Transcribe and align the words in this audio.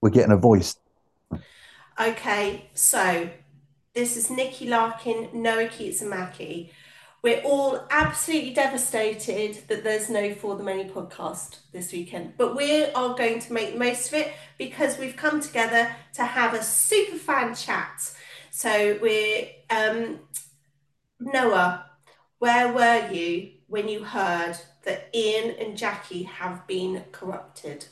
We're 0.00 0.10
getting 0.10 0.32
a 0.32 0.36
voice. 0.36 0.76
Okay, 2.00 2.70
so 2.74 3.30
this 3.94 4.16
is 4.16 4.30
Nicky 4.30 4.66
Larkin, 4.66 5.28
Noah 5.32 5.68
Keats, 5.68 6.00
and 6.00 6.10
Macky. 6.10 6.72
We're 7.22 7.42
all 7.42 7.86
absolutely 7.88 8.52
devastated 8.52 9.68
that 9.68 9.84
there's 9.84 10.10
no 10.10 10.34
For 10.34 10.56
the 10.56 10.64
Many 10.64 10.86
podcast 10.86 11.58
this 11.70 11.92
weekend, 11.92 12.32
but 12.36 12.56
we 12.56 12.84
are 12.86 13.14
going 13.14 13.38
to 13.38 13.52
make 13.52 13.74
the 13.74 13.78
most 13.78 14.08
of 14.08 14.14
it 14.14 14.32
because 14.58 14.98
we've 14.98 15.14
come 15.14 15.40
together 15.40 15.94
to 16.14 16.24
have 16.24 16.52
a 16.52 16.64
super 16.64 17.16
fan 17.16 17.54
chat. 17.54 18.12
So 18.50 18.98
we're 19.00 19.46
um, 19.70 20.18
Noah. 21.20 21.86
Where 22.40 22.72
were 22.72 23.08
you 23.12 23.52
when 23.68 23.86
you 23.86 24.02
heard 24.02 24.56
that 24.84 25.08
Iain 25.14 25.54
and 25.60 25.78
Jacqui 25.78 26.26
have 26.26 26.66
been 26.66 27.04
corrupted? 27.12 27.86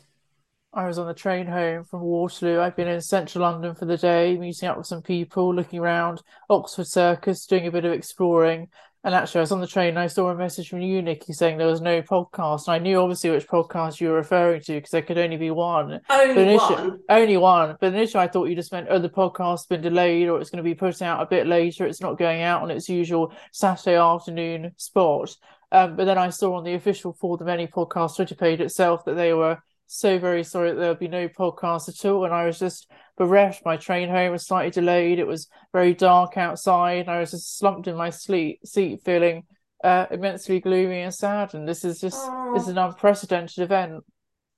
I 0.72 0.86
was 0.86 0.98
on 0.98 1.06
the 1.06 1.14
train 1.14 1.46
home 1.46 1.84
from 1.84 2.00
Waterloo. 2.00 2.60
I've 2.60 2.76
been 2.76 2.88
in 2.88 3.00
central 3.00 3.42
London 3.42 3.74
for 3.74 3.86
the 3.86 3.96
day, 3.96 4.36
meeting 4.36 4.68
up 4.68 4.76
with 4.76 4.86
some 4.86 5.02
people, 5.02 5.54
looking 5.54 5.80
around 5.80 6.22
Oxford 6.48 6.86
Circus, 6.86 7.46
doing 7.46 7.66
a 7.66 7.72
bit 7.72 7.84
of 7.84 7.92
exploring. 7.92 8.68
And 9.02 9.14
actually, 9.14 9.38
I 9.38 9.42
was 9.42 9.52
on 9.52 9.62
the 9.62 9.66
train 9.66 9.90
and 9.90 9.98
I 9.98 10.08
saw 10.08 10.28
a 10.28 10.34
message 10.34 10.68
from 10.68 10.82
you, 10.82 11.00
Nicky, 11.00 11.32
saying 11.32 11.56
there 11.56 11.66
was 11.66 11.80
no 11.80 12.02
podcast. 12.02 12.66
And 12.66 12.74
I 12.74 12.78
knew 12.78 13.00
obviously 13.00 13.30
which 13.30 13.48
podcast 13.48 13.98
you 13.98 14.08
were 14.08 14.16
referring 14.16 14.60
to 14.62 14.74
because 14.74 14.90
there 14.90 15.00
could 15.00 15.16
only 15.16 15.38
be 15.38 15.50
one. 15.50 16.00
Only 16.10 16.42
initially, 16.42 16.74
one. 16.74 17.00
Only 17.08 17.36
one. 17.38 17.76
But 17.80 17.94
initially, 17.94 18.22
I 18.22 18.28
thought 18.28 18.50
you 18.50 18.54
just 18.54 18.72
meant, 18.72 18.88
oh, 18.90 18.98
the 18.98 19.08
podcast's 19.08 19.64
been 19.66 19.80
delayed 19.80 20.28
or 20.28 20.38
it's 20.38 20.50
going 20.50 20.62
to 20.62 20.68
be 20.68 20.74
put 20.74 21.00
out 21.00 21.22
a 21.22 21.26
bit 21.26 21.46
later. 21.46 21.86
It's 21.86 22.02
not 22.02 22.18
going 22.18 22.42
out 22.42 22.60
on 22.60 22.70
its 22.70 22.90
usual 22.90 23.32
Saturday 23.52 23.96
afternoon 23.96 24.72
spot. 24.76 25.34
Um, 25.72 25.96
but 25.96 26.04
then 26.04 26.18
I 26.18 26.28
saw 26.28 26.56
on 26.56 26.64
the 26.64 26.74
official 26.74 27.14
For 27.14 27.38
the 27.38 27.44
Many 27.46 27.68
podcast 27.68 28.16
Twitter 28.16 28.34
page 28.34 28.60
itself 28.60 29.06
that 29.06 29.14
they 29.14 29.32
were 29.32 29.62
so 29.86 30.18
very 30.18 30.44
sorry 30.44 30.70
that 30.70 30.78
there'll 30.78 30.94
be 30.94 31.08
no 31.08 31.26
podcast 31.28 31.88
at 31.88 32.04
all. 32.04 32.26
And 32.26 32.34
I 32.34 32.44
was 32.44 32.58
just 32.58 32.86
bereft. 33.20 33.66
My 33.66 33.76
train 33.76 34.08
home 34.08 34.32
was 34.32 34.46
slightly 34.46 34.70
delayed. 34.70 35.18
It 35.18 35.26
was 35.26 35.46
very 35.74 35.92
dark 35.92 36.38
outside. 36.38 37.06
I 37.06 37.20
was 37.20 37.32
just 37.32 37.58
slumped 37.58 37.86
in 37.86 37.94
my 37.94 38.08
sleep, 38.08 38.60
seat, 38.64 39.02
feeling 39.04 39.44
uh, 39.84 40.06
immensely 40.10 40.58
gloomy 40.58 41.02
and 41.02 41.12
sad. 41.14 41.52
And 41.52 41.68
this 41.68 41.84
is 41.84 42.00
just 42.00 42.16
Oh. 42.18 42.52
this 42.54 42.62
is 42.64 42.70
an 42.70 42.78
unprecedented 42.78 43.58
event. 43.62 44.02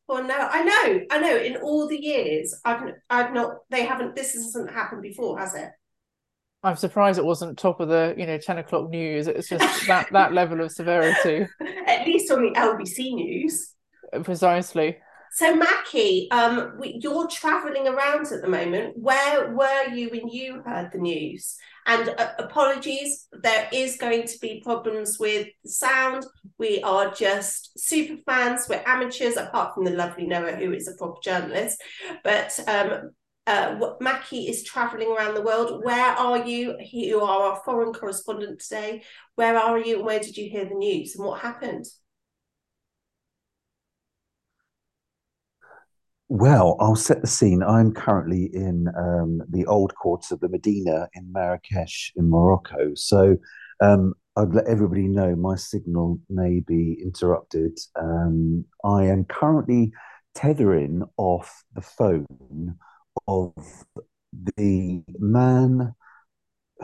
Well, 0.07 0.23
no, 0.23 0.37
I 0.37 0.63
know, 0.63 1.01
I 1.11 1.19
know. 1.21 1.37
In 1.37 1.57
all 1.57 1.89
the 1.89 2.01
years, 2.01 2.55
I've, 2.65 2.93
I've 3.11 3.33
not. 3.33 3.57
They 3.71 3.85
haven't. 3.85 4.15
This 4.15 4.33
hasn't 4.35 4.71
happened 4.71 5.03
before, 5.03 5.39
has 5.41 5.55
it? 5.57 5.71
I'm 6.63 6.77
surprised 6.77 7.19
it 7.19 7.25
wasn't 7.25 7.59
top 7.59 7.81
of 7.81 7.89
the 7.89 8.15
you 8.17 8.27
know 8.27 8.39
ten 8.39 8.59
o'clock 8.59 8.89
news. 8.91 9.27
It's 9.27 9.49
just 9.49 9.87
that 9.89 10.07
that 10.13 10.33
level 10.33 10.61
of 10.61 10.71
severity, 10.71 11.49
At 11.89 12.07
least 12.07 12.31
on 12.31 12.43
the 12.45 12.53
LBC 12.59 13.15
news. 13.15 13.75
precisely. 14.23 14.99
So, 15.34 15.56
Macky, 15.56 16.30
um, 16.30 16.78
you're 16.83 17.27
travelling 17.27 17.88
around 17.88 18.27
at 18.33 18.42
the 18.42 18.48
moment. 18.48 18.98
Where 18.98 19.55
were 19.55 19.88
you 19.88 20.11
when 20.11 20.28
you 20.28 20.62
heard 20.64 20.91
the 20.92 20.98
news? 20.98 21.56
And 21.86 22.11
uh, 22.19 22.33
apologies, 22.38 23.28
there 23.33 23.66
is 23.72 23.97
going 23.97 24.27
to 24.27 24.38
be 24.41 24.60
problems 24.62 25.19
with 25.19 25.48
sound. 25.64 26.27
We 26.58 26.83
are 26.83 27.10
just 27.12 27.78
super 27.78 28.20
fans. 28.27 28.66
We're 28.69 28.83
amateurs, 28.86 29.38
apart 29.38 29.75
from 29.75 29.84
the 29.84 29.92
lovely 29.92 30.27
Noah, 30.27 30.56
who 30.56 30.75
is 30.75 30.86
a 30.86 30.97
proper 30.97 31.19
journalist. 31.25 31.83
But 32.22 32.60
um, 32.69 33.12
uh, 33.47 33.94
Macky 34.00 34.48
is 34.48 34.62
travelling 34.65 35.09
around 35.09 35.34
the 35.34 35.42
world. 35.42 35.82
Where 35.82 36.12
are 36.12 36.47
you? 36.47 36.76
You 36.92 37.22
are 37.22 37.53
our 37.53 37.62
foreign 37.65 37.94
correspondent 37.94 38.60
today. 38.60 39.03
Where 39.37 39.59
are 39.59 39.78
you? 39.78 39.97
And 39.97 40.04
where 40.04 40.21
did 40.21 40.37
you 40.37 40.50
hear 40.50 40.66
the 40.66 40.75
news? 40.75 41.16
And 41.16 41.25
what 41.25 41.41
happened? 41.41 41.87
Well, 46.34 46.76
I'll 46.81 46.97
set 46.97 47.20
the 47.20 47.26
scene. 47.26 47.62
I'm 47.62 47.93
currently 47.93 48.48
in 48.54 48.88
um, 48.97 49.43
the 49.50 49.66
old 49.66 49.94
courts 49.94 50.31
of 50.31 50.41
the 50.41 50.48
Medina 50.48 51.06
in 51.12 51.31
Marrakesh 51.31 52.10
in 52.16 52.31
Morocco. 52.31 52.94
So 52.94 53.37
um, 53.82 54.15
I'd 54.34 54.54
let 54.54 54.66
everybody 54.66 55.09
know 55.09 55.37
my 55.37 55.56
signal 55.56 56.19
may 56.31 56.60
be 56.60 56.97
interrupted. 57.03 57.78
Um, 58.00 58.65
I 58.82 59.04
am 59.04 59.26
currently 59.26 59.92
tethering 60.34 61.03
off 61.19 61.65
the 61.75 61.82
phone 61.82 62.76
of 63.28 63.53
the 64.56 65.03
man 65.19 65.94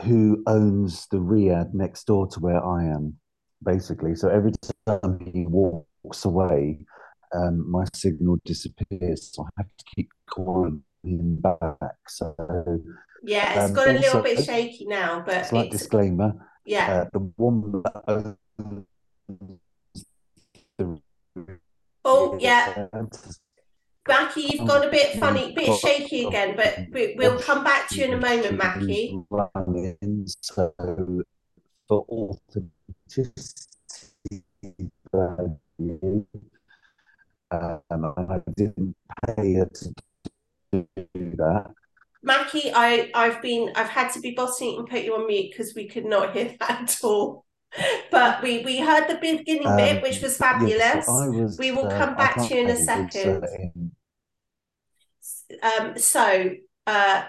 who 0.03 0.43
owns 0.45 1.07
the 1.09 1.17
Riad 1.17 1.73
next 1.73 2.03
door 2.05 2.27
to 2.27 2.39
where 2.39 2.63
I 2.63 2.83
am, 2.83 3.15
basically. 3.63 4.13
So 4.13 4.29
every 4.29 4.51
time 4.85 5.19
he 5.33 5.47
walks 5.47 6.23
away, 6.23 6.85
um, 7.33 7.69
my 7.69 7.85
signal 7.93 8.37
disappears, 8.45 9.31
so 9.33 9.43
I 9.43 9.49
have 9.57 9.67
to 9.77 9.85
keep 9.95 10.09
calling 10.29 10.83
him 11.03 11.35
back. 11.35 11.97
So, 12.07 12.33
Yeah, 13.23 13.61
it's 13.63 13.69
Um, 13.69 13.73
got 13.75 13.87
a 13.89 13.93
little 13.93 14.17
also- 14.17 14.23
bit 14.23 14.43
shaky 14.45 14.85
now, 14.85 15.21
but 15.25 15.45
slight 15.47 15.67
it's 15.67 15.77
disclaimer: 15.77 16.33
yeah. 16.65 17.01
uh, 17.01 17.05
the 17.13 17.19
that 17.83 18.37
the 20.77 21.01
Oh, 22.05 22.37
yeah. 22.39 22.87
Macky, 24.07 24.41
you've 24.41 24.67
gone 24.67 24.87
a 24.87 24.89
bit 24.89 25.19
funny, 25.19 25.51
a 25.51 25.53
bit 25.53 25.77
shaky 25.79 26.25
again, 26.25 26.55
but 26.55 26.87
we, 26.91 27.13
we'll 27.17 27.39
come 27.39 27.63
back 27.63 27.87
to 27.89 27.99
you 27.99 28.05
in 28.05 28.13
a 28.13 28.17
moment, 28.17 28.57
Macky. 28.57 29.19
So 30.41 30.73
for 31.87 32.05
authenticity 32.09 33.67
value, 35.13 36.25
um, 37.51 37.81
and 37.89 38.31
I 38.31 38.41
didn't 38.55 38.95
pay 39.25 39.53
her 39.53 39.69
to 39.73 39.93
do 40.71 40.85
that. 41.37 41.71
Macky, 42.21 42.71
I, 42.73 43.09
I've 43.13 43.41
been, 43.41 43.71
I've 43.75 43.89
had 43.89 44.11
to 44.13 44.19
be 44.19 44.31
bossy 44.31 44.75
and 44.75 44.87
put 44.87 45.03
you 45.03 45.15
on 45.15 45.27
mute 45.27 45.51
because 45.51 45.73
we 45.73 45.87
could 45.87 46.05
not 46.05 46.33
hear 46.35 46.55
that 46.59 46.81
at 46.81 46.97
all. 47.03 47.45
But 48.11 48.41
we, 48.43 48.63
we 48.65 48.79
heard 48.79 49.07
the 49.07 49.15
beginning 49.15 49.75
bit, 49.77 49.97
Um, 49.97 50.01
which 50.01 50.21
was 50.21 50.37
fabulous. 50.37 51.07
I 51.07 51.27
was, 51.29 51.57
We 51.57 51.71
will 51.71 51.85
uh, 51.87 51.97
come 51.97 52.15
back 52.15 52.35
to 52.35 52.55
you 52.55 52.61
in 52.61 52.69
a 52.69 52.75
second. 52.75 53.91
Um, 55.63 55.97
so 55.97 56.51
uh, 56.87 57.23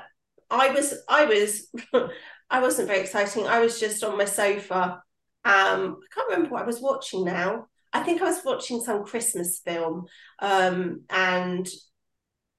I 0.50 0.69
was, 0.70 0.94
I 1.09 1.25
was, 1.26 1.69
I 2.50 2.60
wasn't 2.60 2.88
very 2.88 3.00
exciting. 3.00 3.47
I 3.47 3.60
was 3.60 3.78
just 3.78 4.03
on 4.03 4.19
my 4.19 4.25
sofa. 4.25 5.03
Um, 5.44 6.00
I 6.03 6.14
can't 6.14 6.28
remember 6.30 6.50
what 6.50 6.62
I 6.62 6.66
was 6.66 6.80
watching 6.80 7.25
now. 7.25 7.66
I 7.93 8.03
think 8.03 8.23
I 8.23 8.25
was 8.25 8.45
watching 8.45 8.81
some 8.81 9.05
Christmas 9.05 9.61
film. 9.65 10.06
Um, 10.41 11.03
and 11.11 11.69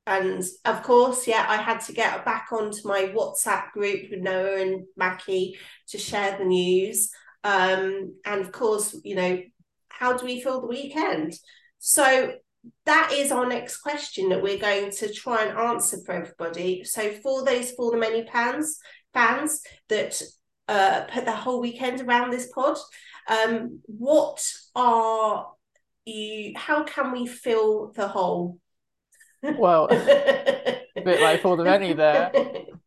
and 0.08 0.44
of 0.66 0.84
course, 0.84 1.28
yeah, 1.28 1.46
I 1.47 1.58
had 1.58 1.80
to 1.81 1.94
get 1.94 2.25
back 2.25 2.47
onto 2.52 2.88
my 2.88 3.14
WhatsApp 3.16 3.72
group 3.72 4.09
with 4.09 4.19
Noah 4.19 4.62
and 4.62 4.84
Macky 4.97 5.58
to 5.90 5.97
share 5.97 6.38
the 6.38 6.46
news. 6.46 7.12
Um, 7.44 8.16
and 8.25 8.42
of 8.42 8.52
course, 8.52 9.00
you 9.03 9.16
know, 9.16 9.42
how 9.90 10.18
do 10.18 10.25
we 10.25 10.42
feel 10.42 10.62
the 10.62 10.68
weekend? 10.68 11.34
So 11.80 12.34
that 12.86 13.12
is 13.13 13.31
our 13.31 13.48
next 13.48 13.78
question 13.78 14.30
that 14.30 14.42
we're 14.42 14.58
going 14.58 14.92
to 14.92 15.13
try 15.13 15.44
and 15.44 15.58
answer 15.58 15.98
for 16.06 16.13
everybody. 16.13 16.84
So 16.84 17.12
for 17.12 17.44
those 17.44 17.72
for 17.72 17.92
the 17.92 17.98
many 17.98 18.25
fans 18.28 18.80
fans 19.13 19.62
that 19.90 20.22
uh, 20.68 21.02
put 21.12 21.25
the 21.25 21.31
whole 21.31 21.62
weekend 21.62 22.02
around 22.02 22.31
this 22.31 22.50
pod, 22.53 22.78
um, 23.27 23.79
what 23.85 24.43
are 24.75 25.51
you? 26.06 26.53
How 26.56 26.83
can 26.83 27.12
we 27.12 27.27
fill 27.27 27.91
the 27.91 28.07
hole? 28.07 28.59
Well, 29.44 29.88
a 29.91 30.81
bit 30.95 31.21
like 31.21 31.41
for 31.41 31.57
the 31.57 31.63
many 31.63 31.94
there. 31.94 32.31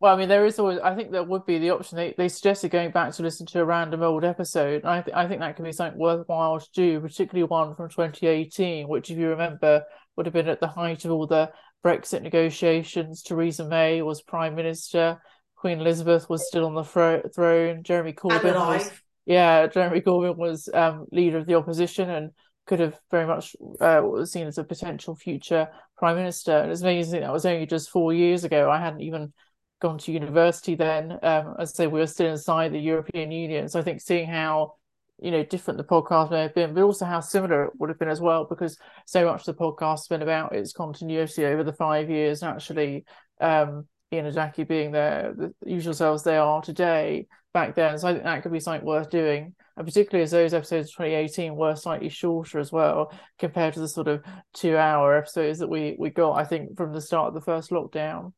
Well, 0.01 0.15
I 0.15 0.19
mean, 0.19 0.29
there 0.29 0.47
is 0.47 0.59
always. 0.59 0.79
I 0.81 0.95
think 0.95 1.11
there 1.11 1.25
would 1.25 1.47
be 1.47 1.59
the 1.59 1.71
option. 1.71 1.97
They 1.97 2.15
they 2.17 2.29
suggested 2.29 2.71
going 2.71 2.91
back 2.91 3.13
to 3.15 3.23
listen 3.23 3.47
to 3.47 3.61
a 3.61 3.65
random 3.65 4.03
old 4.03 4.25
episode. 4.25 4.85
I 4.85 5.01
th- 5.01 5.17
I 5.17 5.27
think 5.27 5.41
that 5.41 5.57
could 5.57 5.65
be 5.65 5.73
something 5.73 5.99
worthwhile 5.99 6.61
to 6.61 6.69
do, 6.75 7.01
particularly 7.01 7.49
one 7.49 7.75
from 7.75 7.89
2018, 7.89 8.87
which, 8.87 9.11
if 9.11 9.19
you 9.19 9.31
remember, 9.31 9.85
would 10.17 10.27
have 10.27 10.33
been 10.33 10.49
at 10.49 10.61
the 10.61 10.69
height 10.69 11.05
of 11.05 11.11
all 11.11 11.27
the 11.27 11.51
Brexit 11.85 12.23
negotiations. 12.23 13.23
Theresa 13.23 13.65
May 13.65 14.03
was 14.03 14.23
prime 14.23 14.55
minister. 14.55 15.21
Queen 15.57 15.81
Elizabeth 15.81 16.29
was 16.29 16.47
still 16.47 16.67
on 16.67 16.75
the 16.75 16.85
thro- 16.85 17.23
throne. 17.35 17.83
Jeremy 17.83 18.13
Corbyn 18.13 18.55
was. 18.55 18.91
Yeah, 19.27 19.67
Jeremy 19.67 20.01
Corbyn 20.01 20.37
was 20.37 20.69
um, 20.73 21.07
leader 21.11 21.39
of 21.39 21.47
the 21.47 21.55
opposition 21.55 22.11
and 22.11 22.31
could 22.67 22.81
have 22.81 22.99
very 23.11 23.27
much 23.27 23.55
uh, 23.81 24.01
was 24.03 24.33
seen 24.33 24.47
as 24.47 24.59
a 24.59 24.65
potential 24.65 25.15
future 25.15 25.69
prime 25.97 26.17
minister. 26.17 26.57
And 26.59 26.71
it's 26.71 26.83
amazing 26.83 27.21
that 27.21 27.33
was 27.33 27.47
only 27.47 27.67
just 27.67 27.91
four 27.91 28.13
years 28.13 28.45
ago. 28.45 28.71
I 28.71 28.79
hadn't 28.79 29.03
even 29.03 29.33
gone 29.81 29.99
to 29.99 30.13
university 30.13 30.75
then. 30.75 31.13
Um, 31.23 31.55
as 31.59 31.73
I 31.73 31.75
say, 31.75 31.87
we 31.87 32.01
were 32.01 32.07
still 32.07 32.31
inside 32.31 32.73
the 32.73 32.79
European 32.79 33.31
Union. 33.31 33.69
So 33.69 33.81
I 33.81 33.83
think 33.83 34.01
seeing 34.01 34.29
how 34.29 34.75
you 35.21 35.31
know 35.31 35.45
different 35.45 35.79
the 35.79 35.85
podcast 35.85 36.31
may 36.31 36.43
have 36.43 36.55
been, 36.55 36.75
but 36.75 36.83
also 36.83 37.05
how 37.05 37.21
similar 37.21 37.67
it 37.67 37.73
would 37.79 37.89
have 37.89 37.99
been 37.99 38.09
as 38.09 38.21
well, 38.21 38.47
because 38.49 38.79
so 39.07 39.25
much 39.25 39.47
of 39.47 39.57
the 39.57 39.63
podcast 39.63 39.99
has 39.99 40.09
been 40.09 40.23
about 40.23 40.55
its 40.55 40.73
continuity 40.73 41.45
over 41.45 41.63
the 41.63 41.73
five 41.73 42.11
years. 42.11 42.43
And 42.43 42.55
Actually, 42.55 43.05
um, 43.41 43.87
And 44.19 44.35
Jacqui 44.35 44.67
being 44.67 44.93
there, 44.93 45.35
the 45.37 45.55
usual 45.65 45.95
selves 45.95 46.23
they 46.23 46.37
are 46.37 46.63
today 46.63 47.27
back 47.53 47.75
then. 47.75 47.99
So 47.99 48.09
I 48.09 48.13
think 48.13 48.25
that 48.25 48.43
could 48.43 48.53
be 48.53 48.61
something 48.61 48.87
worth 48.87 49.11
doing, 49.11 49.55
and 49.77 49.87
particularly 49.87 50.25
as 50.25 50.33
those 50.33 50.55
episodes 50.55 50.89
of 50.89 50.97
2018 50.97 51.55
were 51.55 51.77
slightly 51.77 52.09
shorter 52.09 52.59
as 52.59 52.73
well 52.73 53.13
compared 53.39 53.75
to 53.75 53.81
the 53.81 53.89
sort 53.89 54.09
of 54.09 54.23
two-hour 54.55 55.17
episodes 55.17 55.61
that 55.61 55.69
we 55.69 55.97
we 55.99 56.11
got. 56.11 56.33
I 56.33 56.45
think 56.45 56.77
from 56.77 56.93
the 56.93 57.01
start 57.01 57.29
of 57.29 57.35
the 57.35 57.41
first 57.41 57.71
lockdown. 57.71 58.33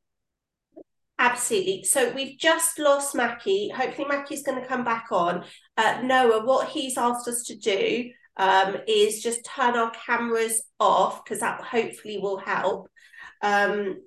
Absolutely. 1.19 1.83
So 1.85 2.13
we've 2.13 2.39
just 2.39 2.79
lost 2.79 3.15
Macky. 3.15 3.71
Hopefully, 3.71 4.07
Macky's 4.07 4.43
going 4.43 4.61
to 4.61 4.69
come 4.69 4.85
back 4.85 5.07
on. 5.11 5.45
Uh, 5.77 6.03
Noah, 6.03 6.45
what 6.45 6.69
he's 6.69 6.99
asked 6.99 7.27
us 7.27 7.43
to 7.45 7.57
do 7.57 8.11
um, 8.37 8.77
is 8.87 9.23
just 9.23 9.45
turn 9.45 9.77
our 9.77 9.91
cameras 9.93 10.63
off 10.79 11.25
because 11.25 11.41
that 11.41 11.63
hopefully 11.63 12.19
will 12.19 12.37
help. 12.37 12.91
Um, 13.43 14.03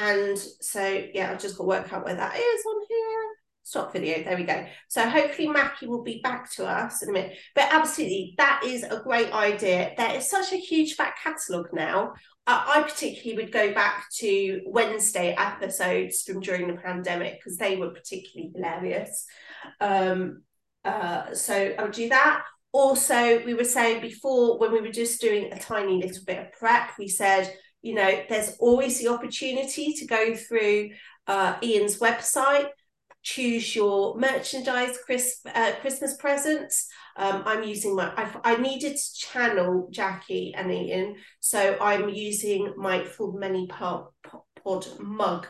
and 0.00 0.38
so, 0.38 1.04
yeah, 1.12 1.30
I've 1.30 1.40
just 1.40 1.58
got 1.58 1.64
to 1.64 1.68
work 1.68 1.92
out 1.92 2.06
where 2.06 2.14
that 2.14 2.34
is 2.34 2.64
on 2.66 2.82
here. 2.88 3.28
Stop 3.62 3.92
video. 3.92 4.24
There 4.24 4.36
we 4.36 4.44
go. 4.44 4.66
So 4.88 5.06
hopefully 5.06 5.46
Macky 5.46 5.86
will 5.86 6.02
be 6.02 6.20
back 6.22 6.50
to 6.52 6.66
us 6.66 7.02
in 7.02 7.10
a 7.10 7.12
minute. 7.12 7.36
But 7.54 7.68
absolutely, 7.70 8.34
that 8.38 8.62
is 8.64 8.82
a 8.82 9.02
great 9.04 9.30
idea. 9.30 9.92
There 9.98 10.16
is 10.16 10.28
such 10.28 10.54
a 10.54 10.56
huge 10.56 10.96
back 10.96 11.18
catalogue 11.22 11.68
now. 11.74 12.14
Uh, 12.46 12.64
I 12.66 12.82
particularly 12.82 13.44
would 13.44 13.52
go 13.52 13.74
back 13.74 14.06
to 14.20 14.62
Wednesday 14.64 15.36
episodes 15.38 16.22
from 16.22 16.40
during 16.40 16.66
the 16.66 16.80
pandemic 16.80 17.34
because 17.34 17.58
they 17.58 17.76
were 17.76 17.90
particularly 17.90 18.52
hilarious. 18.54 19.26
Um, 19.80 20.44
uh, 20.82 21.34
so 21.34 21.74
I 21.78 21.82
would 21.82 21.92
do 21.92 22.08
that. 22.08 22.42
Also, 22.72 23.44
we 23.44 23.52
were 23.52 23.64
saying 23.64 24.00
before 24.00 24.58
when 24.58 24.72
we 24.72 24.80
were 24.80 24.88
just 24.88 25.20
doing 25.20 25.52
a 25.52 25.58
tiny 25.58 26.02
little 26.02 26.24
bit 26.24 26.38
of 26.38 26.52
prep, 26.52 26.92
we 26.98 27.08
said, 27.08 27.54
you 27.82 27.94
know, 27.94 28.22
there's 28.28 28.56
always 28.58 29.00
the 29.00 29.08
opportunity 29.08 29.94
to 29.94 30.06
go 30.06 30.34
through 30.34 30.90
uh, 31.26 31.56
Iain's 31.62 31.98
website 31.98 32.68
choose 33.22 33.74
your 33.74 34.18
merchandise 34.18 34.98
Chris, 35.04 35.40
uh, 35.54 35.72
Christmas 35.80 36.16
presents. 36.16 36.88
Um, 37.16 37.42
I'm 37.44 37.62
using 37.62 37.94
my, 37.94 38.12
I've, 38.16 38.36
i 38.44 38.56
needed 38.56 38.96
to 38.96 39.14
channel 39.14 39.90
Jacqui 39.92 40.52
and 40.54 40.70
Iain, 40.70 41.16
so 41.40 41.76
I'm 41.80 42.08
using 42.08 42.72
my 42.76 43.04
Full 43.04 43.32
Many 43.32 43.66
Pod, 43.66 44.06
pod 44.62 44.86
mug. 44.98 45.46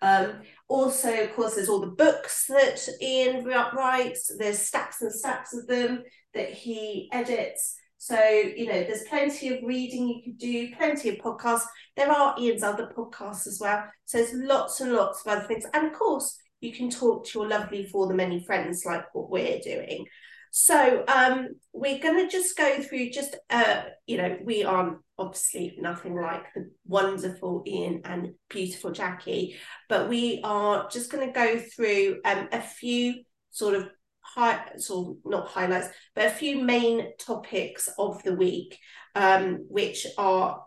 Um, 0.00 0.40
also, 0.66 1.12
of 1.22 1.32
course, 1.34 1.54
there's 1.54 1.68
all 1.68 1.80
the 1.80 1.86
books 1.86 2.46
that 2.48 2.88
Iain 3.00 3.44
writes, 3.44 4.32
there's 4.38 4.58
stacks 4.58 5.00
and 5.00 5.12
stacks 5.12 5.54
of 5.54 5.68
them 5.68 6.02
that 6.34 6.50
he 6.50 7.08
edits. 7.12 7.76
So, 8.02 8.18
you 8.20 8.66
know, 8.66 8.82
there's 8.82 9.04
plenty 9.04 9.54
of 9.54 9.62
reading 9.62 10.08
you 10.08 10.22
can 10.24 10.32
do, 10.32 10.74
plenty 10.74 11.10
of 11.10 11.18
podcasts. 11.18 11.66
There 11.96 12.10
are 12.10 12.34
Iain's 12.36 12.64
other 12.64 12.92
podcasts 12.92 13.46
as 13.46 13.60
well. 13.60 13.84
So 14.06 14.18
there's 14.18 14.34
lots 14.34 14.80
and 14.80 14.92
lots 14.92 15.24
of 15.24 15.28
other 15.28 15.46
things. 15.46 15.66
And 15.72 15.86
of 15.86 15.92
course, 15.92 16.36
you 16.60 16.72
can 16.72 16.90
talk 16.90 17.24
to 17.24 17.38
your 17.38 17.48
lovely 17.48 17.86
for 17.86 18.08
the 18.08 18.14
many 18.14 18.44
friends 18.44 18.82
like 18.84 19.04
what 19.14 19.30
we're 19.30 19.60
doing. 19.60 20.04
So 20.50 21.04
um, 21.06 21.50
we're 21.72 22.00
going 22.00 22.26
to 22.26 22.28
just 22.28 22.56
go 22.56 22.82
through 22.82 23.10
just, 23.10 23.36
uh, 23.50 23.82
you 24.08 24.16
know, 24.16 24.36
we 24.42 24.64
are 24.64 24.98
obviously 25.16 25.76
nothing 25.78 26.16
like 26.16 26.42
the 26.56 26.72
wonderful 26.84 27.62
Iain 27.68 28.00
and 28.04 28.32
beautiful 28.50 28.90
Jacqui, 28.90 29.54
but 29.88 30.08
we 30.08 30.40
are 30.42 30.88
just 30.90 31.12
going 31.12 31.28
to 31.28 31.32
go 31.32 31.56
through 31.56 32.18
um, 32.24 32.48
a 32.50 32.62
few 32.62 33.22
sort 33.52 33.76
of 33.76 33.90
high, 34.22 34.60
sort 34.76 35.10
of 35.10 35.16
not 35.24 35.48
highlights, 35.48 35.88
but 36.14 36.26
a 36.26 36.30
few 36.30 36.62
main 36.62 37.16
topics 37.18 37.88
of 37.98 38.22
the 38.22 38.34
week, 38.34 38.78
um, 39.14 39.64
which 39.68 40.06
are 40.18 40.64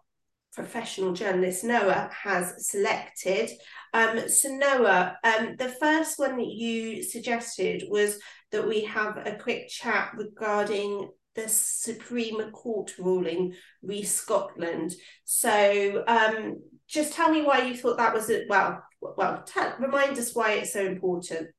professional 0.53 1.13
journalist 1.13 1.63
Noah 1.63 2.09
has 2.13 2.69
selected. 2.69 3.51
Um, 3.93 4.29
so 4.29 4.49
Noah, 4.49 5.17
um, 5.23 5.55
the 5.57 5.69
first 5.69 6.17
one 6.17 6.37
that 6.37 6.47
you 6.47 7.03
suggested 7.03 7.83
was 7.89 8.17
that 8.51 8.67
we 8.67 8.85
have 8.85 9.17
a 9.17 9.35
quick 9.35 9.67
chat 9.67 10.11
regarding 10.15 11.09
the 11.35 11.49
Supreme 11.49 12.51
Court 12.51 12.93
ruling 12.97 13.53
re 13.83 14.03
Scotland. 14.03 14.95
So 15.25 16.03
um, 16.07 16.61
just 16.87 17.13
tell 17.13 17.29
me 17.29 17.41
why 17.41 17.63
you 17.63 17.75
thought 17.75 17.97
that 17.97 18.13
was 18.13 18.29
it. 18.29 18.47
Well, 18.49 18.81
well, 19.01 19.43
tell, 19.45 19.75
remind 19.79 20.17
us 20.17 20.33
why 20.33 20.53
it's 20.53 20.73
so 20.73 20.85
important. 20.85 21.49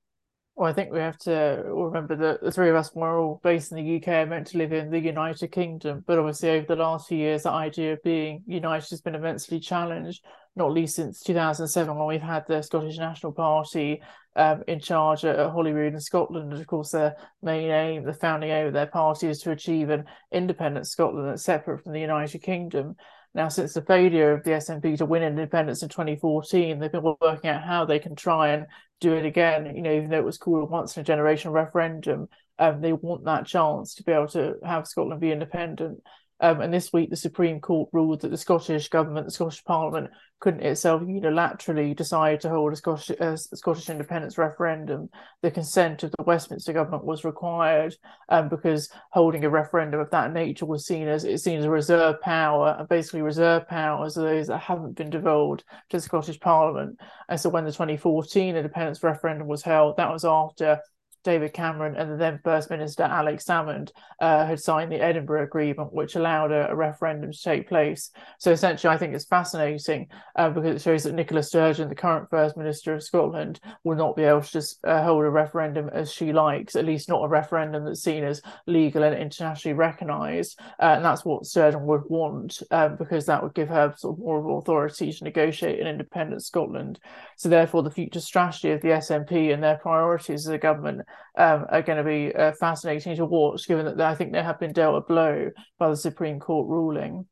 Well, 0.57 0.71
I 0.71 0.73
think 0.73 0.91
we 0.91 1.01
have 1.01 1.19
to 1.19 1.63
remember 1.67 2.17
that 2.17 2.41
the 2.41 2.51
three 2.51 2.71
of 2.71 2.77
us 2.77 2.95
were 2.95 3.21
all 3.21 3.41
based 3.45 3.73
in 3.73 3.77
the 3.77 3.97
UK, 3.97 4.09
and 4.09 4.31
meant 4.31 4.47
to 4.49 4.59
live 4.59 4.73
in 4.73 4.91
the 4.91 4.99
United 4.99 5.53
Kingdom. 5.53 6.03
But 6.07 6.19
obviously, 6.19 6.49
over 6.49 6.67
the 6.67 6.77
last 6.77 7.09
few 7.09 7.19
years, 7.19 7.43
the 7.43 7.51
idea 7.51 7.93
of 7.93 8.03
being 8.03 8.43
united 8.47 8.89
has 8.89 9.03
been 9.03 9.15
immensely 9.15 9.61
challenged, 9.61 10.25
not 10.55 10.73
least 10.73 10.97
since 10.97 11.23
2007, 11.23 11.95
when 11.95 12.09
we've 12.09 12.23
had 12.23 12.45
the 12.49 12.63
Scottish 12.63 12.97
National 12.97 13.33
Party 13.33 14.01
um, 14.35 14.63
in 14.67 14.81
charge 14.81 15.27
at, 15.27 15.39
Holyrood 15.51 15.93
in 15.93 16.01
Scotland. 16.01 16.51
And 16.51 16.61
of 16.63 16.67
course, 16.67 16.93
their 16.93 17.17
main 17.43 17.71
aim, 17.71 18.05
the 18.05 18.15
founding 18.15 18.49
aim 18.49 18.69
of 18.69 18.73
their 18.73 18.87
party, 18.87 19.29
is 19.29 19.41
to 19.41 19.51
achieve 19.51 19.91
an 19.91 20.07
independent 20.33 20.87
Scotland 20.87 21.29
that's 21.29 21.45
separate 21.45 21.83
from 21.83 21.93
the 21.93 22.01
United 22.01 22.39
Kingdom. 22.39 22.97
Now, 23.35 23.49
since 23.49 23.75
the 23.75 23.83
failure 23.83 24.33
of 24.33 24.45
the 24.45 24.53
SNP 24.53 24.97
to 24.97 25.05
win 25.05 25.23
independence 25.23 25.83
in 25.83 25.91
2014, 25.91 26.79
they've 26.79 26.91
been 26.91 27.15
working 27.21 27.51
out 27.51 27.63
how 27.63 27.85
they 27.85 27.99
can 27.99 28.17
try 28.17 28.55
and 28.55 28.65
do 29.01 29.15
it 29.15 29.27
again. 29.27 29.75
You 29.75 29.83
know, 29.83 29.93
even 29.93 30.11
though 30.11 30.19
it 30.19 30.25
was 30.25 30.39
called 30.39 30.63
a 30.63 30.67
once 30.67 30.97
in 30.97 31.01
a 31.01 31.05
generation 31.05 31.51
referendum, 31.51 32.29
um, 32.59 32.81
they 32.81 32.93
want 32.93 33.25
that 33.25 33.47
chance 33.47 33.95
to 33.95 34.03
be 34.03 34.13
able 34.13 34.29
to 34.29 34.55
have 34.65 34.87
Scotland 34.87 35.21
be 35.21 35.33
independent. 35.33 36.03
Um, 36.41 36.61
and 36.61 36.73
this 36.73 36.93
week, 36.93 37.11
the 37.11 37.17
Supreme 37.17 37.61
Court 37.61 37.89
ruled 37.93 38.21
that 38.21 38.31
the 38.31 38.37
Scottish 38.37 38.89
government, 38.89 39.27
the 39.27 39.33
Scottish 39.33 39.65
Parliament, 39.65 40.11
couldn't 40.39 40.63
itself 40.63 41.01
unilaterally 41.01 41.97
decide 41.97 42.41
to 42.41 42.51
hold 42.51 42.73
a 42.73 42.77
Scottish, 42.77 43.11
a 43.19 43.39
Scottish 43.39 43.89
independence 43.89 44.37
referendum. 44.37 45.09
The 45.41 45.51
consent 45.51 46.03
of 46.03 46.11
the 46.11 46.25
Westminster 46.25 46.75
government 46.75 47.05
was 47.05 47.25
required 47.25 47.97
um, 48.29 48.51
because 48.51 48.91
holding 49.13 49.45
a 49.45 49.51
referendum 49.51 49.99
of 49.99 50.11
that 50.11 50.35
nature 50.35 50.67
was 50.67 50.87
seen 50.87 51.09
as 51.09 51.25
it 51.25 51.39
seen 51.39 51.59
as 51.59 51.65
a 51.65 51.71
reserve 51.71 52.21
power, 52.21 52.77
and 52.79 52.87
basically 52.89 53.23
reserve 53.23 53.67
powers 53.67 54.19
are 54.19 54.23
those 54.23 54.49
that 54.49 54.59
haven't 54.59 54.97
been 54.97 55.11
devolved 55.11 55.65
to 55.89 55.97
the 55.97 56.03
Scottish 56.03 56.39
Parliament. 56.39 57.01
And 57.31 57.41
so, 57.41 57.49
when 57.49 57.65
the 57.65 57.73
2014 57.73 58.57
independence 58.57 59.03
referendum 59.03 59.49
was 59.49 59.63
held, 59.63 59.97
that 59.97 60.13
was 60.13 60.27
after 60.27 60.81
David 61.27 61.53
Cameron 61.53 61.97
and 61.97 62.13
the 62.13 62.17
then 62.17 62.39
First 62.45 62.71
Minister 62.71 63.03
Alex 63.03 63.45
Salmond 63.45 63.91
uh, 64.21 64.47
had 64.47 64.61
signed 64.61 64.93
the 64.93 65.03
Edinburgh 65.03 65.43
Agreement, 65.43 65.93
which 65.93 66.15
allowed 66.15 66.53
a, 66.53 66.71
a, 66.71 66.75
referendum 66.77 67.33
to 67.33 67.43
take 67.43 67.69
place. 67.69 68.13
So 68.39 68.53
essentially, 68.53 68.95
I 68.95 68.97
think 68.97 69.13
it's 69.13 69.25
fascinating 69.25 70.07
uh, 70.37 70.51
because 70.51 70.77
it 70.77 70.83
shows 70.83 71.03
that 71.03 71.15
Nicola 71.15 71.43
Sturgeon, 71.43 71.89
the 71.89 71.97
current 71.97 72.31
First 72.31 72.57
Minister 72.57 72.95
of 72.95 73.03
Scotland, 73.03 73.59
will 73.83 73.97
not 73.97 74.15
be 74.15 74.23
able 74.23 74.41
to 74.41 74.53
just 74.53 74.79
uh, 74.85 75.03
hold 75.03 75.25
a 75.25 75.29
referendum 75.29 75.91
as 75.93 76.13
she 76.13 76.33
likes, 76.33 76.77
at 76.77 76.85
least 76.87 77.09
not 77.09 77.25
a 77.25 77.29
referendum 77.29 77.85
that's 77.85 78.05
seen 78.05 78.23
as 78.23 78.41
legal 78.69 79.03
and 79.03 79.17
internationally 79.17 79.75
recognised. 79.75 80.61
Uh, 80.81 80.95
and 80.95 81.05
that's 81.05 81.25
what 81.25 81.45
Sturgeon 81.45 81.87
would 81.87 82.05
want 82.09 82.63
um, 82.71 82.95
because 82.95 83.27
that 83.27 83.43
would 83.43 83.55
give 83.55 83.69
her 83.69 83.93
sort 83.97 84.15
of 84.15 84.21
more 84.21 84.59
authority 84.61 85.13
to 85.13 85.25
negotiate 85.25 85.81
an 85.81 85.89
independent 85.89 86.45
Scotland. 86.45 87.01
So 87.37 87.49
therefore, 87.49 87.83
the 87.83 87.91
future 87.91 88.21
strategy 88.21 88.71
of 88.71 88.81
the 88.81 88.91
SNP 88.91 89.53
and 89.53 89.61
their 89.61 89.79
priorities 89.79 90.47
as 90.47 90.53
a 90.53 90.59
government 90.59 91.03
um, 91.37 91.67
are 91.69 91.83
going 91.83 91.99
to 91.99 92.05
be 92.05 92.35
uh, 92.35 92.53
fascinating 92.59 93.17
to 93.17 93.25
watch, 93.25 93.67
given 93.69 93.85
that 93.85 94.01
I 94.01 94.15
think 94.15 94.33
they 94.33 94.43
have 94.43 94.61
been 94.61 94.73
dealt 94.73 94.97
a 94.97 95.01
blow 95.01 95.51
by 95.79 95.89
the 95.89 95.97
Supreme 95.97 96.41
Court 96.41 96.69
ruling. 96.69 97.27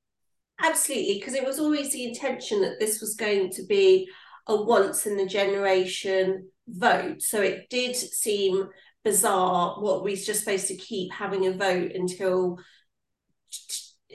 Absolutely, 0.63 1.15
because 1.15 1.35
it 1.35 1.45
was 1.45 1.59
always 1.59 1.93
the 1.93 2.05
intention 2.05 2.63
that 2.63 2.79
this 2.79 3.01
was 3.01 3.17
going 3.17 3.51
to 3.51 3.65
be 3.67 4.09
a 4.47 4.55
once 4.55 5.07
in 5.07 5.19
a 5.19 5.27
generation 5.27 6.49
vote. 6.69 7.23
So 7.23 7.41
it 7.41 7.69
did 7.71 7.97
seem 7.97 8.69
bizarre 9.05 9.81
what 9.81 10.03
we're 10.03 10.17
just 10.17 10.41
supposed 10.41 10.69
to 10.69 10.77
keep 10.77 11.13
having 11.13 11.47
a 11.47 11.53
vote 11.53 11.93
until 11.93 12.59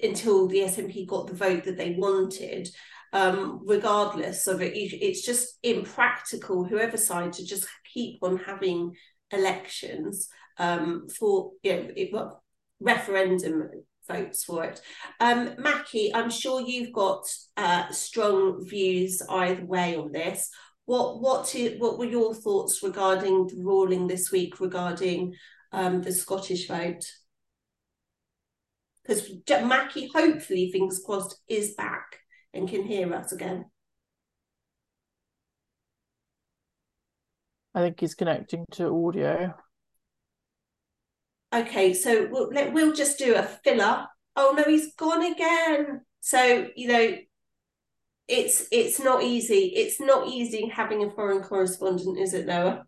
until 0.02 0.48
the 0.48 0.60
SNP 0.60 1.08
got 1.08 1.28
the 1.28 1.34
vote 1.34 1.66
that 1.66 1.78
they 1.78 1.96
wanted. 1.98 2.70
Um, 3.12 3.62
regardless 3.66 4.48
of 4.48 4.62
it, 4.62 4.74
it's 4.76 5.26
just 5.26 5.58
impractical, 5.64 6.64
whoever 6.64 6.96
side, 6.96 7.34
to 7.34 7.46
just 7.46 7.68
keep 7.92 8.22
on 8.22 8.38
having 8.38 8.96
elections 9.32 10.30
um, 10.58 11.08
for 11.08 11.52
you 11.64 11.74
know, 11.74 11.90
it, 11.96 12.10
well, 12.12 12.44
referendum 12.80 13.70
votes 14.08 14.44
for 14.44 14.66
it. 14.66 14.82
Um, 15.20 15.56
Macky, 15.58 16.14
I'm 16.14 16.30
sure 16.30 16.62
you've 16.62 16.92
got 16.94 17.24
uh, 17.58 17.90
strong 17.92 18.66
views 18.68 19.22
either 19.30 19.66
way 19.66 19.96
on 19.96 20.12
this. 20.12 20.50
What 20.86 21.22
what 21.22 21.56
what 21.78 22.00
were 22.00 22.06
your 22.06 22.34
thoughts 22.34 22.82
regarding 22.82 23.48
the 23.48 23.62
ruling 23.64 24.08
this 24.08 24.32
week 24.32 24.60
regarding 24.60 25.36
um, 25.72 26.02
the 26.02 26.12
Scottish 26.12 26.68
vote? 26.68 27.06
Because 29.04 29.32
Macky, 29.50 30.10
hopefully, 30.14 30.72
fingers 30.72 31.02
crossed, 31.04 31.40
is 31.48 31.74
back 31.76 32.20
and 32.54 32.70
can 32.70 32.84
hear 32.84 33.14
us 33.14 33.32
again. 33.32 33.66
I 37.80 37.84
think 37.84 38.00
he's 38.02 38.14
connecting 38.16 38.66
to 38.74 38.94
audio. 39.08 39.54
okay, 41.54 41.94
so 41.94 42.28
we'll 42.30 42.50
let 42.50 42.74
we'll 42.74 42.94
just 42.94 43.18
do 43.18 43.36
a 43.36 43.44
filler. 43.44 44.06
Oh 44.36 44.54
no, 44.58 44.64
he's 44.64 44.94
gone 44.96 45.24
again. 45.24 46.02
So 46.20 46.68
you 46.76 46.88
know, 46.90 47.16
it's 48.28 48.66
it's 48.74 49.00
not 49.00 49.24
easy. 49.24 49.72
It's 49.76 50.02
not 50.02 50.28
easy 50.28 50.68
having 50.68 51.06
a 51.06 51.10
foreign 51.10 51.42
correspondent, 51.42 52.20
is 52.20 52.34
it, 52.34 52.48
Noah? 52.48 52.84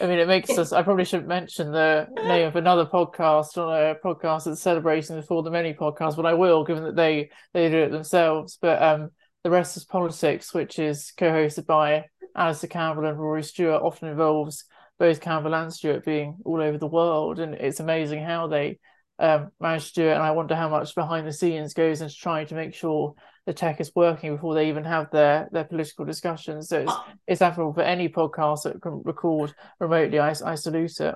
I 0.00 0.06
mean, 0.06 0.18
it 0.18 0.26
makes 0.26 0.50
us. 0.58 0.72
I 0.72 0.82
probably 0.82 1.04
shouldn't 1.04 1.28
mention 1.28 1.70
the 1.70 2.08
name 2.24 2.48
of 2.48 2.56
another 2.56 2.86
podcast 2.86 3.56
on 3.56 3.72
a 3.72 3.94
podcast 3.94 4.44
that's 4.44 4.60
celebrating 4.60 5.14
the 5.14 5.22
For 5.22 5.44
the 5.44 5.52
Many 5.52 5.72
podcast, 5.72 6.16
but 6.16 6.26
I 6.26 6.34
will, 6.34 6.64
given 6.64 6.82
that 6.82 6.96
they 6.96 7.30
they 7.54 7.70
do 7.70 7.78
it 7.78 7.90
themselves. 7.92 8.58
But 8.60 8.82
um, 8.82 9.10
the 9.44 9.50
rest 9.50 9.76
is 9.76 9.84
politics, 9.84 10.52
which 10.52 10.80
is 10.80 11.12
co-hosted 11.16 11.66
by 11.66 12.06
Alastair 12.36 12.68
Campbell 12.68 13.06
and 13.06 13.18
Rory 13.18 13.42
Stewart, 13.42 13.82
often 13.82 14.08
involves 14.08 14.64
both 14.98 15.20
Campbell 15.20 15.54
and 15.54 15.72
Stewart 15.72 16.04
being 16.04 16.36
all 16.44 16.60
over 16.60 16.78
the 16.78 16.86
world, 16.86 17.38
and 17.38 17.54
it's 17.54 17.80
amazing 17.80 18.22
how 18.22 18.46
they 18.46 18.78
um, 19.18 19.50
manage 19.60 19.92
to 19.92 20.02
do 20.02 20.08
it. 20.08 20.12
And 20.12 20.22
I 20.22 20.32
wonder 20.32 20.54
how 20.54 20.68
much 20.68 20.94
behind 20.94 21.26
the 21.26 21.32
scenes 21.32 21.74
goes 21.74 22.00
into 22.00 22.14
trying 22.14 22.46
to 22.48 22.54
make 22.54 22.74
sure 22.74 23.14
the 23.46 23.52
tech 23.52 23.80
is 23.80 23.92
working 23.94 24.34
before 24.34 24.54
they 24.54 24.68
even 24.68 24.84
have 24.84 25.10
their 25.10 25.48
their 25.52 25.64
political 25.64 26.04
discussions. 26.04 26.68
So 26.68 26.80
it's, 26.80 26.90
uh, 26.90 27.02
it's 27.26 27.42
admirable 27.42 27.74
for 27.74 27.82
any 27.82 28.08
podcast 28.08 28.64
that 28.64 28.82
can 28.82 29.02
record 29.04 29.54
remotely. 29.80 30.18
I, 30.18 30.34
I 30.44 30.54
salute 30.54 31.00
it. 31.00 31.14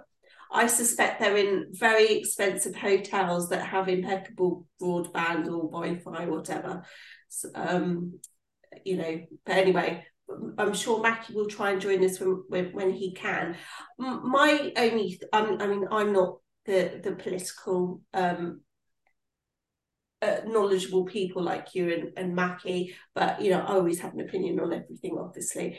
I 0.52 0.66
suspect 0.66 1.20
they're 1.20 1.36
in 1.36 1.66
very 1.70 2.12
expensive 2.12 2.74
hotels 2.74 3.48
that 3.50 3.66
have 3.66 3.88
impeccable 3.88 4.66
broadband 4.80 5.46
or 5.46 5.70
Wi-Fi, 5.70 6.26
whatever. 6.26 6.82
So, 7.28 7.50
um, 7.54 8.18
you 8.84 8.96
know, 8.96 9.20
but 9.46 9.56
anyway, 9.56 10.04
I'm 10.58 10.74
sure 10.74 11.02
Macky 11.02 11.34
will 11.34 11.46
try 11.46 11.70
and 11.70 11.80
join 11.80 12.04
us 12.04 12.20
when 12.20 12.44
when, 12.48 12.72
when 12.72 12.92
he 12.92 13.12
can. 13.14 13.56
My 13.98 14.72
only, 14.76 15.20
um, 15.32 15.58
I 15.60 15.66
mean, 15.66 15.86
I'm 15.90 16.12
not 16.12 16.38
the 16.66 17.00
the 17.02 17.12
political 17.12 18.02
um, 18.14 18.60
uh, 20.22 20.40
knowledgeable 20.46 21.04
people 21.04 21.42
like 21.42 21.74
you 21.74 21.92
and, 21.92 22.12
and 22.16 22.34
Macky, 22.34 22.94
but 23.14 23.40
you 23.40 23.50
know, 23.50 23.60
I 23.60 23.74
always 23.74 24.00
have 24.00 24.14
an 24.14 24.20
opinion 24.20 24.60
on 24.60 24.72
everything, 24.72 25.16
obviously. 25.18 25.78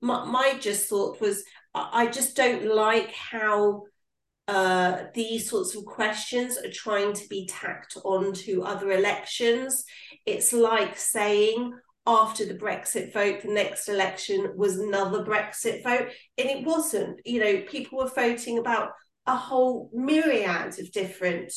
My, 0.00 0.24
my 0.24 0.58
just 0.58 0.88
thought 0.88 1.20
was 1.20 1.44
I 1.74 2.06
just 2.06 2.36
don't 2.36 2.74
like 2.74 3.12
how 3.12 3.84
uh, 4.48 5.04
these 5.14 5.48
sorts 5.48 5.74
of 5.74 5.84
questions 5.84 6.58
are 6.58 6.70
trying 6.72 7.12
to 7.14 7.28
be 7.28 7.46
tacked 7.46 7.96
onto 8.04 8.62
other 8.62 8.90
elections. 8.90 9.84
It's 10.26 10.52
like 10.52 10.98
saying, 10.98 11.72
after 12.06 12.44
the 12.44 12.54
Brexit 12.54 13.12
vote, 13.12 13.42
the 13.42 13.48
next 13.48 13.88
election 13.88 14.52
was 14.56 14.78
another 14.78 15.24
Brexit 15.24 15.82
vote. 15.84 16.08
And 16.38 16.50
it 16.50 16.64
wasn't. 16.64 17.20
You 17.24 17.40
know, 17.40 17.62
people 17.62 17.98
were 17.98 18.08
voting 18.08 18.58
about 18.58 18.90
a 19.26 19.36
whole 19.36 19.90
myriad 19.92 20.78
of 20.78 20.92
different 20.92 21.52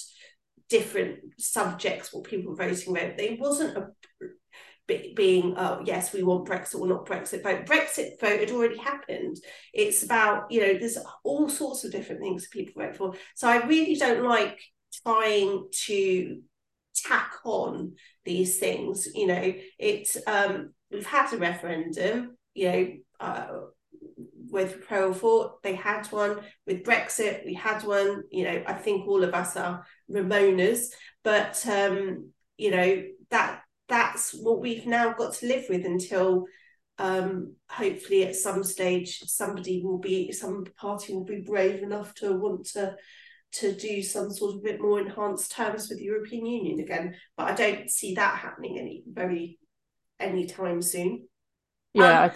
different 0.67 1.19
subjects 1.37 2.11
what 2.11 2.23
people 2.23 2.51
were 2.51 2.57
voting 2.57 2.95
about. 2.95 3.19
It 3.19 3.39
wasn't 3.39 3.77
a 3.77 3.89
being 5.15 5.55
oh 5.57 5.81
yes 5.83 6.13
we 6.13 6.21
want 6.21 6.47
brexit 6.47 6.79
or 6.79 6.87
not 6.87 7.07
brexit 7.07 7.41
vote 7.41 7.65
brexit 7.65 8.19
vote 8.19 8.39
had 8.39 8.51
already 8.51 8.77
happened 8.77 9.35
it's 9.73 10.03
about 10.03 10.51
you 10.51 10.61
know 10.61 10.77
there's 10.77 10.97
all 11.23 11.49
sorts 11.49 11.83
of 11.83 11.91
different 11.91 12.21
things 12.21 12.47
people 12.49 12.83
vote 12.83 12.95
for 12.95 13.13
so 13.33 13.47
i 13.47 13.65
really 13.65 13.95
don't 13.95 14.23
like 14.23 14.59
trying 15.03 15.67
to 15.71 16.39
tack 16.95 17.31
on 17.43 17.93
these 18.23 18.57
things 18.57 19.07
you 19.13 19.27
know 19.27 19.53
it 19.79 20.07
um 20.27 20.73
we've 20.91 21.05
had 21.05 21.31
a 21.33 21.37
referendum 21.37 22.37
you 22.53 22.71
know 22.71 22.87
uh, 23.19 23.47
with 24.49 24.85
pro 24.87 25.09
or 25.09 25.13
for 25.13 25.53
they 25.63 25.75
had 25.75 26.05
one 26.07 26.39
with 26.65 26.83
brexit 26.83 27.45
we 27.45 27.53
had 27.53 27.83
one 27.83 28.23
you 28.31 28.43
know 28.43 28.63
i 28.67 28.73
think 28.73 29.07
all 29.07 29.23
of 29.23 29.33
us 29.33 29.57
are 29.57 29.85
remoaners 30.09 30.87
but 31.23 31.65
um 31.67 32.29
you 32.57 32.71
know 32.71 33.03
that 33.29 33.61
that's 33.89 34.31
what 34.33 34.59
we've 34.61 34.85
now 34.85 35.13
got 35.13 35.33
to 35.33 35.47
live 35.47 35.65
with 35.69 35.85
until 35.85 36.45
um 36.97 37.53
hopefully 37.69 38.23
at 38.23 38.35
some 38.35 38.63
stage 38.63 39.19
somebody 39.25 39.81
will 39.83 39.97
be 39.97 40.31
some 40.31 40.65
party 40.77 41.13
will 41.13 41.25
be 41.25 41.41
brave 41.41 41.83
enough 41.83 42.13
to 42.13 42.33
want 42.33 42.65
to 42.65 42.95
to 43.59 43.73
do 43.73 44.01
some 44.01 44.31
sort 44.31 44.55
of 44.55 44.63
bit 44.63 44.81
more 44.81 44.99
enhanced 44.99 45.51
terms 45.51 45.89
with 45.89 45.97
the 45.97 46.05
European 46.05 46.45
Union 46.45 46.79
again. 46.79 47.15
But 47.37 47.51
I 47.51 47.55
don't 47.55 47.89
see 47.89 48.15
that 48.15 48.37
happening 48.37 48.79
any 48.79 49.03
very 49.07 49.59
anytime 50.19 50.81
soon. 50.81 51.27
Yeah. 51.93 52.25
Um, 52.25 52.31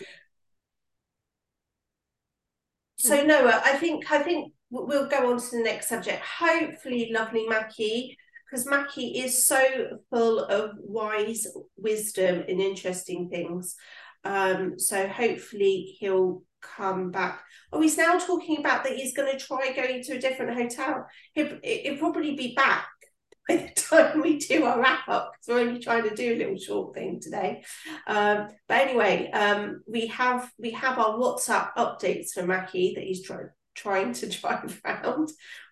so 2.98 3.24
Noah, 3.24 3.62
I 3.64 3.78
think 3.78 4.12
I 4.12 4.20
think 4.20 4.54
we'll 4.70 5.08
go 5.08 5.32
on 5.32 5.40
to 5.40 5.58
the 5.58 5.64
next 5.64 5.88
subject. 5.88 6.24
Hopefully, 6.24 7.12
lovely 7.14 7.48
Macky, 7.48 8.18
because 8.50 8.66
Macky 8.66 9.20
is 9.20 9.46
so 9.46 10.00
full 10.10 10.40
of 10.40 10.72
wise 10.78 11.48
wisdom 11.78 12.44
and 12.48 12.62
interesting 12.62 13.30
things. 13.30 13.76
Um, 14.24 14.78
so 14.78 15.08
hopefully 15.08 15.96
he'll 16.00 16.44
come 16.62 17.12
back. 17.12 17.42
Oh, 17.72 17.82
he's 17.82 17.98
now 17.98 18.18
talking 18.18 18.60
about 18.60 18.84
that 18.84 18.96
he's 18.96 19.16
going 19.16 19.32
to 19.32 19.44
try 19.44 19.74
going 19.74 20.04
to 20.04 20.14
a 20.14 20.20
different 20.20 20.58
hotel. 20.58 21.06
He'll, 21.34 21.60
he'll 21.64 21.98
probably 21.98 22.36
be 22.36 22.56
back 22.56 22.88
by 23.50 23.56
the 23.58 23.82
time 23.82 24.22
we 24.22 24.38
do 24.38 24.66
our 24.66 24.80
wrap 24.80 25.08
up 25.08 25.32
because 25.34 25.48
we're 25.48 25.68
only 25.68 25.80
trying 25.80 26.08
to 26.08 26.16
do 26.16 26.34
a 26.34 26.38
little 26.38 26.58
short 26.58 26.94
thing 26.94 27.20
today. 27.20 27.64
Um, 28.08 28.48
but 28.68 28.82
anyway, 28.82 29.30
um, 29.32 29.82
we 29.88 30.08
have 30.08 30.50
we 30.60 30.72
have 30.72 31.00
our 31.00 31.18
WhatsApp 31.18 31.74
updates 31.76 32.32
for 32.32 32.44
Macky 32.44 32.94
that 32.96 33.04
he's 33.04 33.24
trying 33.24 33.50
trying 33.76 34.14
to 34.14 34.30
drive 34.40 34.82
around. 34.86 35.30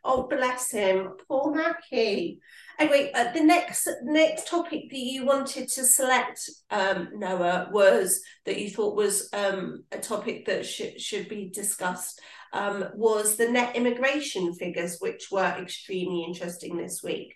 Oh, 0.10 0.26
bless 0.26 0.72
him, 0.72 1.10
poor 1.28 1.54
Macky. 1.54 2.40
Anyway, 2.80 3.12
uh, 3.14 3.34
the 3.34 3.44
next 3.44 3.90
next 4.04 4.48
topic 4.48 4.90
that 4.90 4.98
you 4.98 5.26
wanted 5.26 5.68
to 5.68 5.84
select, 5.84 6.50
um, 6.72 7.10
Noah, 7.16 7.68
was 7.74 8.22
that 8.46 8.58
you 8.58 8.70
thought 8.70 8.96
was 8.96 9.28
um, 9.34 9.84
a 9.92 9.98
topic 9.98 10.46
that 10.46 10.66
should 10.66 11.02
should 11.02 11.28
be 11.28 11.50
discussed. 11.50 12.22
Um, 12.54 12.86
was 12.96 13.36
the 13.36 13.52
net 13.52 13.76
immigration 13.76 14.54
figures, 14.54 15.00
which 15.00 15.28
were 15.30 15.58
extremely 15.60 16.24
interesting 16.24 16.78
this 16.78 17.04
week. 17.04 17.36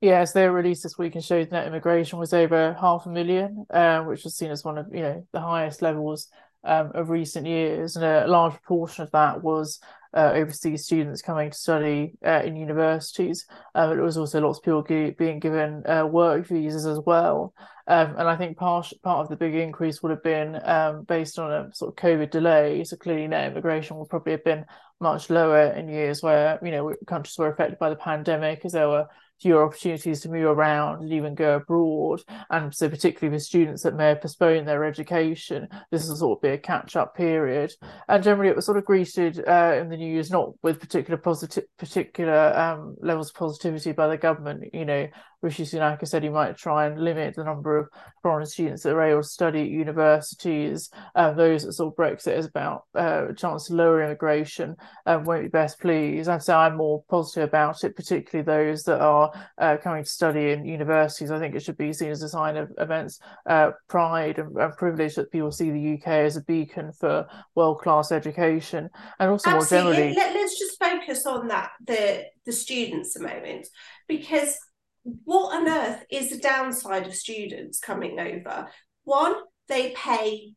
Yes, 0.00 0.32
they 0.32 0.48
were 0.48 0.56
released 0.56 0.82
this 0.82 0.98
week 0.98 1.14
and 1.14 1.24
showed 1.24 1.52
net 1.52 1.68
immigration 1.68 2.18
was 2.18 2.34
over 2.34 2.76
half 2.80 3.06
a 3.06 3.10
million, 3.10 3.64
uh, 3.70 4.00
which 4.00 4.24
was 4.24 4.36
seen 4.36 4.50
as 4.50 4.64
one 4.64 4.76
of 4.76 4.88
you 4.92 5.02
know 5.02 5.24
the 5.32 5.40
highest 5.40 5.82
levels 5.82 6.26
um, 6.64 6.90
of 6.96 7.10
recent 7.10 7.46
years, 7.46 7.94
and 7.94 8.04
a 8.04 8.26
large 8.26 8.54
proportion 8.54 9.04
of 9.04 9.12
that 9.12 9.40
was 9.40 9.78
uh, 10.14 10.32
overseas 10.34 10.84
students 10.84 11.22
coming 11.22 11.50
to 11.50 11.56
study 11.56 12.14
uh, 12.24 12.42
in 12.44 12.56
universities. 12.56 13.46
Um, 13.74 13.98
it 13.98 14.02
was 14.02 14.16
also 14.16 14.40
lots 14.40 14.58
of 14.58 14.64
people 14.64 14.82
being 15.16 15.38
given 15.38 15.82
uh, 15.86 16.06
work 16.06 16.46
visas 16.46 16.86
as 16.86 16.98
well. 17.04 17.54
Um, 17.86 18.14
and 18.16 18.28
I 18.28 18.36
think 18.36 18.56
part 18.56 18.92
part 19.02 19.20
of 19.20 19.28
the 19.28 19.36
big 19.36 19.54
increase 19.54 20.02
would 20.02 20.10
have 20.10 20.22
been 20.22 20.60
um, 20.64 21.04
based 21.04 21.38
on 21.38 21.52
a 21.52 21.74
sort 21.74 21.90
of 21.90 21.96
COVID 21.96 22.30
delay. 22.30 22.84
So 22.84 22.96
clearly, 22.96 23.26
net 23.26 23.50
immigration 23.50 23.96
would 23.96 24.08
probably 24.08 24.32
have 24.32 24.44
been 24.44 24.64
much 25.00 25.30
lower 25.30 25.72
in 25.72 25.88
years 25.88 26.22
where 26.22 26.60
you 26.62 26.70
know 26.70 26.94
countries 27.06 27.36
were 27.36 27.50
affected 27.50 27.78
by 27.78 27.90
the 27.90 27.96
pandemic, 27.96 28.64
as 28.64 28.72
there 28.72 28.88
were 28.88 29.06
fewer 29.42 29.64
opportunities 29.64 30.20
to 30.20 30.28
move 30.28 30.44
around 30.44 31.02
and 31.02 31.12
even 31.12 31.34
go 31.34 31.56
abroad. 31.56 32.22
And 32.50 32.74
so, 32.74 32.88
particularly 32.88 33.36
for 33.36 33.42
students 33.42 33.82
that 33.82 33.96
may 33.96 34.08
have 34.08 34.20
postponed 34.20 34.68
their 34.68 34.84
education, 34.84 35.68
this 35.90 36.08
will 36.08 36.16
sort 36.16 36.38
of 36.38 36.42
be 36.42 36.48
a 36.48 36.58
catch 36.58 36.96
up 36.96 37.16
period. 37.16 37.72
And 38.08 38.22
generally, 38.22 38.50
it 38.50 38.56
was 38.56 38.66
sort 38.66 38.78
of 38.78 38.84
greeted 38.84 39.42
uh, 39.46 39.76
in 39.80 39.88
the 39.88 39.96
news 39.96 40.30
not 40.30 40.50
with 40.62 40.80
particular 40.80 41.18
positive, 41.18 41.64
particular 41.78 42.56
um, 42.56 42.96
levels 43.00 43.30
of 43.30 43.34
positivity 43.34 43.92
by 43.92 44.08
the 44.08 44.16
government. 44.16 44.72
You 44.72 44.84
know, 44.84 45.08
Rishi 45.42 45.64
Sunak 45.64 46.06
said 46.06 46.22
he 46.22 46.28
might 46.28 46.56
try 46.56 46.86
and 46.86 47.02
limit 47.02 47.34
the 47.34 47.44
number 47.44 47.76
of 47.76 47.88
foreign 48.22 48.46
students 48.46 48.84
that 48.84 48.94
are 48.94 49.02
able 49.02 49.22
to 49.22 49.28
study 49.28 49.62
at 49.62 49.68
universities. 49.68 50.88
Uh, 51.14 51.32
those 51.32 51.64
that 51.64 51.72
saw 51.72 51.92
Brexit 51.92 52.34
as 52.34 52.46
about 52.46 52.84
uh, 52.96 53.26
a 53.30 53.34
chance 53.34 53.66
to 53.66 53.74
lower 53.74 54.02
immigration 54.02 54.76
um, 55.06 55.24
won't 55.24 55.42
be 55.42 55.48
best 55.48 55.80
pleased. 55.80 56.28
I'd 56.28 56.42
say 56.42 56.54
I'm 56.54 56.76
more 56.76 57.02
positive 57.10 57.48
about 57.48 57.82
it, 57.82 57.96
particularly 57.96 58.44
those 58.44 58.84
that 58.84 59.00
are 59.00 59.32
uh, 59.58 59.76
coming 59.82 60.04
to 60.04 60.10
study 60.10 60.50
in 60.50 60.64
universities. 60.64 61.30
I 61.32 61.40
think 61.40 61.56
it 61.56 61.62
should 61.62 61.76
be 61.76 61.92
seen 61.92 62.10
as 62.10 62.22
a 62.22 62.28
sign 62.28 62.56
of 62.56 62.70
immense 62.78 63.18
uh, 63.48 63.72
pride 63.88 64.38
and, 64.38 64.56
and, 64.56 64.72
privilege 64.76 65.16
that 65.16 65.30
people 65.30 65.52
see 65.52 65.70
the 65.70 65.94
UK 65.94 66.08
as 66.08 66.36
a 66.36 66.42
beacon 66.42 66.92
for 66.92 67.26
world 67.54 67.80
class 67.80 68.12
education, 68.12 68.88
and 69.18 69.30
also 69.30 69.50
Absolutely. 69.50 69.84
more 69.84 69.94
generally. 69.94 70.16
Let, 70.16 70.34
let's 70.34 70.58
just 70.58 70.78
focus 70.78 71.26
on 71.26 71.48
that 71.48 71.70
the 71.84 72.24
the 72.44 72.52
students 72.52 73.16
a 73.16 73.22
moment 73.22 73.68
because 74.08 74.56
what 75.04 75.56
on 75.56 75.68
earth 75.68 76.04
is 76.10 76.30
the 76.30 76.38
downside 76.38 77.06
of 77.06 77.14
students 77.14 77.80
coming 77.80 78.20
over? 78.20 78.68
One, 79.04 79.34
they 79.68 79.90
pay 79.96 80.54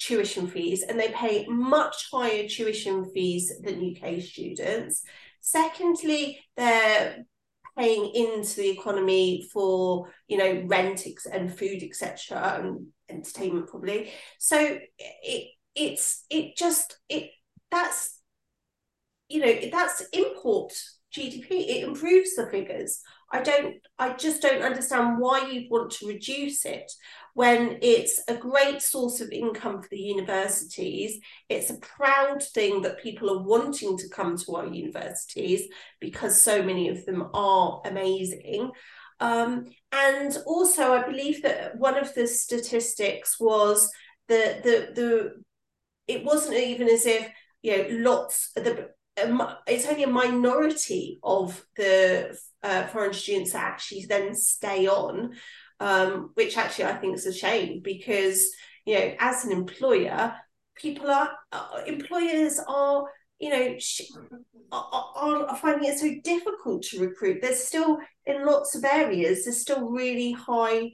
tuition 0.00 0.46
fees 0.46 0.82
and 0.82 0.98
they 0.98 1.08
pay 1.08 1.46
much 1.46 2.08
higher 2.10 2.48
tuition 2.48 3.10
fees 3.12 3.52
than 3.62 3.94
UK 3.94 4.22
students. 4.22 5.02
Secondly, 5.40 6.40
they're 6.56 7.24
paying 7.76 8.12
into 8.14 8.56
the 8.56 8.70
economy 8.70 9.48
for 9.52 10.10
you 10.28 10.36
know 10.36 10.62
rent 10.66 11.06
and 11.32 11.56
food 11.56 11.82
etc 11.82 12.60
and 12.62 12.88
entertainment 13.08 13.66
probably 13.66 14.12
so 14.38 14.78
it 14.98 15.48
it's 15.74 16.26
it 16.28 16.54
just 16.54 16.98
it 17.08 17.30
that's 17.70 18.20
you 19.30 19.40
know 19.40 19.70
that's 19.72 20.02
import 20.12 20.74
GDP. 21.12 21.50
It 21.50 21.84
improves 21.84 22.34
the 22.34 22.46
figures. 22.46 23.00
I 23.32 23.42
don't. 23.42 23.76
I 23.98 24.12
just 24.12 24.42
don't 24.42 24.62
understand 24.62 25.18
why 25.18 25.48
you'd 25.48 25.70
want 25.70 25.90
to 25.92 26.06
reduce 26.06 26.66
it 26.66 26.92
when 27.34 27.78
it's 27.80 28.22
a 28.28 28.36
great 28.36 28.82
source 28.82 29.20
of 29.22 29.30
income 29.30 29.80
for 29.80 29.88
the 29.90 29.98
universities. 29.98 31.18
It's 31.48 31.70
a 31.70 31.78
proud 31.78 32.42
thing 32.42 32.82
that 32.82 33.02
people 33.02 33.30
are 33.30 33.42
wanting 33.42 33.96
to 33.96 34.08
come 34.10 34.36
to 34.36 34.56
our 34.56 34.66
universities 34.66 35.62
because 35.98 36.42
so 36.42 36.62
many 36.62 36.90
of 36.90 37.06
them 37.06 37.30
are 37.32 37.80
amazing. 37.86 38.70
Um, 39.18 39.66
and 39.92 40.36
also, 40.46 40.92
I 40.92 41.04
believe 41.04 41.42
that 41.42 41.78
one 41.78 41.96
of 41.96 42.14
the 42.14 42.26
statistics 42.26 43.40
was 43.40 43.90
the 44.28 44.60
the 44.62 45.00
the 45.00 45.42
it 46.06 46.24
wasn't 46.24 46.56
even 46.56 46.88
as 46.88 47.06
if 47.06 47.30
you 47.62 47.76
know 47.78 48.10
lots 48.10 48.50
of 48.56 48.64
the 48.64 48.90
it's 49.16 49.86
only 49.86 50.04
a 50.04 50.08
minority 50.08 51.18
of 51.22 51.64
the 51.76 52.36
uh, 52.62 52.86
foreign 52.86 53.12
students 53.12 53.52
that 53.52 53.64
actually 53.64 54.06
then 54.08 54.34
stay 54.34 54.86
on 54.86 55.32
um, 55.82 56.30
which 56.34 56.56
actually 56.56 56.84
I 56.84 56.94
think 56.94 57.16
is 57.16 57.26
a 57.26 57.32
shame 57.32 57.80
because 57.82 58.46
you 58.84 58.94
know 58.94 59.14
as 59.18 59.44
an 59.44 59.52
employer, 59.52 60.34
people 60.76 61.10
are 61.10 61.30
uh, 61.50 61.80
employers 61.86 62.60
are 62.68 63.04
you 63.40 63.50
know 63.50 63.74
sh- 63.78 64.02
are, 64.70 65.46
are 65.46 65.56
finding 65.56 65.90
it 65.90 65.98
so 65.98 66.08
difficult 66.22 66.82
to 66.84 67.00
recruit. 67.00 67.40
There's 67.42 67.64
still 67.64 67.98
in 68.26 68.46
lots 68.46 68.76
of 68.76 68.84
areas 68.84 69.44
there's 69.44 69.60
still 69.60 69.90
really 69.90 70.32
high 70.32 70.92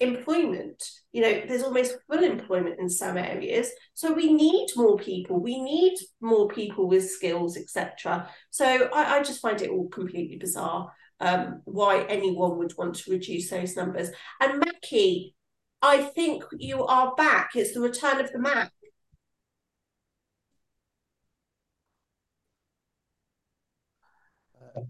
employment 0.00 0.82
you 1.12 1.22
know 1.22 1.42
there's 1.46 1.62
almost 1.62 1.96
full 2.10 2.24
employment 2.24 2.80
in 2.80 2.90
some 2.90 3.16
areas 3.16 3.70
so 3.94 4.12
we 4.12 4.32
need 4.32 4.66
more 4.74 4.98
people 4.98 5.38
we 5.38 5.60
need 5.62 5.94
more 6.20 6.48
people 6.48 6.88
with 6.88 7.08
skills 7.08 7.56
etc 7.56 8.28
so 8.50 8.88
I, 8.92 9.16
I 9.16 9.22
just 9.22 9.40
find 9.40 9.62
it 9.62 9.70
all 9.70 9.88
completely 9.88 10.36
bizarre 10.36 10.92
um, 11.20 11.62
why 11.64 12.02
anyone 12.04 12.58
would 12.58 12.76
want 12.76 12.96
to 12.96 13.10
reduce 13.10 13.50
those 13.50 13.76
numbers. 13.76 14.10
And 14.40 14.60
Macky, 14.60 15.34
I 15.82 16.02
think 16.02 16.44
you 16.52 16.84
are 16.84 17.14
back. 17.14 17.50
It's 17.54 17.74
the 17.74 17.80
return 17.80 18.20
of 18.20 18.32
the 18.32 18.38
Mac. 18.38 18.72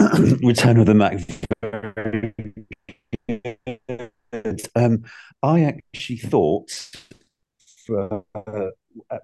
return 0.42 0.78
of 0.78 0.86
the 0.86 0.94
Mac. 0.94 1.20
Um, 4.74 5.04
I 5.42 5.62
actually 5.62 6.18
thought 6.18 6.70
for, 7.86 8.24
uh, 8.34 8.70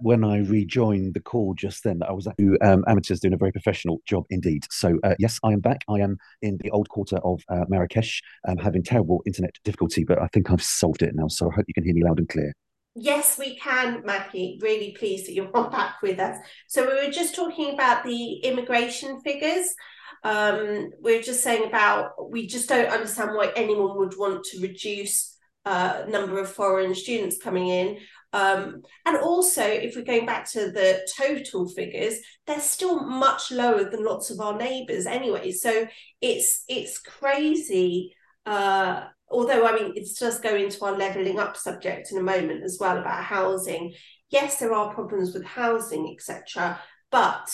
when 0.01 0.25
I 0.25 0.39
rejoined 0.39 1.15
the 1.15 1.21
call 1.21 1.55
just 1.55 1.85
then, 1.85 1.99
that 2.01 2.09
I 2.09 2.13
was 2.13 2.27
at 2.27 2.37
um, 2.63 2.85
amateurs 2.87 3.21
doing 3.21 3.35
a 3.35 3.39
very 3.39 3.53
professional 3.53 4.01
job 4.07 4.25
indeed. 4.31 4.65
So 4.71 4.99
uh, 5.03 5.15
yes, 5.19 5.39
I 5.43 5.53
am 5.53 5.61
back. 5.61 5.85
I 5.89 6.01
am 6.01 6.19
in 6.43 6.59
the 6.59 6.71
old 6.71 6.89
quarter 6.89 7.17
of 7.19 7.43
uh, 7.49 7.65
Marrakesh, 7.69 8.23
um, 8.47 8.59
having 8.59 8.83
terrible 8.83 9.23
internet 9.27 9.57
difficulty, 9.65 10.05
but 10.05 10.21
I 10.21 10.29
think 10.29 10.51
I've 10.51 10.63
solved 10.63 11.03
it 11.03 11.15
now. 11.15 11.29
So 11.29 11.51
I 11.51 11.55
hope 11.55 11.65
you 11.69 11.75
can 11.75 11.85
hear 11.85 11.95
me 11.95 12.05
loud 12.05 12.19
and 12.19 12.29
clear. 12.29 12.53
Yes, 12.97 13.39
we 13.39 13.57
can, 13.57 14.05
Macky. 14.05 14.59
Really 14.61 14.93
pleased 14.93 15.27
that 15.27 15.33
you're 15.33 15.47
back 15.71 16.03
with 16.03 16.19
us. 16.19 16.39
So 16.69 16.87
we 16.87 17.07
were 17.07 17.13
just 17.13 17.35
talking 17.35 17.73
about 17.73 18.05
the 18.05 18.35
immigration 18.39 19.21
figures. 19.21 19.75
Um, 20.23 20.91
we 21.03 21.19
are 21.19 21.23
just 21.23 21.43
saying 21.43 21.67
about 21.67 22.31
we 22.31 22.47
just 22.47 22.69
don't 22.69 22.91
understand 22.91 23.35
why 23.35 23.53
anyone 23.57 23.97
would 23.99 24.19
want 24.19 24.45
to 24.45 24.61
reduce 24.61 25.37
uh, 25.65 26.05
number 26.09 26.39
of 26.39 26.51
foreign 26.51 26.95
students 26.95 27.39
coming 27.39 27.69
in. 27.69 27.99
Um, 28.33 28.83
and 29.07 29.17
also, 29.17 29.63
if 29.63 29.97
we're 29.97 30.05
going 30.05 30.27
back 30.27 30.49
to 30.53 30.71
the 30.71 31.07
total 31.19 31.69
figures, 31.69 32.15
they're 32.47 32.61
still 32.61 33.01
much 33.01 33.51
lower 33.51 33.85
than 33.85 34.05
lots 34.05 34.31
of 34.31 34.41
our 34.41 34.57
neighbours 34.57 35.07
anyway. 35.07 35.51
So 35.51 35.87
it's 36.21 36.65
it's 36.69 36.99
crazy. 36.99 38.15
Uh, 38.47 39.05
although 39.29 39.67
I 39.67 39.73
mean, 39.73 39.93
it's 39.97 40.19
just 40.19 40.43
go 40.43 40.55
into 40.55 40.85
our 40.85 40.97
levelling 40.97 41.39
up 41.39 41.57
subject 41.57 42.13
in 42.13 42.19
a 42.19 42.23
moment 42.23 42.63
as 42.63 42.79
well 42.81 42.99
about 42.99 43.25
housing. 43.25 43.95
Yes, 44.31 44.59
there 44.59 44.73
are 44.73 44.95
problems 44.95 45.35
with 45.35 45.45
housing, 45.45 46.15
etc. 46.15 46.81
But 47.11 47.51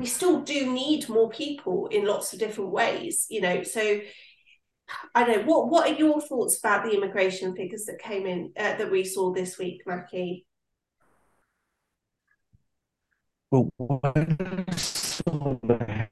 we 0.00 0.06
still 0.06 0.40
do 0.40 0.72
need 0.72 1.08
more 1.10 1.28
people 1.28 1.86
in 1.88 2.06
lots 2.06 2.32
of 2.32 2.38
different 2.38 2.70
ways. 2.70 3.26
You 3.28 3.42
know, 3.42 3.62
so 3.62 4.00
I 5.14 5.24
don't 5.24 5.46
know 5.46 5.52
what 5.52 5.70
what 5.70 5.90
are 5.90 5.94
your 5.94 6.20
thoughts 6.20 6.58
about 6.58 6.84
the 6.84 6.96
immigration 6.96 7.54
figures 7.54 7.84
that 7.84 8.00
came 8.00 8.26
in 8.26 8.52
uh, 8.56 8.76
that 8.76 8.90
we 8.90 9.04
saw 9.04 9.32
this 9.32 9.58
week, 9.58 9.82
Macky? 9.86 10.46
Well, 13.50 13.68
when 13.76 14.64
I 14.68 14.74
saw 14.76 15.58
the 15.62 16.08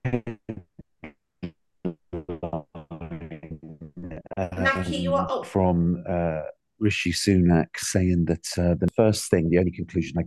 Macky, 4.36 4.96
you 4.98 5.14
are 5.14 5.26
oh. 5.30 5.42
from 5.44 6.04
uh, 6.06 6.42
Rishi 6.78 7.12
Sunak 7.12 7.68
saying 7.76 8.26
that 8.26 8.46
uh, 8.58 8.74
the 8.74 8.88
first 8.94 9.30
thing, 9.30 9.48
the 9.48 9.58
only 9.58 9.72
conclusion 9.72 10.18
I. 10.18 10.24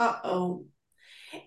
Uh 0.00 0.16
oh. 0.24 0.64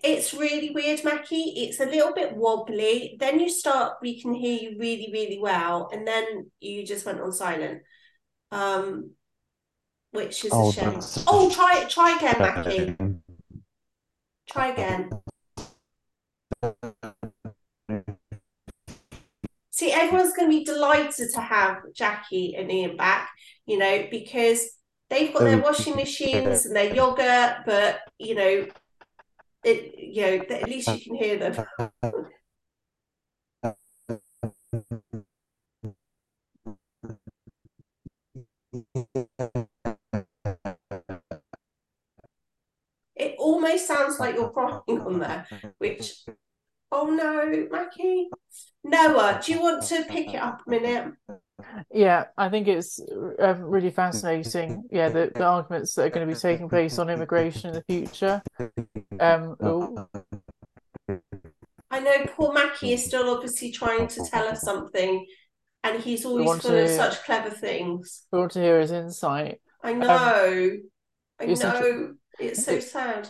It's 0.02 0.32
really 0.32 0.70
weird, 0.70 1.02
Macky. 1.02 1.54
It's 1.56 1.80
a 1.80 1.86
little 1.86 2.14
bit 2.14 2.36
wobbly. 2.36 3.16
Then 3.18 3.40
you 3.40 3.50
start, 3.50 3.94
we 4.00 4.22
can 4.22 4.32
hear 4.32 4.58
you 4.58 4.78
really, 4.78 5.10
really 5.12 5.38
well, 5.40 5.90
and 5.92 6.06
then 6.06 6.50
you 6.60 6.86
just 6.86 7.04
went 7.04 7.20
on 7.20 7.32
silent. 7.32 7.82
Um, 8.52 9.10
which 10.12 10.44
is 10.44 10.52
oh, 10.54 10.70
a 10.70 10.72
shame. 10.72 11.00
Oh, 11.26 11.50
try 11.50 11.82
it, 11.82 11.90
try 11.90 12.16
again, 12.16 12.36
Macky. 12.38 12.96
Try 14.48 14.68
again. 14.68 15.10
See, 19.72 19.90
everyone's 19.90 20.34
going 20.34 20.48
to 20.48 20.58
be 20.58 20.64
delighted 20.64 21.28
to 21.34 21.40
have 21.40 21.78
Jacqui 21.92 22.56
and 22.56 22.70
Iain 22.70 22.96
back, 22.96 23.30
you 23.66 23.76
know, 23.76 24.06
because 24.08 24.70
they've 25.10 25.32
got 25.32 25.44
their 25.44 25.58
washing 25.58 25.96
machines 25.96 26.66
and 26.66 26.74
their 26.74 26.94
yogurt, 26.94 27.58
but 27.66 28.00
you 28.18 28.34
know, 28.34 28.66
it, 29.64 29.98
you 29.98 30.22
know, 30.22 30.44
at 30.50 30.68
least 30.68 30.88
you 30.88 31.00
can 31.00 31.14
hear 31.14 31.38
them. 31.38 31.66
It 43.16 43.36
almost 43.38 43.86
sounds 43.86 44.18
like 44.18 44.34
you're 44.34 44.50
crying 44.50 44.82
on 44.88 45.18
there, 45.20 45.46
which, 45.78 46.24
oh 46.90 47.06
no, 47.06 47.68
Macky. 47.70 48.28
Noah, 48.82 49.40
do 49.42 49.52
you 49.52 49.60
want 49.62 49.84
to 49.84 50.04
pick 50.04 50.34
it 50.34 50.38
up 50.38 50.62
a 50.66 50.70
minute? 50.70 51.14
Yeah, 51.94 52.24
I 52.36 52.48
think 52.48 52.66
it's 52.66 53.00
um, 53.38 53.62
really 53.62 53.90
fascinating. 53.90 54.82
Yeah, 54.90 55.10
the, 55.10 55.30
the 55.32 55.44
arguments 55.44 55.94
that 55.94 56.06
are 56.06 56.10
going 56.10 56.26
to 56.26 56.34
be 56.34 56.38
taking 56.38 56.68
place 56.68 56.98
on 56.98 57.08
immigration 57.08 57.70
in 57.70 57.74
the 57.74 57.84
future. 57.88 58.42
Um, 59.20 59.56
I 61.92 62.00
know 62.00 62.26
Paul 62.34 62.52
Macky 62.52 62.94
is 62.94 63.04
still 63.04 63.30
obviously 63.30 63.70
trying 63.70 64.08
to 64.08 64.24
tell 64.28 64.48
us 64.48 64.62
something, 64.62 65.24
and 65.84 66.02
he's 66.02 66.24
always 66.24 66.60
full 66.60 66.76
of 66.76 66.90
such 66.90 67.22
clever 67.22 67.50
things. 67.50 68.26
We 68.32 68.40
want 68.40 68.50
to 68.52 68.60
hear 68.60 68.80
his 68.80 68.90
insight. 68.90 69.60
I 69.84 69.92
um, 69.92 69.98
know. 70.00 70.70
Um, 71.40 71.48
I 71.48 71.54
know. 71.54 72.14
It's 72.40 72.64
so 72.64 72.80
sad. 72.80 73.28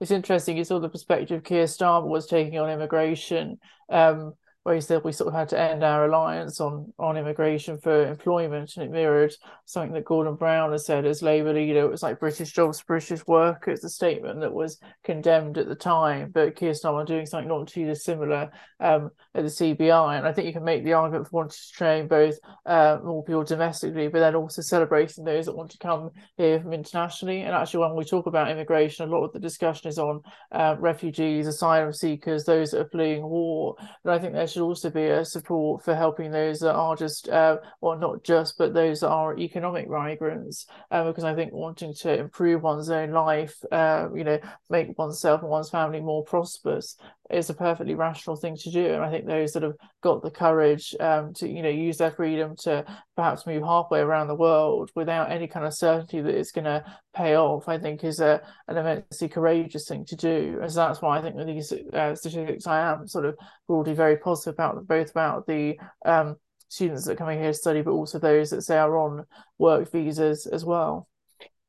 It's 0.00 0.12
interesting. 0.12 0.56
You 0.56 0.62
saw 0.62 0.78
the 0.78 0.88
perspective 0.88 1.42
Keir 1.42 1.64
Starmer 1.64 2.06
was 2.06 2.28
taking 2.28 2.56
on 2.60 2.70
immigration. 2.70 3.58
Um, 3.90 4.34
where 4.66 4.74
he 4.74 4.80
said 4.80 5.04
we 5.04 5.12
sort 5.12 5.28
of 5.28 5.34
had 5.38 5.48
to 5.48 5.60
end 5.60 5.84
our 5.84 6.06
alliance 6.06 6.60
on 6.60 6.92
on 6.98 7.16
immigration 7.16 7.78
for 7.78 8.04
employment, 8.04 8.72
and 8.74 8.84
it 8.84 8.90
mirrored 8.90 9.32
something 9.64 9.92
that 9.92 10.04
Gordon 10.04 10.34
Brown 10.34 10.72
has 10.72 10.84
said 10.84 11.06
as 11.06 11.22
Labour 11.22 11.52
leader. 11.52 11.82
It 11.82 11.90
was 11.92 12.02
like 12.02 12.18
British 12.18 12.50
jobs, 12.50 12.82
British 12.82 13.24
workers, 13.28 13.84
a 13.84 13.88
statement 13.88 14.40
that 14.40 14.52
was 14.52 14.80
condemned 15.04 15.56
at 15.56 15.68
the 15.68 15.76
time. 15.76 16.32
But 16.34 16.56
Keir 16.56 16.72
Starmer 16.72 17.06
doing 17.06 17.26
something 17.26 17.46
not 17.48 17.68
too 17.68 17.86
dissimilar 17.86 18.50
um, 18.80 19.12
at 19.36 19.44
the 19.44 19.50
CBI, 19.50 20.18
and 20.18 20.26
I 20.26 20.32
think 20.32 20.48
you 20.48 20.52
can 20.52 20.64
make 20.64 20.82
the 20.82 20.94
argument 20.94 21.28
for 21.28 21.36
wanting 21.36 21.50
to 21.50 21.72
train 21.72 22.08
both 22.08 22.34
uh, 22.66 22.98
more 23.04 23.22
people 23.22 23.44
domestically, 23.44 24.08
but 24.08 24.18
then 24.18 24.34
also 24.34 24.62
celebrating 24.62 25.22
those 25.22 25.46
that 25.46 25.54
want 25.54 25.70
to 25.70 25.78
come 25.78 26.10
here 26.38 26.58
from 26.58 26.72
internationally. 26.72 27.42
And 27.42 27.54
actually, 27.54 27.86
when 27.86 27.94
we 27.94 28.04
talk 28.04 28.26
about 28.26 28.50
immigration, 28.50 29.08
a 29.08 29.12
lot 29.12 29.26
of 29.26 29.32
the 29.32 29.38
discussion 29.38 29.88
is 29.88 30.00
on 30.00 30.22
uh, 30.50 30.74
refugees, 30.80 31.46
asylum 31.46 31.92
seekers, 31.92 32.42
those 32.42 32.72
that 32.72 32.80
are 32.80 32.88
fleeing 32.88 33.22
war. 33.22 33.76
But 34.02 34.14
I 34.14 34.18
think 34.18 34.32
there's 34.32 34.55
should 34.56 34.64
also 34.64 34.88
be 34.88 35.04
a 35.04 35.22
support 35.22 35.84
for 35.84 35.94
helping 35.94 36.30
those 36.30 36.60
that 36.60 36.74
are 36.74 36.96
just, 36.96 37.28
uh, 37.28 37.58
well, 37.82 37.98
not 37.98 38.24
just, 38.24 38.56
but 38.56 38.72
those 38.72 39.00
that 39.00 39.10
are 39.10 39.36
economic 39.38 39.86
migrants. 39.86 40.66
Uh, 40.90 41.04
because 41.04 41.24
I 41.24 41.34
think 41.34 41.52
wanting 41.52 41.92
to 42.00 42.18
improve 42.18 42.62
one's 42.62 42.88
own 42.88 43.10
life, 43.10 43.54
uh, 43.70 44.08
you 44.14 44.24
know, 44.24 44.38
make 44.70 44.98
oneself 44.98 45.42
and 45.42 45.50
one's 45.50 45.68
family 45.68 46.00
more 46.00 46.24
prosperous, 46.24 46.96
is 47.30 47.50
a 47.50 47.54
perfectly 47.54 47.94
rational 47.94 48.36
thing 48.36 48.56
to 48.56 48.70
do. 48.70 48.86
And 48.86 49.02
I 49.04 49.10
think 49.10 49.26
those 49.26 49.52
that 49.52 49.62
have 49.62 49.74
got 50.02 50.22
the 50.22 50.30
courage 50.30 50.94
um, 51.00 51.32
to, 51.34 51.48
you 51.48 51.62
know, 51.62 51.68
use 51.68 51.98
their 51.98 52.10
freedom 52.10 52.54
to 52.60 52.84
perhaps 53.16 53.46
move 53.46 53.62
halfway 53.62 54.00
around 54.00 54.28
the 54.28 54.34
world 54.34 54.90
without 54.94 55.30
any 55.30 55.46
kind 55.46 55.66
of 55.66 55.74
certainty 55.74 56.20
that 56.20 56.34
it's 56.34 56.52
going 56.52 56.64
to 56.64 56.84
pay 57.14 57.36
off, 57.36 57.68
I 57.68 57.78
think 57.78 58.04
is 58.04 58.20
a 58.20 58.40
an 58.68 58.76
immensely 58.76 59.28
courageous 59.28 59.88
thing 59.88 60.04
to 60.06 60.16
do. 60.16 60.60
So 60.68 60.76
that's 60.76 61.02
why 61.02 61.18
I 61.18 61.22
think 61.22 61.36
with 61.36 61.46
these 61.46 61.72
uh, 61.92 62.14
statistics, 62.14 62.66
I 62.66 62.92
am 62.92 63.08
sort 63.08 63.24
of 63.24 63.36
broadly 63.66 63.94
very 63.94 64.16
positive 64.16 64.54
about 64.54 64.86
both 64.86 65.10
about 65.10 65.46
the 65.46 65.78
um, 66.04 66.36
students 66.68 67.04
that 67.04 67.12
are 67.12 67.16
coming 67.16 67.40
here 67.40 67.52
to 67.52 67.58
study, 67.58 67.82
but 67.82 67.92
also 67.92 68.18
those 68.18 68.50
that 68.50 68.62
say 68.62 68.78
are 68.78 68.98
on 68.98 69.24
work 69.58 69.90
visas 69.90 70.46
as 70.46 70.64
well. 70.64 71.08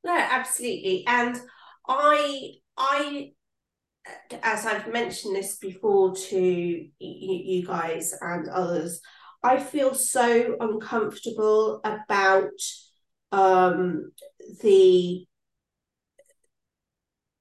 No, 0.04 0.16
absolutely. 0.16 1.04
And 1.08 1.40
I 1.88 2.54
I 2.78 3.32
as 4.44 4.66
I've 4.66 4.92
mentioned 4.92 5.36
this 5.36 5.58
before 5.58 6.16
to 6.16 6.40
you, 6.40 6.90
you 7.00 7.66
guys 7.66 8.14
and 8.22 8.48
others, 8.50 9.02
I 9.44 9.60
feel 9.60 9.94
so 9.94 10.58
uncomfortable 10.60 11.80
about 11.84 12.52
um, 13.32 14.12
the 14.62 15.26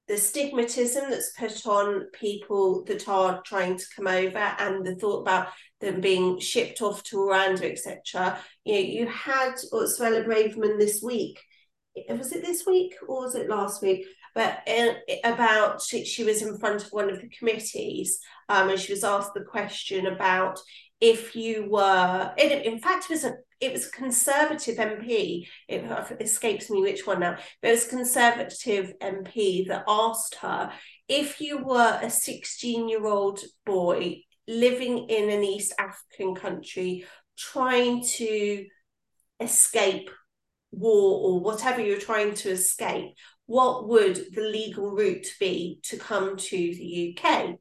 the 0.07 0.13
stigmatism 0.13 1.09
that's 1.09 1.33
put 1.37 1.67
on 1.67 2.05
people 2.13 2.85
that 2.85 3.09
are 3.09 3.41
trying 3.41 3.77
to 3.77 3.85
come 3.93 4.07
over 4.07 4.37
and 4.37 4.85
the 4.85 4.95
thought 4.95 5.21
about 5.21 5.49
them 5.81 5.99
being 5.99 6.39
shipped 6.39 6.81
off 6.81 7.03
to 7.03 7.17
Rwanda, 7.17 7.69
etc. 7.69 8.39
You 8.63 8.73
know, 8.73 8.79
you 8.79 9.07
had 9.07 9.55
Suella 9.55 10.25
Braverman 10.25 10.79
this 10.79 11.01
week. 11.03 11.39
Was 12.09 12.31
it 12.31 12.45
this 12.45 12.65
week 12.65 12.93
or 13.07 13.23
was 13.25 13.35
it 13.35 13.49
last 13.49 13.81
week? 13.81 14.05
But 14.37 14.59
about 15.23 15.81
she, 15.81 16.23
was 16.23 16.43
in 16.43 16.59
front 16.59 16.83
of 16.83 16.89
one 16.91 17.09
of 17.09 17.19
the 17.19 17.29
committees 17.29 18.19
um, 18.49 18.69
and 18.69 18.79
she 18.79 18.93
was 18.93 19.03
asked 19.03 19.33
the 19.33 19.41
question 19.41 20.05
about 20.05 20.59
if 21.01 21.35
you 21.35 21.67
were 21.67 22.31
it, 22.37 22.63
in 22.63 22.77
fact 22.77 23.05
it 23.05 23.13
was 23.13 23.23
a 23.23 23.33
it 23.59 23.73
was 23.73 23.87
a 23.87 23.91
conservative 23.91 24.77
MP 24.77 25.47
it 25.67 26.21
escapes 26.21 26.69
me 26.69 26.81
which 26.81 27.07
one 27.07 27.21
now. 27.21 27.37
But 27.63 27.69
it 27.69 27.71
was 27.71 27.87
a 27.87 27.89
conservative 27.89 28.93
MP 29.01 29.67
that 29.69 29.85
asked 29.87 30.35
her 30.35 30.71
if 31.07 31.41
you 31.41 31.57
were 31.63 31.99
a 31.99 32.11
16 32.11 32.87
year 32.87 33.07
old 33.07 33.39
boy 33.65 34.21
living 34.47 35.09
in 35.09 35.31
an 35.31 35.43
East 35.43 35.73
African 35.79 36.35
country 36.35 37.05
trying 37.35 38.03
to 38.17 38.67
escape 39.39 40.11
war 40.71 41.21
or 41.27 41.39
whatever 41.39 41.81
you're 41.81 41.99
trying 41.99 42.35
to 42.35 42.51
escape 42.51 43.15
what 43.47 43.87
would 43.87 44.15
the 44.33 44.41
legal 44.41 44.91
route 44.91 45.27
be 45.39 45.79
to 45.83 45.97
come 45.97 46.37
to 46.37 46.57
the 46.57 47.17
UK? 47.17 47.55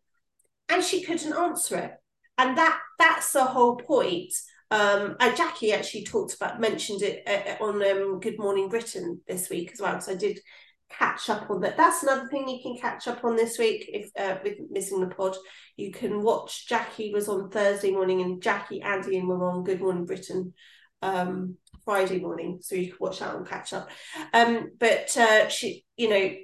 And 0.69 0.85
she 0.85 1.03
couldn't 1.03 1.33
answer 1.33 1.77
it. 1.79 1.93
And 2.39 2.59
that 2.59 2.79
that's 2.99 3.33
the 3.33 3.45
whole 3.45 3.77
point. 3.77 4.33
Um, 4.71 5.17
and 5.21 5.37
Jacqui 5.37 5.73
actually 5.73 6.05
talked 6.05 6.35
about, 6.35 6.61
mentioned 6.61 7.03
it 7.03 7.23
uh, 7.27 7.65
uh, 7.65 7.65
on 7.65 7.83
um, 7.85 8.19
Good 8.19 8.39
Morning 8.39 8.69
Britain 8.69 9.21
this 9.29 9.49
week 9.49 9.71
as 9.73 9.81
well, 9.81 9.93
because 9.93 10.09
I 10.09 10.17
did 10.17 10.41
catch 10.91 11.31
up 11.31 11.49
on 11.51 11.61
that. 11.61 11.77
That's 11.77 12.03
another 12.03 12.29
thing 12.29 12.49
you 12.49 12.61
can 12.61 12.77
catch 12.77 13.07
up 13.07 13.25
on 13.25 13.37
this 13.37 13.59
week 13.59 13.89
if 13.93 14.11
uh, 14.19 14.39
with 14.43 14.59
missing 14.69 15.01
the 15.01 15.15
pod. 15.15 15.37
You 15.77 15.93
can 15.93 16.21
watch. 16.21 16.67
Jacqui 16.69 17.13
was 17.13 17.29
on 17.29 17.49
Thursday 17.49 17.93
morning, 17.93 18.23
and 18.23 18.43
Jacqui, 18.43 18.85
Andy, 18.85 19.19
and 19.19 19.29
were 19.29 19.49
on 19.49 19.63
Good 19.63 19.81
Morning 19.81 20.05
Britain 20.05 20.53
um, 21.03 21.57
Friday 21.87 22.19
morning, 22.19 22.59
so 22.61 22.75
you 22.75 22.89
can 22.89 22.97
watch 23.01 23.21
that 23.21 23.35
and 23.35 23.49
catch 23.49 23.73
up. 23.73 23.89
Um, 24.35 24.73
but 24.79 25.17
uh, 25.17 25.49
she, 25.49 25.85
you 25.97 26.11
know, 26.11 26.35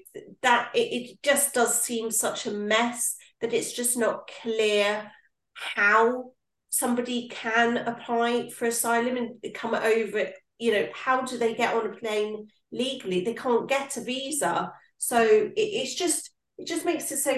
that 0.43 0.71
it, 0.75 0.79
it 0.79 1.23
just 1.23 1.53
does 1.53 1.83
seem 1.83 2.11
such 2.13 2.47
a 2.47 2.53
mess 2.53 3.17
that 3.41 3.53
it's 3.53 3.73
just 3.73 3.99
not 3.99 4.31
clear 4.41 5.11
how 5.53 6.31
somebody 6.71 7.29
can 7.29 7.77
apply 7.77 8.51
for 8.51 8.67
asylum 8.67 9.17
and 9.17 9.55
come 9.55 9.75
over. 9.75 10.29
You 10.59 10.73
know, 10.73 10.89
how 10.95 11.23
do 11.23 11.37
they 11.37 11.55
get 11.55 11.75
on 11.75 11.87
a 11.87 11.97
plane 11.97 12.47
legally? 12.71 13.25
They 13.25 13.35
can't 13.35 13.69
get 13.69 13.97
a 13.97 14.01
visa, 14.01 14.73
so 14.97 15.21
it, 15.21 15.53
it's 15.57 15.97
just 15.97 16.31
it 16.57 16.69
just 16.69 16.87
makes 16.87 17.11
it 17.11 17.19
so. 17.19 17.33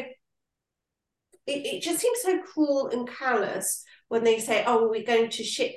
It, 1.46 1.66
it 1.66 1.82
just 1.82 2.00
seems 2.00 2.20
so 2.22 2.40
cruel 2.42 2.88
and 2.88 3.08
callous 3.08 3.82
when 4.08 4.24
they 4.24 4.38
say, 4.38 4.62
"Oh, 4.66 4.88
we're 4.88 5.04
going 5.04 5.30
to 5.30 5.42
ship 5.42 5.74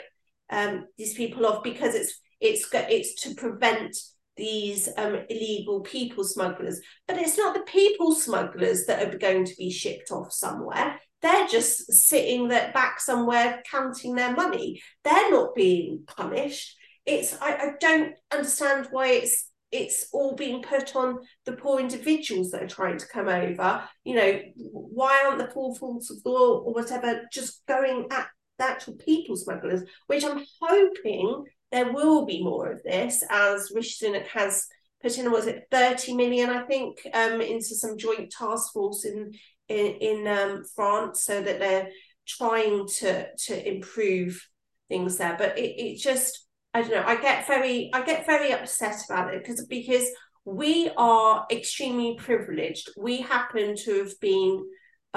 um, 0.50 0.86
these 0.98 1.14
people 1.14 1.46
off 1.46 1.64
because 1.64 1.96
it's 1.96 2.20
it's 2.40 2.70
it's 2.74 3.22
to 3.24 3.36
prevent 3.36 3.96
these 4.36 4.88
um, 4.98 5.20
illegal 5.30 5.82
people 5.82 6.24
smugglers. 6.24 6.80
But 7.08 7.18
it's 7.18 7.38
not 7.38 7.56
the 7.56 7.62
people 7.62 8.14
smugglers 8.14 8.86
that 8.86 9.04
are 9.04 9.18
going 9.18 9.46
to 9.46 9.56
be 9.58 9.72
shipped 9.72 10.12
off 10.12 10.32
somewhere. 10.32 11.00
They're 11.22 11.48
just 11.48 11.92
sitting 11.92 12.48
there 12.48 12.72
back 12.74 13.00
somewhere 13.00 13.64
counting 13.70 14.16
their 14.16 14.36
money. 14.36 14.82
They're 15.04 15.32
not 15.32 15.56
being 15.56 16.04
punished. 16.06 16.76
It's 17.06 17.36
I, 17.42 17.54
I 17.54 17.72
don't 17.80 18.14
understand 18.32 18.88
why 18.92 19.08
it's 19.08 19.50
it's 19.72 20.08
all 20.14 20.36
being 20.36 20.62
put 20.62 20.96
on 20.96 21.20
the 21.46 21.54
poor 21.54 21.80
individuals 21.80 22.52
that 22.52 22.64
are 22.64 22.68
trying 22.68 22.98
to 22.98 23.08
come 23.08 23.28
over. 23.28 23.84
You 24.06 24.16
know, 24.16 24.40
why 24.72 25.24
aren't 25.26 25.40
the 25.40 25.54
poor 25.54 25.76
force 25.76 26.10
of 26.10 26.18
law 26.24 26.60
or 26.60 26.74
whatever 26.74 27.24
just 27.34 27.66
going 27.68 28.08
at 28.12 28.28
actual 28.60 28.96
people 28.96 29.36
smugglers, 29.36 29.84
which 30.08 30.24
I'm 30.24 30.44
hoping 30.62 31.44
there 31.72 31.92
will 31.92 32.26
be 32.26 32.44
more 32.44 32.72
of 32.72 32.84
this 32.84 33.24
as 33.30 33.72
Rishi 33.74 34.06
Sunak 34.06 34.28
has 34.28 34.68
put 35.02 35.18
in, 35.18 35.32
was 35.32 35.48
it 35.48 35.68
30 35.72 36.16
million, 36.16 36.50
I 36.50 36.64
think, 36.64 36.98
um, 37.14 37.42
into 37.42 37.76
some 37.76 37.98
joint 37.98 38.32
task 38.32 38.74
force 38.74 39.06
in 39.06 39.34
in, 39.70 39.96
in 39.96 40.28
um, 40.28 40.64
France 40.76 41.26
so 41.26 41.42
that 41.42 41.60
they're 41.60 41.90
trying 42.26 42.88
to 43.00 43.28
to 43.36 43.68
improve 43.68 44.42
things 44.90 45.18
there. 45.18 45.36
But 45.38 45.58
it, 45.58 45.80
it 45.80 45.98
just, 46.00 46.48
I 46.74 46.82
don't 46.82 46.92
know, 46.92 47.04
I 47.06 47.20
get 47.20 47.48
very, 47.48 47.90
I 47.94 48.02
get 48.04 48.26
very 48.26 48.54
upset 48.54 49.02
about 49.10 49.34
it 49.34 49.44
because 49.44 49.66
because 49.66 50.08
we 50.46 50.90
are 50.96 51.46
extremely 51.52 52.16
privileged. 52.18 52.90
We 52.98 53.18
happen 53.18 53.76
to 53.76 54.00
have 54.00 54.20
been 54.22 54.64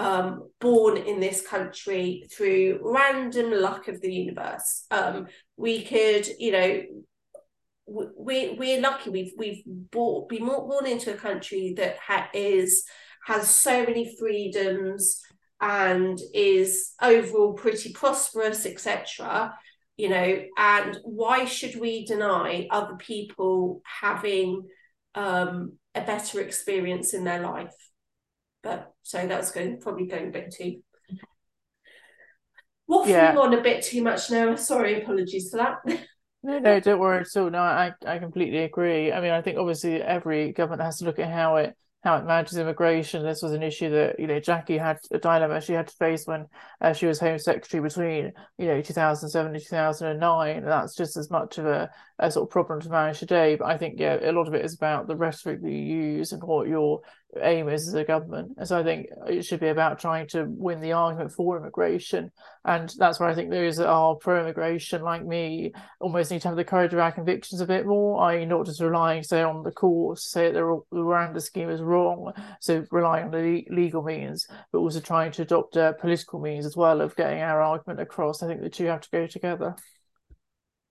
um, 0.00 0.48
born 0.60 0.96
in 0.96 1.20
this 1.20 1.46
country 1.46 2.26
through 2.34 2.80
random 2.82 3.52
luck 3.52 3.86
of 3.86 4.00
the 4.00 4.10
universe. 4.10 4.86
Um, 4.90 5.26
we 5.58 5.84
could, 5.84 6.26
you 6.38 6.52
know, 6.52 6.82
we 7.86 8.56
we're 8.58 8.80
lucky. 8.80 9.10
We've 9.10 9.32
we've 9.36 9.62
bought, 9.66 10.30
been 10.30 10.46
born 10.46 10.86
into 10.86 11.12
a 11.12 11.18
country 11.18 11.74
that 11.76 11.98
ha- 11.98 12.30
is 12.32 12.84
has 13.26 13.50
so 13.50 13.84
many 13.84 14.16
freedoms 14.18 15.20
and 15.60 16.18
is 16.32 16.94
overall 17.02 17.52
pretty 17.52 17.92
prosperous, 17.92 18.64
etc. 18.64 19.54
You 19.98 20.08
know, 20.08 20.42
and 20.56 20.98
why 21.04 21.44
should 21.44 21.78
we 21.78 22.06
deny 22.06 22.66
other 22.70 22.96
people 22.96 23.82
having 23.84 24.62
um, 25.14 25.74
a 25.94 26.00
better 26.00 26.40
experience 26.40 27.12
in 27.12 27.24
their 27.24 27.42
life? 27.42 27.74
But 28.62 28.92
so 29.02 29.26
that's 29.26 29.50
going 29.50 29.80
probably 29.80 30.06
going 30.06 30.28
a 30.28 30.30
bit 30.30 30.54
too 30.56 30.82
waffling 32.90 33.08
yeah. 33.08 33.36
on 33.36 33.54
a 33.54 33.62
bit 33.62 33.82
too 33.82 34.02
much 34.02 34.30
now. 34.30 34.54
Sorry, 34.56 35.02
apologies 35.02 35.50
for 35.50 35.56
that. 35.58 36.06
No, 36.42 36.58
no, 36.58 36.80
don't 36.80 36.98
worry 36.98 37.20
at 37.20 37.36
all. 37.36 37.50
No, 37.50 37.58
I, 37.58 37.92
I 38.06 38.18
completely 38.18 38.58
agree. 38.58 39.12
I 39.12 39.20
mean, 39.20 39.30
I 39.30 39.42
think 39.42 39.58
obviously 39.58 40.00
every 40.00 40.52
government 40.52 40.80
has 40.82 40.98
to 40.98 41.04
look 41.04 41.18
at 41.18 41.30
how 41.30 41.56
it 41.56 41.76
how 42.02 42.16
it 42.16 42.24
manages 42.24 42.56
immigration. 42.56 43.22
This 43.22 43.42
was 43.42 43.52
an 43.52 43.62
issue 43.62 43.90
that 43.90 44.18
you 44.18 44.26
know 44.26 44.40
Jacqui 44.40 44.78
had 44.80 44.98
a 45.10 45.18
dilemma 45.18 45.60
she 45.60 45.74
had 45.74 45.88
to 45.88 45.96
face 45.96 46.26
when 46.26 46.46
uh, 46.80 46.94
she 46.94 47.06
was 47.06 47.20
Home 47.20 47.38
Secretary 47.38 47.82
between 47.82 48.32
you 48.56 48.66
know 48.66 48.80
2007 48.80 49.54
and 49.54 49.62
2009. 49.62 50.56
And 50.56 50.66
that's 50.66 50.96
just 50.96 51.16
as 51.18 51.30
much 51.30 51.58
of 51.58 51.66
a, 51.66 51.90
a 52.20 52.30
sort 52.30 52.46
of 52.46 52.50
problem 52.50 52.80
to 52.82 52.88
manage 52.88 53.18
today. 53.18 53.56
But 53.56 53.66
I 53.66 53.78
think 53.78 53.98
yeah, 53.98 54.18
a 54.22 54.32
lot 54.32 54.46
of 54.46 54.54
it 54.54 54.64
is 54.64 54.74
about 54.74 55.06
the 55.06 55.16
rhetoric 55.16 55.62
that 55.62 55.70
you 55.70 55.76
use 55.76 56.32
and 56.32 56.42
what 56.42 56.68
your 56.68 57.00
aim 57.40 57.68
is 57.68 57.88
as 57.88 57.94
a 57.94 58.04
government. 58.04 58.52
And 58.58 58.66
so 58.66 58.78
I 58.78 58.82
think 58.82 59.06
it 59.26 59.44
should 59.44 59.60
be 59.60 59.68
about 59.68 60.00
trying 60.00 60.26
to 60.28 60.44
win 60.48 60.80
the 60.80 60.92
argument 60.92 61.32
for 61.32 61.56
immigration. 61.56 62.30
And 62.64 62.92
that's 62.98 63.20
where 63.20 63.28
I 63.28 63.34
think 63.34 63.50
those 63.50 63.76
that 63.76 63.88
are 63.88 64.16
pro 64.16 64.40
immigration, 64.40 65.02
like 65.02 65.24
me, 65.24 65.72
almost 66.00 66.30
need 66.30 66.42
to 66.42 66.48
have 66.48 66.56
the 66.56 66.64
courage 66.64 66.92
of 66.92 66.98
our 66.98 67.12
convictions 67.12 67.60
a 67.60 67.66
bit 67.66 67.86
more, 67.86 68.20
i.e., 68.24 68.44
not 68.44 68.66
just 68.66 68.80
relying, 68.80 69.22
say, 69.22 69.42
on 69.42 69.62
the 69.62 69.70
courts, 69.70 70.30
say 70.30 70.46
that 70.46 70.54
the 70.54 70.82
Rwanda 70.92 71.40
scheme 71.40 71.70
is 71.70 71.80
wrong, 71.80 72.32
so 72.60 72.84
relying 72.90 73.26
on 73.26 73.30
the 73.30 73.64
legal 73.70 74.02
means, 74.02 74.46
but 74.72 74.78
also 74.78 75.00
trying 75.00 75.32
to 75.32 75.42
adopt 75.42 75.76
a 75.76 75.96
political 76.00 76.40
means 76.40 76.66
as 76.66 76.76
well 76.76 77.00
of 77.00 77.16
getting 77.16 77.40
our 77.40 77.62
argument 77.62 78.00
across. 78.00 78.42
I 78.42 78.48
think 78.48 78.60
the 78.60 78.68
two 78.68 78.86
have 78.86 79.00
to 79.02 79.10
go 79.10 79.26
together. 79.26 79.74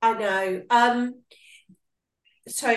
I 0.02 0.14
know. 0.14 0.62
Um, 0.70 1.22
so 2.48 2.74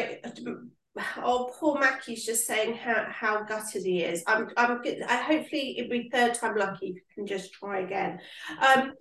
oh 1.19 1.51
poor 1.59 1.77
Macky's 1.77 2.27
just 2.27 2.47
saying 2.47 2.75
how 2.75 3.07
how 3.09 3.45
gutted 3.45 3.85
he 3.85 4.03
is. 4.03 4.23
I'm 4.27 4.49
I'm 4.57 4.83
good. 4.83 5.03
I 5.03 5.17
hopefully 5.17 5.79
it'll 5.79 5.91
be 5.91 6.11
third 6.13 6.35
time 6.35 6.57
lucky 6.57 6.87
you 6.87 7.01
can 7.15 7.27
just 7.27 7.53
try 7.53 7.81
again. 7.81 8.21
Um, 8.61 8.93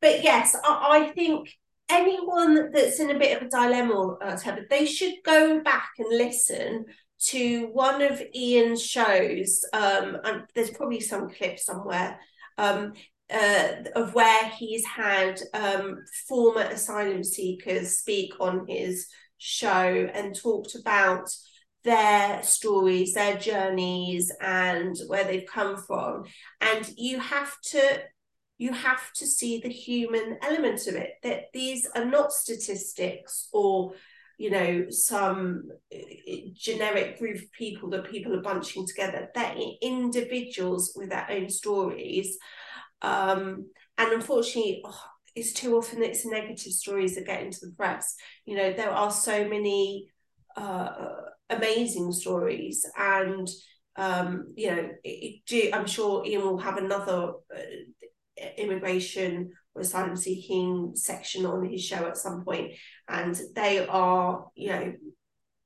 but 0.00 0.22
yes, 0.22 0.56
I, 0.64 1.00
I 1.00 1.12
think 1.12 1.48
anyone 1.88 2.72
that's 2.72 3.00
in 3.00 3.10
a 3.10 3.18
bit 3.18 3.36
of 3.36 3.46
a 3.46 3.50
dilemma 3.50 3.94
or 3.94 4.18
whatever, 4.18 4.66
they 4.68 4.86
should 4.86 5.14
go 5.24 5.60
back 5.62 5.90
and 5.98 6.08
listen 6.10 6.86
to 7.26 7.66
one 7.72 8.02
of 8.02 8.22
Iain's 8.36 8.84
shows. 8.84 9.64
Um, 9.72 10.18
and 10.24 10.42
there's 10.54 10.70
probably 10.70 11.00
some 11.00 11.30
clip 11.30 11.58
somewhere 11.58 12.18
um, 12.58 12.92
uh, 13.32 13.68
of 13.96 14.14
where 14.14 14.48
he's 14.50 14.84
had 14.84 15.40
um, 15.54 15.98
former 16.28 16.62
asylum 16.62 17.24
seekers 17.24 17.98
speak 17.98 18.32
on 18.40 18.66
his 18.68 19.08
show 19.38 20.08
and 20.14 20.34
talked 20.34 20.74
about 20.74 21.28
their 21.84 22.42
stories, 22.42 23.12
their 23.12 23.36
journeys, 23.36 24.32
and 24.40 24.96
where 25.06 25.24
they've 25.24 25.46
come 25.46 25.76
from. 25.76 26.24
And 26.60 26.88
you 26.96 27.20
have 27.20 27.52
to 27.70 28.02
you 28.56 28.72
have 28.72 29.12
to 29.14 29.26
see 29.26 29.60
the 29.60 29.68
human 29.68 30.38
element 30.42 30.86
of 30.86 30.94
it. 30.94 31.10
That 31.22 31.46
these 31.52 31.86
are 31.94 32.04
not 32.04 32.32
statistics 32.32 33.48
or 33.52 33.92
you 34.38 34.50
know 34.50 34.86
some 34.90 35.64
uh, 35.94 35.98
generic 36.54 37.18
group 37.18 37.36
of 37.36 37.52
people 37.52 37.90
that 37.90 38.10
people 38.10 38.34
are 38.34 38.42
bunching 38.42 38.86
together. 38.86 39.28
They're 39.34 39.56
individuals 39.82 40.92
with 40.96 41.10
their 41.10 41.26
own 41.30 41.50
stories. 41.50 42.38
Um, 43.02 43.70
and 43.98 44.12
unfortunately, 44.12 44.82
oh, 44.84 45.02
it's 45.34 45.52
too 45.52 45.76
often 45.76 46.00
that 46.00 46.10
it's 46.10 46.26
negative 46.26 46.72
stories 46.72 47.14
that 47.14 47.26
get 47.26 47.42
into 47.42 47.58
the 47.62 47.74
press. 47.76 48.14
You 48.44 48.56
know, 48.56 48.72
there 48.72 48.90
are 48.90 49.10
so 49.10 49.48
many 49.48 50.08
uh, 50.56 51.08
amazing 51.50 52.12
stories 52.12 52.86
and 52.96 53.48
um, 53.96 54.52
you 54.56 54.70
know 54.70 54.90
it, 55.04 55.40
it, 55.48 55.74
i'm 55.74 55.86
sure 55.86 56.24
iain 56.24 56.42
will 56.42 56.58
have 56.58 56.78
another 56.78 57.32
uh, 57.54 58.46
immigration 58.58 59.50
or 59.74 59.82
asylum 59.82 60.16
seeking 60.16 60.92
section 60.94 61.46
on 61.46 61.64
his 61.68 61.82
show 61.84 62.06
at 62.06 62.16
some 62.16 62.44
point 62.44 62.72
and 63.08 63.40
they 63.54 63.86
are 63.86 64.46
you 64.54 64.68
know 64.68 64.92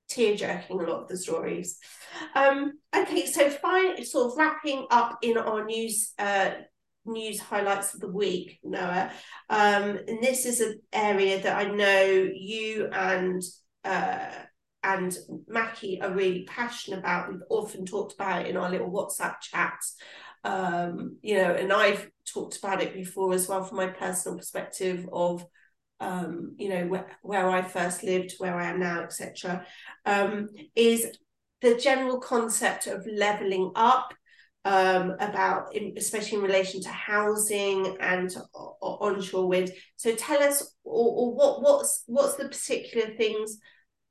tear 0.09 0.35
jerking 0.35 0.81
a 0.81 0.83
lot 0.83 1.03
of 1.03 1.09
the 1.09 1.17
stories 1.17 1.79
um 2.35 2.73
okay 2.95 3.27
so 3.27 3.49
fine 3.51 4.05
sort 4.05 4.33
of 4.33 4.39
wrapping 4.39 4.87
up 4.91 5.19
in 5.23 5.37
our 5.37 5.65
news 5.65 6.13
uh 6.19 6.51
news 7.09 7.41
highlights 7.41 7.95
of 7.95 8.01
the 8.01 8.11
week 8.11 8.59
noah 8.63 9.11
um 9.51 9.99
and 10.09 10.23
this 10.23 10.47
is 10.47 10.61
an 10.61 10.79
area 10.93 11.41
that 11.43 11.57
i 11.57 11.65
know 11.65 12.29
you 12.35 12.89
and 12.93 13.43
uh 13.85 14.31
and 14.85 15.17
Macky 15.49 16.01
are 16.01 16.15
really 16.15 16.45
passionate 16.45 17.01
about. 17.01 17.31
We've 17.31 17.43
often 17.51 17.85
talked 17.85 18.15
about 18.15 18.43
it 18.43 18.49
in 18.49 18.57
our 18.57 18.71
little 18.71 18.91
WhatsApp 18.91 19.41
chats. 19.41 19.97
Um, 20.45 21.17
you 21.21 21.35
know, 21.35 21.53
and 21.53 21.73
I've 21.73 22.09
talked 22.33 22.57
about 22.59 22.81
it 22.81 22.95
before 22.95 23.35
as 23.35 23.49
well 23.49 23.65
from 23.65 23.79
my 23.79 23.89
personal 23.89 24.39
perspective 24.39 25.09
of 25.13 25.45
um, 26.01 26.55
you 26.57 26.69
know, 26.69 26.87
where, 26.87 27.19
where 27.23 27.49
I 27.49 27.63
first 27.63 28.05
lived, 28.05 28.35
where 28.39 28.55
I 28.55 28.71
am 28.71 28.81
now, 28.81 29.03
etc. 29.03 29.67
Um, 30.07 30.49
is 30.77 31.07
the 31.61 31.75
general 31.77 32.21
concept 32.21 32.87
of 32.87 33.07
leveling 33.07 33.73
up 33.75 34.15
um, 34.69 35.17
about, 35.19 35.75
in, 35.75 35.95
especially 35.97 36.37
in 36.37 36.45
relation 36.45 36.83
to 36.83 36.91
housing 36.91 37.97
and 38.01 38.31
onshore 38.83 39.49
wind. 39.49 39.73
So 39.97 40.15
tell 40.15 40.43
us, 40.43 40.75
or, 40.85 41.33
or 41.33 41.35
what 41.35 41.63
what's 41.63 42.05
what's 42.07 42.35
the 42.35 42.49
particular 42.49 43.17
things 43.17 43.57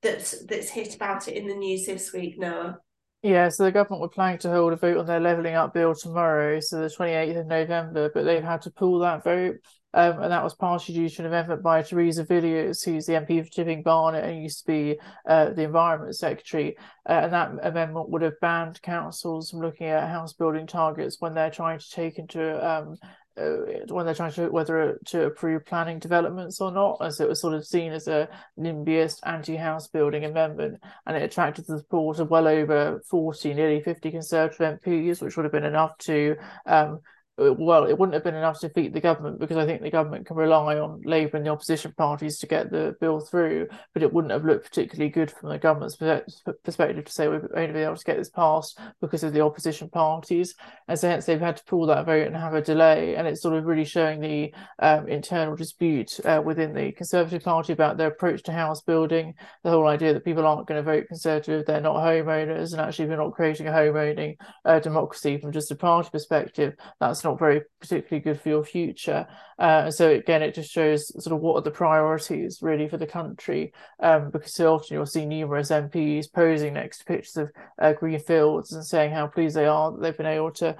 that's 0.02 0.44
that's 0.46 0.70
hit 0.70 0.96
about 0.96 1.28
it 1.28 1.36
in 1.38 1.48
the 1.48 1.54
news 1.54 1.86
this 1.86 2.12
week, 2.12 2.40
Noah? 2.40 2.80
Yeah, 3.22 3.50
so 3.50 3.66
the 3.66 3.72
government 3.72 4.02
were 4.02 4.10
planning 4.10 4.40
to 4.40 4.50
hold 4.50 4.74
a 4.74 4.78
vote 4.78 4.98
on 4.98 5.06
their 5.06 5.20
levelling 5.20 5.54
up 5.54 5.76
bill 5.76 5.94
tomorrow, 5.94 6.60
so 6.60 6.82
the 6.82 6.88
28th 6.88 7.42
of 7.42 7.48
November, 7.48 8.10
but 8.12 8.24
they've 8.26 8.44
had 8.44 8.64
to 8.64 8.72
pull 8.72 9.00
that 9.00 9.24
vote. 9.24 9.58
Um, 9.94 10.22
and 10.22 10.32
that 10.32 10.44
was 10.44 10.54
partially 10.54 10.96
due 10.96 11.10
to 11.10 11.22
an 11.22 11.28
amendment 11.28 11.64
by 11.64 11.82
Theresa 11.82 12.24
Villiers, 12.24 12.84
who's 12.84 13.06
the 13.06 13.14
MP 13.14 13.44
for 13.44 13.50
Chipping 13.50 13.84
Barnet 13.84 14.26
and 14.26 14.44
used 14.44 14.60
to 14.60 14.66
be 14.66 15.00
uh, 15.26 15.52
the 15.52 15.64
Environment 15.64 16.16
Secretary. 16.16 16.76
Uh, 17.08 17.22
and 17.24 17.34
that 17.34 17.52
amendment 17.64 18.10
would 18.10 18.22
have 18.22 18.40
banned 18.42 18.82
councils 18.82 19.50
from 19.50 19.62
looking 19.62 19.88
at 19.88 20.10
house 20.10 20.34
building 20.34 20.68
targets 20.68 21.18
when 21.20 21.34
they're 21.34 21.50
trying 21.50 21.80
to 21.80 21.90
take 21.90 22.20
into 22.20 22.70
um, 22.70 22.98
uh, 23.38 23.86
when 23.90 24.06
they're 24.06 24.16
trying 24.16 24.32
to 24.32 24.50
whether 24.50 25.00
to 25.06 25.26
approve 25.26 25.66
planning 25.66 26.00
developments 26.00 26.60
or 26.60 26.72
not, 26.72 26.98
as 27.02 27.20
it 27.20 27.30
was 27.30 27.40
sort 27.40 27.54
of 27.54 27.66
seen 27.66 27.92
as 27.92 28.08
a 28.08 28.28
NIMBYist 28.60 29.20
anti-house 29.26 29.88
building 29.88 30.26
amendment, 30.26 30.82
and 31.06 31.16
it 31.16 31.24
attracted 31.24 31.66
the 31.68 31.78
support 31.78 32.20
of 32.20 32.32
well 32.32 32.48
over 32.48 33.02
40, 33.10 33.54
nearly 33.54 33.82
50 33.82 34.12
Conservative 34.12 34.80
MPs, 34.80 35.22
which 35.22 35.38
would 35.38 35.46
have 35.46 35.52
been 35.52 35.64
enough 35.64 35.98
to 36.00 36.36
um, 36.66 37.00
well, 37.38 37.86
it 37.86 37.98
wouldn't 37.98 38.16
have 38.16 38.24
been 38.24 38.36
enough 38.36 38.60
to 38.60 38.68
defeat 38.68 38.94
the 38.94 39.02
government 39.02 39.40
because 39.40 39.58
I 39.58 39.66
think 39.66 39.82
the 39.82 39.92
government 39.92 40.26
can 40.26 40.36
rely 40.36 40.80
on 40.80 41.02
Labour 41.06 41.38
and 41.38 41.46
the 41.46 41.52
opposition 41.52 41.94
parties 41.96 42.40
to 42.40 42.48
get 42.48 42.72
the 42.72 42.96
bill 43.00 43.20
through, 43.20 43.68
but 43.94 44.02
it 44.02 44.12
wouldn't 44.12 44.32
have 44.32 44.44
looked 44.46 44.66
particularly 44.66 45.10
good 45.10 45.30
from 45.30 45.50
the 45.50 45.60
government's 45.60 45.96
perspective 45.96 47.06
to 47.06 47.12
say 47.12 47.28
we've 47.28 47.46
only 47.56 47.74
been 47.74 47.84
able 47.84 47.96
to 47.96 48.04
get 48.04 48.18
this 48.18 48.30
passed 48.30 48.80
because 49.02 49.24
of 49.24 49.34
the 49.34 49.42
opposition 49.42 49.88
parties. 49.90 50.56
And 50.88 50.98
so 50.98 51.10
hence 51.10 51.26
they've 51.26 51.40
had 51.40 51.58
to 51.58 51.64
pull 51.66 51.86
that 51.88 52.08
vote 52.08 52.26
and 52.26 52.36
have 52.36 52.56
a 52.56 52.62
delay. 52.62 53.16
And 53.16 53.28
it's 53.28 53.42
sort 53.42 53.56
of 53.56 53.66
really 53.66 53.86
showing 53.86 54.20
the 54.20 54.54
um, 54.80 55.08
internal 55.08 55.56
dispute 55.56 56.20
uh, 56.26 56.42
within 56.44 56.74
the 56.74 56.92
Conservative 56.94 57.44
Party 57.44 57.72
about 57.74 57.98
their 57.98 58.08
approach 58.08 58.42
to 58.44 58.52
house 58.52 58.82
building, 58.82 59.36
the 59.64 59.70
whole 59.70 59.88
idea 59.88 60.14
that 60.14 60.26
people 60.26 60.48
aren't 60.48 60.68
going 60.68 60.84
to 60.84 60.92
vote 60.92 61.08
Conservative, 61.08 61.62
if 61.62 61.66
they're 61.68 61.82
not 61.82 61.98
homeowners, 61.98 62.72
and 62.72 62.82
actually 62.82 63.08
we're 63.08 63.18
not 63.18 63.34
creating 63.34 63.68
a 63.68 63.74
home 63.74 63.96
owning 63.96 64.36
uh, 64.66 64.80
democracy 64.80 65.38
from 65.38 65.52
just 65.52 65.72
a 65.72 65.76
party 65.76 66.10
perspective. 66.12 66.74
That's 67.00 67.27
not 67.28 67.40
very 67.40 67.62
particularly 67.80 68.24
good 68.24 68.40
for 68.42 68.50
your 68.50 68.64
future. 68.64 69.28
Uh, 69.60 69.92
so 69.92 70.10
again, 70.10 70.42
it 70.42 70.56
just 70.56 70.72
shows 70.72 71.08
sort 71.24 71.36
of 71.36 71.42
what 71.42 71.56
are 71.56 71.62
the 71.62 71.72
priorities 71.72 72.60
really 72.62 72.88
for 72.88 72.98
the 72.98 73.08
country, 73.08 73.74
um, 74.02 74.30
because 74.32 74.54
so 74.54 74.74
often 74.74 74.96
you'll 74.96 75.06
see 75.06 75.26
numerous 75.26 75.70
MPs 75.70 76.32
posing 76.32 76.74
next 76.74 77.00
to 77.00 77.06
pictures 77.06 77.38
of 77.38 77.52
uh, 77.82 77.94
green 77.94 78.20
fields 78.20 78.74
and 78.74 78.86
saying 78.86 79.12
how 79.12 79.28
pleased 79.28 79.56
they 79.56 79.66
are 79.66 79.92
that 79.92 80.02
they've 80.02 80.18
been 80.18 80.26
able 80.26 80.52
to 80.52 80.76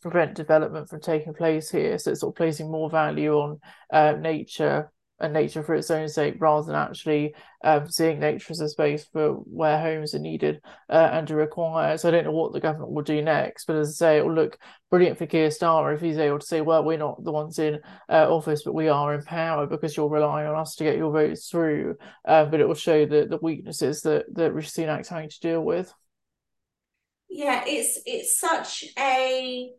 prevent 0.00 0.34
development 0.34 0.88
from 0.88 1.00
taking 1.00 1.32
place 1.32 1.70
here. 1.70 1.96
So 1.98 2.10
it's 2.10 2.20
sort 2.20 2.32
of 2.32 2.36
placing 2.36 2.70
more 2.70 2.90
value 2.90 3.34
on 3.34 3.60
uh, 3.92 4.12
nature 4.12 4.90
and 5.22 5.32
nature 5.32 5.62
for 5.62 5.74
its 5.74 5.90
own 5.90 6.08
sake 6.08 6.34
rather 6.38 6.66
than 6.66 6.74
actually 6.74 7.34
um, 7.64 7.88
seeing 7.88 8.18
nature 8.18 8.50
as 8.50 8.60
a 8.60 8.68
space 8.68 9.06
for 9.12 9.34
where 9.34 9.80
homes 9.80 10.14
are 10.14 10.18
needed 10.18 10.60
uh, 10.90 11.10
and 11.12 11.30
are 11.30 11.36
required. 11.36 12.00
So 12.00 12.08
I 12.08 12.10
don't 12.10 12.24
know 12.24 12.32
what 12.32 12.52
the 12.52 12.60
government 12.60 12.90
will 12.90 13.02
do 13.02 13.22
next, 13.22 13.66
but 13.66 13.76
as 13.76 13.90
I 13.90 13.92
say, 13.92 14.18
it 14.18 14.26
will 14.26 14.34
look 14.34 14.58
brilliant 14.90 15.16
for 15.16 15.26
Keir 15.26 15.48
Starmer 15.48 15.94
if 15.94 16.00
he's 16.00 16.18
able 16.18 16.40
to 16.40 16.46
say, 16.46 16.60
well, 16.60 16.84
we're 16.84 16.98
not 16.98 17.22
the 17.22 17.32
ones 17.32 17.58
in 17.58 17.78
uh, 18.10 18.28
office, 18.28 18.64
but 18.64 18.74
we 18.74 18.88
are 18.88 19.14
in 19.14 19.22
power 19.22 19.66
because 19.66 19.96
you're 19.96 20.08
relying 20.08 20.46
on 20.46 20.56
us 20.56 20.74
to 20.76 20.84
get 20.84 20.96
your 20.96 21.12
votes 21.12 21.48
through. 21.48 21.96
Uh, 22.26 22.44
but 22.44 22.60
it 22.60 22.66
will 22.66 22.74
show 22.74 23.06
the, 23.06 23.26
the 23.26 23.38
weaknesses 23.40 24.02
that, 24.02 24.26
that 24.34 24.52
Rishi 24.52 24.82
Sunak's 24.82 25.08
having 25.08 25.30
to 25.30 25.40
deal 25.40 25.62
with. 25.62 25.92
Yeah, 27.34 27.64
it's 27.66 27.98
it's 28.04 28.38
such 28.38 28.84
a 28.98 29.72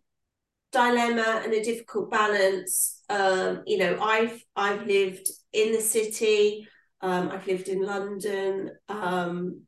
dilemma 0.74 1.42
and 1.44 1.54
a 1.54 1.64
difficult 1.64 2.12
balance. 2.12 3.02
Um, 3.10 3.64
you 3.66 3.78
know, 3.78 3.98
I've 4.02 4.44
I've 4.56 4.86
lived 4.86 5.28
in 5.54 5.72
the 5.72 5.82
city. 5.82 6.68
Um, 7.02 7.30
I've 7.30 7.48
lived 7.48 7.70
in 7.70 7.82
London 7.82 8.72
um, 8.90 9.62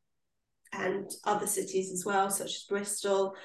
and 0.73 1.09
other 1.25 1.47
cities 1.47 1.91
as 1.91 2.03
well, 2.05 2.29
such 2.29 2.51
as 2.55 2.65
Bristol. 2.67 3.35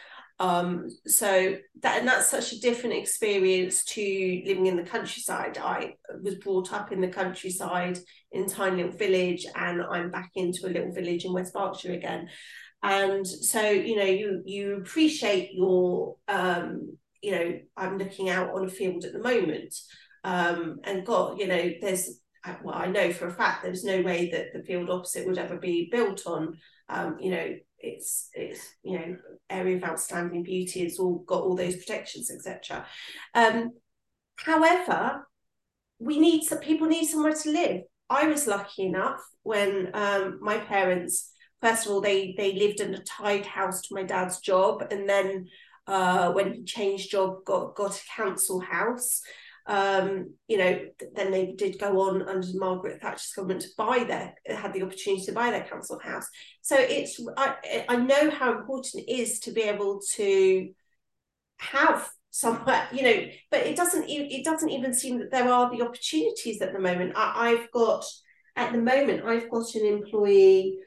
Um, 0.40 0.88
so 1.06 1.56
that 1.82 1.98
and 1.98 2.08
that's 2.08 2.30
such 2.30 2.52
a 2.54 2.60
different 2.60 2.96
experience 2.96 3.84
to 3.84 4.42
living 4.46 4.66
in 4.66 4.76
the 4.76 4.82
countryside. 4.82 5.58
I 5.58 5.96
was 6.22 6.36
brought 6.36 6.72
up 6.72 6.92
in 6.92 7.02
the 7.02 7.08
countryside 7.08 7.98
in 8.32 8.44
a 8.44 8.48
tiny 8.48 8.82
little 8.82 8.98
village, 8.98 9.44
and 9.54 9.82
I'm 9.82 10.10
back 10.10 10.30
into 10.34 10.66
a 10.66 10.72
little 10.72 10.92
village 10.92 11.26
in 11.26 11.34
West 11.34 11.52
Berkshire 11.52 11.92
again. 11.92 12.28
And 12.82 13.26
so, 13.26 13.60
you 13.68 13.96
know, 13.96 14.04
you 14.04 14.42
you 14.46 14.76
appreciate 14.76 15.50
your 15.52 16.16
um, 16.26 16.96
you 17.22 17.32
know, 17.32 17.58
I'm 17.76 17.98
looking 17.98 18.28
out 18.30 18.50
on 18.50 18.64
a 18.64 18.70
field 18.70 19.04
at 19.04 19.12
the 19.12 19.22
moment. 19.22 19.74
Um, 20.24 20.80
and 20.84 21.06
God, 21.06 21.38
you 21.38 21.46
know, 21.46 21.70
there's, 21.80 22.20
well, 22.62 22.74
I 22.74 22.86
know 22.86 23.12
for 23.12 23.26
a 23.26 23.32
fact 23.32 23.62
there's 23.62 23.84
no 23.84 24.02
way 24.02 24.30
that 24.30 24.52
the 24.52 24.62
field 24.62 24.90
opposite 24.90 25.26
would 25.26 25.38
ever 25.38 25.56
be 25.56 25.88
built 25.90 26.26
on. 26.26 26.56
Um, 26.88 27.16
you 27.20 27.30
know, 27.30 27.54
it's 27.82 28.28
it's 28.34 28.74
you 28.82 28.98
know 28.98 29.16
area 29.48 29.76
of 29.76 29.84
outstanding 29.84 30.42
beauty. 30.42 30.82
It's 30.82 30.98
all 30.98 31.24
got 31.26 31.42
all 31.42 31.56
those 31.56 31.76
protections, 31.76 32.30
etc. 32.30 32.86
Um, 33.34 33.72
however, 34.36 35.26
we 35.98 36.18
need 36.18 36.44
some 36.44 36.58
people 36.58 36.86
need 36.86 37.06
somewhere 37.06 37.32
to 37.32 37.50
live. 37.50 37.82
I 38.08 38.26
was 38.26 38.46
lucky 38.46 38.86
enough 38.86 39.20
when 39.42 39.90
um, 39.94 40.38
my 40.42 40.58
parents, 40.58 41.32
first 41.60 41.86
of 41.86 41.92
all, 41.92 42.00
they 42.00 42.34
they 42.36 42.54
lived 42.54 42.80
in 42.80 42.94
a 42.94 43.02
tied 43.04 43.46
house 43.46 43.82
to 43.82 43.94
my 43.94 44.02
dad's 44.02 44.40
job, 44.40 44.86
and 44.90 45.08
then 45.08 45.46
uh, 45.86 46.32
when 46.32 46.52
he 46.52 46.64
changed 46.64 47.10
job, 47.10 47.44
got 47.44 47.74
got 47.74 47.96
a 47.96 48.16
council 48.16 48.60
house. 48.60 49.22
Um, 49.66 50.34
you 50.48 50.58
know, 50.58 50.80
then 51.14 51.30
they 51.30 51.52
did 51.52 51.78
go 51.78 52.00
on 52.00 52.22
under 52.22 52.48
Margaret 52.54 53.00
Thatcher's 53.00 53.32
government 53.36 53.62
to 53.62 53.68
buy 53.76 54.04
their 54.04 54.34
had 54.56 54.72
the 54.72 54.82
opportunity 54.82 55.24
to 55.26 55.32
buy 55.32 55.50
their 55.50 55.64
council 55.64 55.98
house. 55.98 56.26
So 56.62 56.76
it's 56.78 57.20
I 57.36 57.84
I 57.88 57.96
know 57.96 58.30
how 58.30 58.58
important 58.58 59.04
it 59.06 59.12
is 59.12 59.40
to 59.40 59.52
be 59.52 59.62
able 59.62 60.00
to 60.14 60.70
have 61.58 62.10
somewhere 62.30 62.86
you 62.92 63.02
know 63.02 63.26
but 63.50 63.66
it 63.66 63.76
doesn't 63.76 64.08
it 64.08 64.44
doesn't 64.44 64.70
even 64.70 64.94
seem 64.94 65.18
that 65.18 65.30
there 65.32 65.48
are 65.48 65.68
the 65.76 65.82
opportunities 65.82 66.62
at 66.62 66.72
the 66.72 66.78
moment 66.78 67.12
I, 67.16 67.50
i've 67.50 67.70
got 67.72 68.04
at 68.54 68.72
the 68.72 68.78
moment 68.78 69.24
i've 69.24 69.50
got 69.50 69.74
an 69.74 69.84
employee 69.84 70.78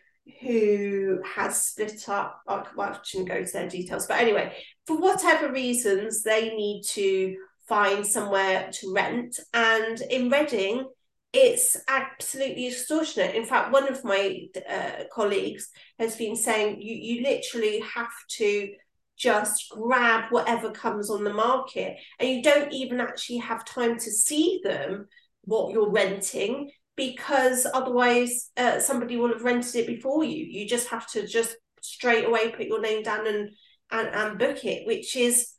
who 0.42 1.20
has 1.26 1.66
split 1.66 2.08
up. 2.08 2.42
I 2.48 2.98
shouldn't 3.04 3.30
go 3.30 3.44
to 3.44 3.52
their 3.52 3.70
details, 3.70 4.08
but 4.08 4.20
anyway, 4.20 4.56
for 4.88 4.98
whatever 5.00 5.52
reasons, 5.52 6.24
they 6.24 6.50
need 6.50 6.84
to 6.92 7.36
find 7.68 8.06
somewhere 8.06 8.70
to 8.72 8.94
rent. 8.94 9.40
And 9.54 10.00
in 10.02 10.30
Reading, 10.30 10.86
it's 11.34 11.76
absolutely 11.88 12.68
extortionate. 12.68 13.36
In 13.36 13.46
fact, 13.46 13.74
one 13.74 13.88
of 13.88 14.04
my 14.04 14.48
uh, 14.70 15.06
colleagues 15.12 15.70
has 16.00 16.16
been 16.16 16.36
saying 16.36 16.82
you 16.82 16.96
you 16.96 17.24
literally 17.24 17.80
have 17.80 18.12
to 18.38 18.74
just 19.18 19.70
grab 19.72 20.26
whatever 20.32 20.72
comes 20.72 21.10
on 21.10 21.24
the 21.24 21.34
market, 21.34 21.98
and 22.20 22.30
you 22.30 22.44
don't 22.44 22.72
even 22.72 23.02
actually 23.02 23.40
have 23.40 23.66
time 23.66 23.98
to 23.98 24.12
see 24.12 24.62
them 24.64 25.08
what 25.46 25.74
you're 25.74 25.92
renting 25.92 26.70
because 26.96 27.66
otherwise 27.74 28.52
uh, 28.58 28.80
somebody 28.80 29.18
will 29.18 29.34
have 29.34 29.44
rented 29.44 29.76
it 29.76 29.88
before 29.88 30.24
you. 30.24 30.46
You 30.46 30.68
just 30.68 30.90
have 30.90 31.10
to 31.12 31.28
just 31.28 31.56
straight 31.82 32.26
away 32.26 32.52
put 32.52 32.68
your 32.68 32.82
name 32.82 33.04
down 33.04 33.28
and 33.28 33.50
and, 33.92 34.08
and 34.10 34.40
book 34.40 34.64
it, 34.66 34.88
which 34.88 35.16
is 35.16 35.50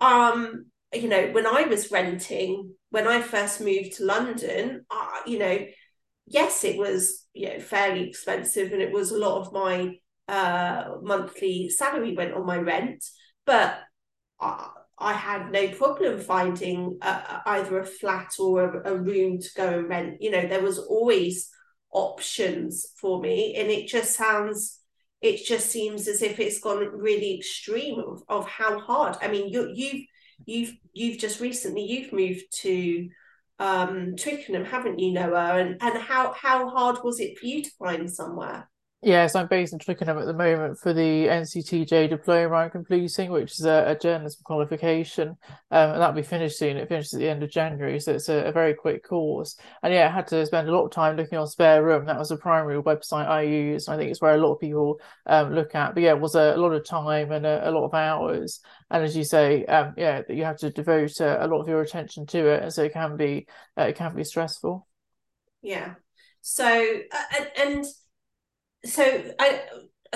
um 0.00 0.66
you 0.92 1.08
know 1.08 1.28
when 1.32 1.46
I 1.46 1.62
was 1.62 1.90
renting 1.90 2.74
when 2.90 3.06
I 3.06 3.20
first 3.20 3.60
moved 3.60 3.96
to 3.96 4.04
London, 4.04 4.86
uh, 4.90 5.20
you 5.26 5.38
know, 5.38 5.58
yes, 6.26 6.64
it 6.64 6.78
was 6.78 7.26
you 7.34 7.48
know 7.48 7.60
fairly 7.60 8.08
expensive, 8.08 8.72
and 8.72 8.80
it 8.80 8.92
was 8.92 9.10
a 9.10 9.18
lot 9.18 9.40
of 9.40 9.52
my 9.52 9.98
uh, 10.28 10.96
monthly 11.02 11.68
salary 11.68 12.16
went 12.16 12.34
on 12.34 12.46
my 12.46 12.56
rent, 12.56 13.04
but 13.44 13.78
I, 14.40 14.68
I 14.98 15.12
had 15.12 15.52
no 15.52 15.68
problem 15.68 16.20
finding 16.20 16.98
either 17.02 17.78
a 17.78 17.86
flat 17.86 18.34
or 18.38 18.80
a, 18.80 18.94
a 18.94 18.96
room 18.96 19.40
to 19.40 19.48
go 19.54 19.78
and 19.78 19.88
rent. 19.88 20.16
You 20.22 20.30
know, 20.30 20.46
there 20.46 20.62
was 20.62 20.78
always 20.78 21.50
options 21.92 22.86
for 23.00 23.20
me, 23.20 23.54
and 23.56 23.70
it 23.70 23.88
just 23.88 24.16
sounds 24.16 24.80
it 25.20 25.44
just 25.44 25.70
seems 25.70 26.08
as 26.08 26.22
if 26.22 26.38
it's 26.38 26.60
gone 26.60 26.86
really 26.92 27.36
extreme 27.36 27.98
of, 28.00 28.22
of 28.28 28.48
how 28.48 28.78
hard. 28.78 29.16
I 29.20 29.28
mean, 29.28 29.48
you 29.48 29.70
you've 29.74 30.04
you've 30.44 30.74
you've 30.92 31.18
just 31.18 31.40
recently 31.40 31.82
you've 31.82 32.12
moved 32.12 32.44
to 32.60 33.08
um 33.58 34.16
Twickenham, 34.16 34.64
haven't 34.64 34.98
you, 34.98 35.12
Noah? 35.12 35.58
And 35.58 35.76
and 35.82 35.98
how 35.98 36.32
how 36.32 36.68
hard 36.68 36.98
was 37.04 37.20
it 37.20 37.38
for 37.38 37.46
you 37.46 37.62
to 37.62 37.70
find 37.78 38.10
somewhere? 38.10 38.68
Yes, 39.02 39.34
I'm 39.34 39.46
based 39.46 39.74
in 39.74 39.78
Twickenham 39.78 40.18
at 40.18 40.24
the 40.24 40.32
moment 40.32 40.78
for 40.78 40.94
the 40.94 41.26
NCTJ 41.26 42.08
diploma 42.08 42.54
I'm 42.54 42.70
completing, 42.70 43.30
which 43.30 43.52
is 43.52 43.66
a, 43.66 43.84
a 43.88 43.98
journalism 43.98 44.40
qualification, 44.42 45.28
um, 45.28 45.90
and 45.90 46.00
that'll 46.00 46.14
be 46.14 46.22
finished 46.22 46.58
soon. 46.58 46.78
It 46.78 46.88
finishes 46.88 47.12
at 47.12 47.20
the 47.20 47.28
end 47.28 47.42
of 47.42 47.50
January, 47.50 48.00
so 48.00 48.14
it's 48.14 48.30
a, 48.30 48.46
a, 48.46 48.52
very 48.52 48.72
quick 48.72 49.06
course. 49.06 49.58
And 49.82 49.92
yeah, 49.92 50.08
I 50.08 50.10
had 50.10 50.26
to 50.28 50.44
spend 50.46 50.68
a 50.68 50.72
lot 50.72 50.86
of 50.86 50.92
time 50.92 51.16
looking 51.16 51.36
on 51.36 51.46
Spare 51.46 51.84
Room. 51.84 52.06
That 52.06 52.18
was 52.18 52.30
a 52.30 52.38
primary 52.38 52.82
website 52.82 53.28
I 53.28 53.42
used. 53.42 53.90
I 53.90 53.98
think 53.98 54.10
it's 54.10 54.22
where 54.22 54.34
a 54.34 54.38
lot 54.38 54.54
of 54.54 54.60
people 54.60 54.98
um, 55.26 55.54
look 55.54 55.74
at. 55.74 55.92
But 55.92 56.02
yeah, 56.02 56.12
it 56.12 56.20
was 56.20 56.34
a, 56.34 56.54
a 56.54 56.56
lot 56.56 56.72
of 56.72 56.84
time 56.86 57.32
and 57.32 57.44
a, 57.44 57.70
lot 57.70 57.84
of 57.84 57.94
hours. 57.94 58.60
And 58.90 59.04
as 59.04 59.14
you 59.14 59.24
say, 59.24 59.66
um, 59.66 59.92
yeah, 59.98 60.22
you 60.30 60.44
have 60.44 60.58
to 60.58 60.70
devote 60.70 61.20
a, 61.20 61.44
a, 61.44 61.46
lot 61.46 61.60
of 61.60 61.68
your 61.68 61.82
attention 61.82 62.24
to 62.28 62.48
it, 62.48 62.62
and 62.62 62.72
so 62.72 62.84
it 62.84 62.94
can 62.94 63.18
be 63.18 63.46
uh, 63.78 63.82
it 63.82 63.96
can 63.96 64.16
be 64.16 64.24
stressful. 64.24 64.88
Yeah. 65.60 65.94
So 66.40 66.66
uh, 67.12 67.44
and. 67.58 67.84
So 68.86 69.32
I 69.38 69.62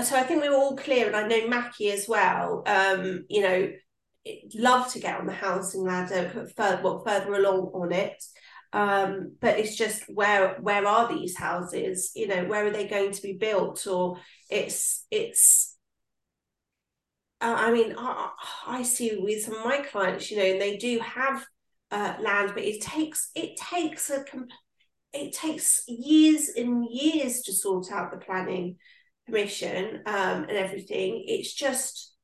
so 0.03 0.17
I 0.17 0.23
think 0.23 0.43
we 0.43 0.49
were 0.49 0.55
all 0.57 0.77
clear, 0.77 1.07
and 1.07 1.17
I 1.17 1.27
know 1.27 1.49
Macky 1.49 1.91
as 1.91 2.09
well. 2.09 2.63
Um, 2.67 3.25
you 3.29 3.43
know, 3.43 3.73
love 4.55 4.93
to 4.93 5.01
get 5.01 5.19
on 5.19 5.27
the 5.27 5.33
housing 5.33 5.85
ladder, 5.85 6.49
further 6.57 6.83
well, 6.83 7.03
further 7.05 7.35
along 7.35 7.73
on 7.75 7.93
it. 7.93 8.23
Um, 8.73 9.37
but 9.41 9.59
it's 9.59 9.77
just 9.77 10.05
where 10.09 10.55
where 10.61 10.87
are 10.87 11.09
these 11.09 11.37
houses? 11.37 12.13
You 12.15 12.29
know, 12.29 12.45
where 12.45 12.67
are 12.67 12.71
they 12.71 12.87
going 12.87 13.13
to 13.13 13.23
be 13.23 13.33
built? 13.35 13.87
Or 13.87 14.19
it's 14.49 15.07
it's. 15.11 15.77
Uh, 17.41 17.55
I 17.57 17.73
mean, 17.73 17.95
I, 17.97 18.31
I 18.67 18.83
see 18.83 19.17
with 19.19 19.43
some 19.43 19.55
of 19.55 19.65
my 19.65 19.79
clients, 19.79 20.31
you 20.31 20.37
know, 20.37 20.45
and 20.45 20.61
they 20.61 20.77
do 20.77 20.99
have 20.99 21.45
uh, 21.91 22.15
land, 22.21 22.53
but 22.55 22.63
it 22.63 22.83
takes 22.83 23.31
it 23.35 23.57
takes 23.57 24.11
a 24.11 24.25
it 25.12 25.33
takes 25.33 25.83
years 25.88 26.51
and 26.57 26.87
years 26.88 27.42
to 27.42 27.53
sort 27.53 27.90
out 27.90 28.11
the 28.11 28.18
planning 28.18 28.77
permission 29.27 30.03
um, 30.07 30.44
and 30.44 30.53
everything. 30.53 31.25
It's 31.27 31.53
just, 31.53 32.14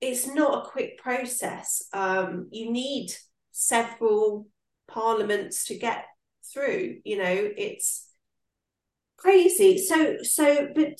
it's 0.00 0.26
not 0.26 0.66
a 0.66 0.70
quick 0.70 0.98
process. 0.98 1.84
Um, 1.92 2.48
you 2.50 2.70
need 2.70 3.10
several 3.52 4.48
parliaments 4.88 5.66
to 5.66 5.78
get 5.78 6.04
through. 6.52 6.96
You 7.04 7.18
know, 7.18 7.50
it's 7.56 8.08
crazy. 9.16 9.78
So, 9.78 10.16
so, 10.22 10.68
but 10.74 10.98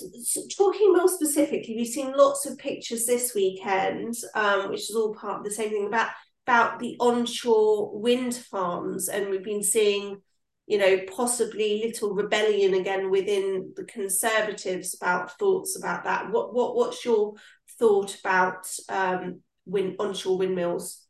talking 0.57 0.93
more 0.93 1.09
specifically, 1.09 1.75
we've 1.77 1.87
seen 1.87 2.13
lots 2.17 2.47
of 2.47 2.59
pictures 2.59 3.07
this 3.07 3.35
weekend, 3.35 4.15
um, 4.35 4.71
which 4.71 4.91
is 4.91 4.97
all 4.97 5.15
part 5.15 5.39
of 5.39 5.45
the 5.45 5.51
same 5.51 5.71
thing 5.71 5.87
about 5.87 6.11
about 6.47 6.79
the 6.79 6.97
onshore 6.99 8.01
wind 8.01 8.35
farms, 8.35 9.11
and 9.11 9.29
we've 9.29 9.45
been 9.45 9.63
seeing 9.63 10.23
you 10.69 10.77
know, 10.77 11.01
possibly 11.17 11.83
little 11.83 12.15
rebellion 12.15 12.75
again 12.75 13.11
within 13.11 13.73
the 13.75 13.85
Conservatives 13.85 14.95
about 14.95 15.39
thoughts 15.39 15.79
about 15.79 16.05
that. 16.05 16.31
What 16.31 16.53
what 16.53 16.77
what's 16.77 17.05
your 17.07 17.35
thought 17.79 18.15
about 18.21 18.69
um, 18.91 19.41
wind 19.65 19.97
onshore 19.99 20.37
windmills? 20.37 21.08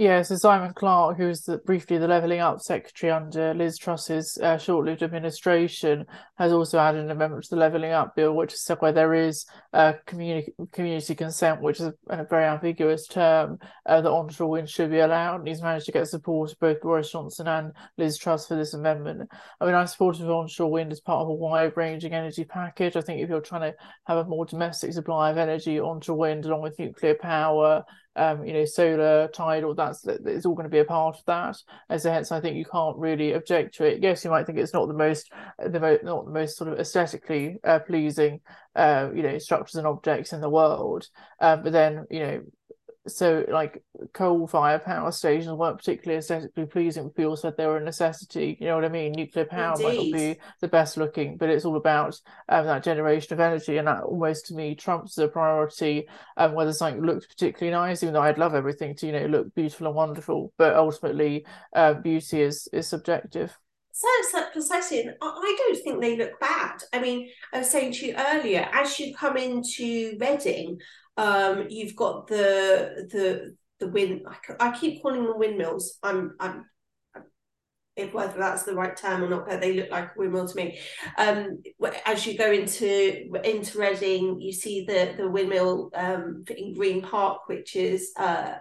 Yeah, 0.00 0.22
so 0.22 0.36
Simon 0.36 0.74
Clarke, 0.74 1.16
who 1.16 1.26
was 1.26 1.42
the, 1.42 1.58
briefly 1.58 1.98
the 1.98 2.06
Levelling 2.06 2.38
Up 2.38 2.60
Secretary 2.60 3.10
under 3.10 3.52
Liz 3.52 3.76
Truss's 3.76 4.38
uh, 4.40 4.56
short-lived 4.56 5.02
administration, 5.02 6.06
has 6.36 6.52
also 6.52 6.78
added 6.78 7.04
an 7.04 7.10
amendment 7.10 7.42
to 7.42 7.50
the 7.50 7.60
Levelling 7.60 7.90
Up 7.90 8.14
Bill, 8.14 8.32
which 8.32 8.54
is 8.54 8.70
where 8.78 8.92
there 8.92 9.12
is 9.12 9.44
uh, 9.72 9.94
community 10.06 10.52
community 10.70 11.16
consent, 11.16 11.62
which 11.62 11.80
is 11.80 11.86
a, 11.86 11.94
a 12.10 12.24
very 12.30 12.44
ambiguous 12.44 13.08
term, 13.08 13.58
uh, 13.86 14.00
that 14.00 14.08
onshore 14.08 14.48
wind 14.48 14.70
should 14.70 14.92
be 14.92 15.00
allowed. 15.00 15.40
And 15.40 15.48
he's 15.48 15.62
managed 15.62 15.86
to 15.86 15.92
get 15.92 16.06
support 16.06 16.52
of 16.52 16.60
both 16.60 16.80
Boris 16.80 17.10
Johnson 17.10 17.48
and 17.48 17.72
Liz 17.96 18.18
Truss 18.18 18.46
for 18.46 18.54
this 18.54 18.74
amendment. 18.74 19.28
I 19.60 19.66
mean, 19.66 19.74
I'm 19.74 19.88
supportive 19.88 20.26
of 20.26 20.30
onshore 20.30 20.70
wind 20.70 20.92
as 20.92 21.00
part 21.00 21.22
of 21.22 21.28
a 21.28 21.34
wide-ranging 21.34 22.12
energy 22.14 22.44
package. 22.44 22.94
I 22.94 23.00
think 23.00 23.20
if 23.20 23.28
you're 23.28 23.40
trying 23.40 23.72
to 23.72 23.76
have 24.06 24.18
a 24.18 24.24
more 24.28 24.46
domestic 24.46 24.92
supply 24.92 25.32
of 25.32 25.38
energy, 25.38 25.80
onshore 25.80 26.18
wind 26.18 26.44
along 26.44 26.62
with 26.62 26.78
nuclear 26.78 27.16
power 27.16 27.82
um, 28.18 28.44
you 28.44 28.52
know, 28.52 28.64
solar, 28.64 29.28
tidal, 29.28 29.74
that's 29.74 30.06
it's 30.06 30.44
all 30.44 30.54
going 30.54 30.64
to 30.64 30.70
be 30.70 30.80
a 30.80 30.84
part 30.84 31.16
of 31.16 31.24
that. 31.26 31.56
And 31.88 32.00
so 32.00 32.10
hence 32.10 32.32
I 32.32 32.40
think 32.40 32.56
you 32.56 32.64
can't 32.64 32.96
really 32.96 33.32
object 33.32 33.74
to 33.76 33.84
it. 33.84 34.02
Yes, 34.02 34.24
you 34.24 34.30
might 34.30 34.46
think 34.46 34.58
it's 34.58 34.74
not 34.74 34.88
the 34.88 34.94
most 34.94 35.30
the 35.58 35.80
most 35.80 36.04
not 36.04 36.24
the 36.24 36.32
most 36.32 36.56
sort 36.56 36.72
of 36.72 36.78
aesthetically 36.78 37.56
uh, 37.64 37.78
pleasing 37.80 38.40
uh, 38.78 39.10
you 39.14 39.22
know, 39.22 39.38
structures 39.38 39.74
and 39.74 39.86
objects 39.86 40.32
in 40.32 40.40
the 40.40 40.48
world. 40.48 41.08
Um, 41.40 41.62
but 41.62 41.72
then, 41.72 42.06
you 42.10 42.20
know, 42.20 42.42
so 43.08 43.44
like 43.50 43.82
coal 44.12 44.46
fire 44.46 44.78
power 44.78 45.10
stations 45.10 45.52
weren't 45.52 45.78
particularly 45.78 46.18
aesthetically 46.18 46.66
pleasing 46.66 47.10
people 47.10 47.36
said 47.36 47.56
they 47.56 47.66
were 47.66 47.78
a 47.78 47.84
necessity 47.84 48.56
you 48.60 48.66
know 48.66 48.74
what 48.76 48.84
i 48.84 48.88
mean 48.88 49.12
nuclear 49.12 49.44
power 49.44 49.72
Indeed. 49.72 49.84
might 49.84 49.96
not 49.96 50.12
be 50.12 50.40
the 50.60 50.68
best 50.68 50.96
looking 50.96 51.36
but 51.36 51.50
it's 51.50 51.64
all 51.64 51.76
about 51.76 52.18
um, 52.48 52.66
that 52.66 52.84
generation 52.84 53.32
of 53.32 53.40
energy 53.40 53.76
and 53.78 53.88
that 53.88 54.02
almost 54.02 54.46
to 54.46 54.54
me 54.54 54.74
trumps 54.74 55.14
the 55.14 55.28
priority 55.28 56.06
um, 56.36 56.54
whether 56.54 56.72
something 56.72 57.04
looks 57.04 57.26
particularly 57.26 57.72
nice 57.72 58.02
even 58.02 58.12
though 58.12 58.22
i'd 58.22 58.38
love 58.38 58.54
everything 58.54 58.94
to 58.94 59.06
you 59.06 59.12
know 59.12 59.26
look 59.26 59.54
beautiful 59.54 59.86
and 59.86 59.96
wonderful 59.96 60.52
but 60.58 60.74
ultimately 60.74 61.44
uh, 61.74 61.94
beauty 61.94 62.42
is 62.42 62.68
is 62.72 62.86
subjective 62.86 63.56
so, 63.98 64.06
so 64.30 64.44
precisely, 64.52 65.10
I 65.20 65.56
don't 65.58 65.82
think 65.82 66.00
they 66.00 66.16
look 66.16 66.38
bad. 66.38 66.76
I 66.92 67.00
mean, 67.00 67.30
I 67.52 67.58
was 67.58 67.70
saying 67.70 67.94
to 67.94 68.06
you 68.06 68.14
earlier, 68.16 68.68
as 68.72 69.00
you 69.00 69.12
come 69.12 69.36
into 69.36 70.16
Reading, 70.20 70.78
um, 71.18 71.66
you've 71.68 71.96
got 71.96 72.28
the 72.28 73.08
the 73.10 73.56
the 73.80 73.88
wind. 73.88 74.22
I, 74.26 74.68
I 74.68 74.78
keep 74.78 75.02
calling 75.02 75.24
them 75.24 75.38
windmills. 75.38 75.98
I'm 76.02 76.34
I'm 76.40 76.64
if 77.96 78.14
whether 78.14 78.38
that's 78.38 78.62
the 78.62 78.74
right 78.74 78.96
term 78.96 79.24
or 79.24 79.28
not, 79.28 79.46
but 79.46 79.60
they 79.60 79.74
look 79.74 79.90
like 79.90 80.04
a 80.04 80.12
windmill 80.16 80.46
to 80.46 80.56
me. 80.56 80.78
Um, 81.18 81.60
as 82.06 82.24
you 82.24 82.38
go 82.38 82.50
into 82.50 83.28
into 83.44 83.78
Reading, 83.78 84.40
you 84.40 84.52
see 84.52 84.84
the 84.86 85.14
the 85.16 85.28
windmill 85.28 85.90
um, 85.94 86.44
in 86.56 86.74
Green 86.74 87.02
Park, 87.02 87.48
which 87.48 87.74
is 87.74 88.12
uh, 88.16 88.54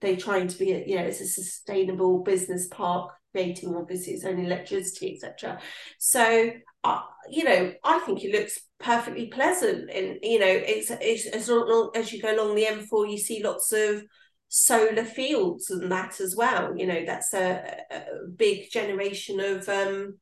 they 0.00 0.16
trying 0.16 0.46
to 0.48 0.58
be, 0.58 0.84
you 0.86 0.96
know, 0.96 1.02
it's 1.02 1.20
a 1.20 1.26
sustainable 1.26 2.22
business 2.22 2.68
park, 2.68 3.10
creating 3.34 3.74
obviously 3.74 4.12
its 4.12 4.24
own 4.24 4.38
electricity, 4.38 5.14
etc. 5.14 5.58
So, 5.98 6.52
uh, 6.84 7.00
you 7.28 7.42
know, 7.42 7.72
I 7.82 7.98
think 8.00 8.22
it 8.22 8.32
looks 8.32 8.60
perfectly 8.78 9.26
pleasant. 9.26 9.90
And 9.90 10.18
you 10.22 10.38
know, 10.38 10.46
it's, 10.46 10.90
it's 10.90 11.26
as 11.26 11.48
long 11.48 11.90
as 11.96 12.12
you 12.12 12.22
go 12.22 12.34
along 12.34 12.54
the 12.54 12.66
M4, 12.66 13.10
you 13.10 13.18
see 13.18 13.42
lots 13.42 13.72
of 13.72 14.04
solar 14.48 15.04
fields 15.04 15.70
and 15.70 15.90
that 15.90 16.20
as 16.20 16.36
well. 16.36 16.76
You 16.76 16.86
know, 16.86 17.04
that's 17.04 17.34
a, 17.34 17.80
a 17.90 18.02
big 18.36 18.70
generation 18.70 19.40
of 19.40 19.68
um 19.68 20.14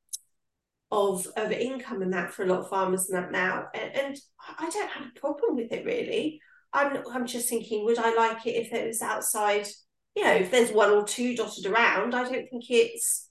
of 0.90 1.26
of 1.36 1.52
income 1.52 2.00
and 2.00 2.12
that 2.14 2.32
for 2.32 2.44
a 2.44 2.46
lot 2.46 2.60
of 2.60 2.68
farmers 2.70 3.10
and 3.10 3.22
that 3.22 3.30
now. 3.32 3.66
And, 3.74 3.94
and 3.94 4.16
I 4.58 4.70
don't 4.70 4.90
have 4.90 5.06
a 5.06 5.20
problem 5.20 5.56
with 5.56 5.70
it 5.70 5.84
really. 5.84 6.40
I'm 6.72 7.02
I'm 7.12 7.26
just 7.26 7.50
thinking, 7.50 7.84
would 7.84 7.98
I 7.98 8.14
like 8.14 8.46
it 8.46 8.56
if 8.56 8.72
it 8.72 8.86
was 8.86 9.02
outside? 9.02 9.66
You 10.14 10.24
know, 10.24 10.34
if 10.34 10.50
there's 10.50 10.70
one 10.70 10.90
or 10.90 11.04
two 11.04 11.34
dotted 11.36 11.66
around, 11.66 12.14
I 12.14 12.24
don't 12.24 12.48
think 12.48 12.64
it's. 12.68 13.28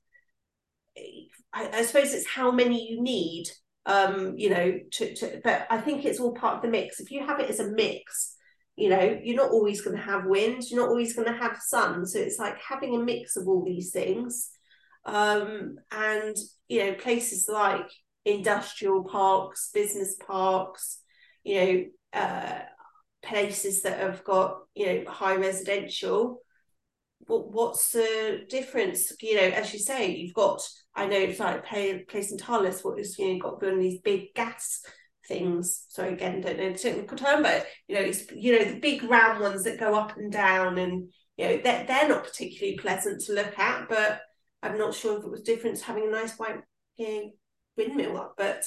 I, 1.53 1.69
I 1.73 1.81
suppose 1.83 2.13
it's 2.13 2.27
how 2.27 2.51
many 2.51 2.89
you 2.89 3.01
need 3.01 3.45
um, 3.85 4.35
you 4.37 4.49
know, 4.51 4.79
to, 4.91 5.15
to, 5.15 5.41
but 5.43 5.65
I 5.69 5.79
think 5.79 6.05
it's 6.05 6.19
all 6.19 6.33
part 6.33 6.57
of 6.57 6.61
the 6.61 6.67
mix. 6.67 6.99
If 6.99 7.09
you 7.09 7.25
have 7.25 7.39
it 7.39 7.49
as 7.49 7.59
a 7.59 7.71
mix, 7.71 8.35
you 8.75 8.89
know 8.89 9.19
you're 9.23 9.35
not 9.35 9.51
always 9.51 9.81
going 9.81 9.95
to 9.95 10.01
have 10.01 10.25
wind 10.25 10.63
you're 10.69 10.79
not 10.79 10.89
always 10.89 11.13
going 11.13 11.27
to 11.27 11.37
have 11.37 11.57
sun 11.61 12.05
so 12.05 12.19
it's 12.19 12.39
like 12.39 12.57
having 12.57 12.95
a 12.95 12.99
mix 13.03 13.35
of 13.35 13.47
all 13.47 13.63
these 13.63 13.91
things 13.91 14.49
um, 15.05 15.75
and 15.91 16.35
you 16.67 16.79
know 16.79 16.93
places 16.93 17.47
like 17.51 17.89
industrial 18.25 19.03
parks 19.03 19.69
business 19.73 20.15
parks 20.25 20.99
you 21.43 21.55
know 21.55 21.85
uh, 22.19 22.59
places 23.23 23.81
that 23.81 23.99
have 23.99 24.23
got 24.23 24.59
you 24.73 24.85
know 24.85 25.11
high 25.11 25.35
residential 25.35 26.39
what, 27.27 27.51
what's 27.51 27.91
the 27.91 28.45
difference 28.49 29.11
you 29.21 29.35
know 29.35 29.55
as 29.55 29.73
you 29.73 29.79
say 29.79 30.15
you've 30.15 30.33
got 30.33 30.61
i 30.95 31.05
know 31.05 31.17
it's 31.17 31.39
like 31.39 31.65
play, 31.65 31.99
place 31.99 32.31
in 32.31 32.37
Thales 32.37 32.83
what 32.83 32.99
is 32.99 33.17
you 33.17 33.33
know 33.33 33.39
got 33.39 33.63
of 33.63 33.79
these 33.79 33.99
big 34.01 34.33
gas 34.35 34.81
things. 35.31 35.85
So 35.89 36.07
again, 36.07 36.41
don't 36.41 36.57
know 36.57 36.71
the 36.71 36.77
technical 36.77 37.17
term, 37.17 37.43
but 37.43 37.67
you 37.87 37.95
know, 37.95 38.01
it's 38.01 38.29
you 38.31 38.57
know 38.57 38.65
the 38.65 38.79
big 38.79 39.03
round 39.03 39.39
ones 39.39 39.63
that 39.63 39.79
go 39.79 39.95
up 39.95 40.17
and 40.17 40.31
down, 40.31 40.77
and 40.77 41.09
you 41.37 41.45
know 41.45 41.59
they're 41.63 41.85
they're 41.85 42.09
not 42.09 42.23
particularly 42.23 42.77
pleasant 42.77 43.21
to 43.21 43.33
look 43.33 43.57
at. 43.57 43.89
But 43.89 44.21
I'm 44.61 44.77
not 44.77 44.93
sure 44.93 45.17
if 45.17 45.23
it 45.23 45.31
was 45.31 45.41
different 45.41 45.79
having 45.81 46.07
a 46.07 46.11
nice 46.11 46.37
white 46.37 46.57
you 46.97 47.07
know, 47.07 47.31
windmill 47.77 48.17
up. 48.17 48.33
But 48.37 48.63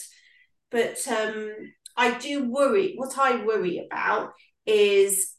but 0.70 1.06
um, 1.08 1.52
I 1.96 2.18
do 2.18 2.50
worry. 2.50 2.94
What 2.96 3.18
I 3.18 3.44
worry 3.44 3.86
about 3.90 4.32
is 4.66 5.33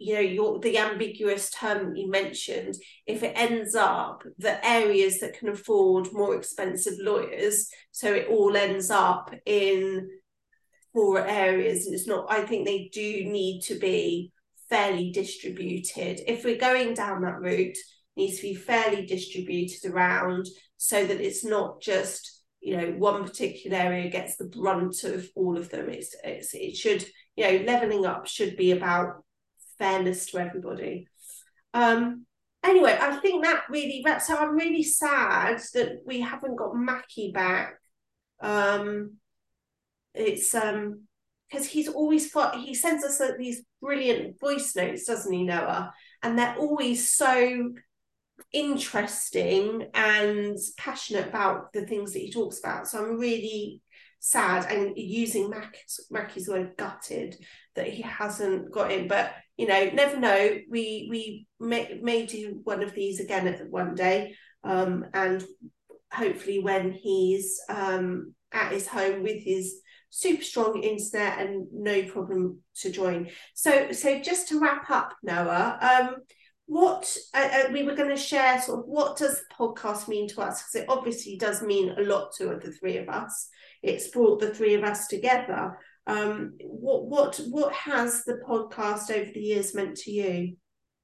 you 0.00 0.14
know 0.14 0.20
your 0.20 0.58
the 0.60 0.78
ambiguous 0.78 1.50
term 1.50 1.94
you 1.94 2.10
mentioned 2.10 2.74
if 3.06 3.22
it 3.22 3.32
ends 3.36 3.74
up 3.74 4.22
that 4.38 4.60
areas 4.64 5.20
that 5.20 5.38
can 5.38 5.50
afford 5.50 6.08
more 6.12 6.34
expensive 6.34 6.94
lawyers 6.98 7.68
so 7.92 8.12
it 8.12 8.26
all 8.28 8.56
ends 8.56 8.90
up 8.90 9.32
in 9.44 10.08
poorer 10.92 11.24
areas 11.26 11.86
and 11.86 11.94
it's 11.94 12.08
not 12.08 12.26
i 12.32 12.40
think 12.40 12.66
they 12.66 12.88
do 12.92 13.24
need 13.24 13.60
to 13.60 13.78
be 13.78 14.32
fairly 14.70 15.10
distributed. 15.10 16.20
If 16.26 16.44
we're 16.44 16.56
going 16.56 16.94
down 16.94 17.22
that 17.22 17.40
route 17.40 17.76
needs 18.16 18.36
to 18.36 18.42
be 18.42 18.54
fairly 18.54 19.04
distributed 19.04 19.90
around 19.92 20.46
so 20.76 21.04
that 21.04 21.20
it's 21.20 21.44
not 21.44 21.82
just 21.82 22.38
you 22.60 22.76
know 22.76 22.90
one 22.92 23.24
particular 23.24 23.76
area 23.76 24.10
gets 24.10 24.36
the 24.36 24.44
brunt 24.44 25.02
of 25.04 25.28
all 25.34 25.58
of 25.58 25.70
them. 25.70 25.90
It's, 25.90 26.14
it's 26.24 26.54
it 26.54 26.76
should 26.76 27.04
you 27.36 27.44
know 27.44 27.64
leveling 27.64 28.06
up 28.06 28.26
should 28.26 28.56
be 28.56 28.70
about 28.70 29.24
fairness 29.80 30.26
to 30.26 30.38
everybody 30.38 31.08
um 31.74 32.24
anyway 32.62 32.96
i 33.00 33.16
think 33.16 33.42
that 33.42 33.64
really 33.68 34.02
wraps 34.04 34.28
so 34.28 34.36
i'm 34.36 34.54
really 34.54 34.84
sad 34.84 35.60
that 35.74 35.98
we 36.06 36.20
haven't 36.20 36.56
got 36.56 36.76
Macky 36.76 37.32
back 37.32 37.74
um 38.40 39.14
it's 40.14 40.54
um 40.54 41.02
because 41.50 41.66
he's 41.66 41.88
always 41.88 42.32
he 42.54 42.74
sends 42.74 43.04
us 43.04 43.20
these 43.36 43.62
brilliant 43.80 44.38
voice 44.38 44.74
notes, 44.76 45.04
doesn't 45.04 45.32
he, 45.32 45.42
Noah? 45.42 45.92
And 46.22 46.38
they're 46.38 46.56
always 46.56 47.10
so 47.10 47.72
interesting 48.52 49.86
and 49.94 50.56
passionate 50.78 51.28
about 51.28 51.72
the 51.72 51.86
things 51.86 52.12
that 52.12 52.20
he 52.20 52.30
talks 52.30 52.58
about. 52.60 52.86
So 52.86 52.98
I'm 52.98 53.18
really 53.18 53.80
sad 54.20 54.70
and 54.70 54.96
using 54.96 55.50
Mac 55.50 55.76
Macky's 56.12 56.48
word 56.48 56.76
gutted 56.76 57.36
that 57.74 57.88
he 57.88 58.02
hasn't 58.02 58.70
got 58.70 58.92
in. 58.92 59.08
But 59.08 59.32
you 59.56 59.66
know, 59.66 59.90
never 59.92 60.18
know. 60.18 60.58
We 60.70 61.08
we 61.10 61.46
may, 61.58 61.98
may 62.02 62.26
do 62.26 62.60
one 62.64 62.82
of 62.82 62.94
these 62.94 63.20
again 63.20 63.48
at 63.48 63.68
one 63.68 63.94
day. 63.94 64.34
Um, 64.62 65.06
and 65.14 65.44
hopefully 66.12 66.58
when 66.58 66.92
he's 66.92 67.60
um 67.68 68.34
at 68.52 68.72
his 68.72 68.86
home 68.86 69.22
with 69.22 69.42
his 69.42 69.80
super 70.10 70.42
strong 70.42 70.82
internet 70.82 71.38
and 71.38 71.66
no 71.72 72.02
problem 72.02 72.58
to 72.74 72.90
join. 72.90 73.30
So, 73.54 73.92
so 73.92 74.20
just 74.20 74.48
to 74.48 74.58
wrap 74.58 74.90
up, 74.90 75.14
Noah, 75.22 75.78
um, 75.80 76.16
what 76.66 77.16
uh, 77.34 77.48
uh, 77.52 77.72
we 77.72 77.84
were 77.84 77.94
going 77.94 78.10
to 78.10 78.16
share 78.16 78.60
sort 78.60 78.80
of 78.80 78.84
what 78.86 79.16
does 79.16 79.40
the 79.40 79.54
podcast 79.58 80.08
mean 80.08 80.28
to 80.28 80.40
us 80.40 80.62
because 80.62 80.82
it 80.82 80.88
obviously 80.88 81.36
does 81.36 81.62
mean 81.62 81.94
a 81.96 82.02
lot 82.02 82.32
to 82.36 82.44
the 82.62 82.72
three 82.72 82.96
of 82.96 83.08
us 83.08 83.48
it's 83.82 84.08
brought 84.08 84.40
the 84.40 84.54
three 84.54 84.74
of 84.74 84.84
us 84.84 85.06
together 85.06 85.78
um 86.06 86.52
what 86.62 87.06
what 87.06 87.40
what 87.50 87.72
has 87.72 88.24
the 88.24 88.40
podcast 88.46 89.10
over 89.10 89.30
the 89.32 89.40
years 89.40 89.74
meant 89.74 89.96
to 89.96 90.10
you 90.10 90.56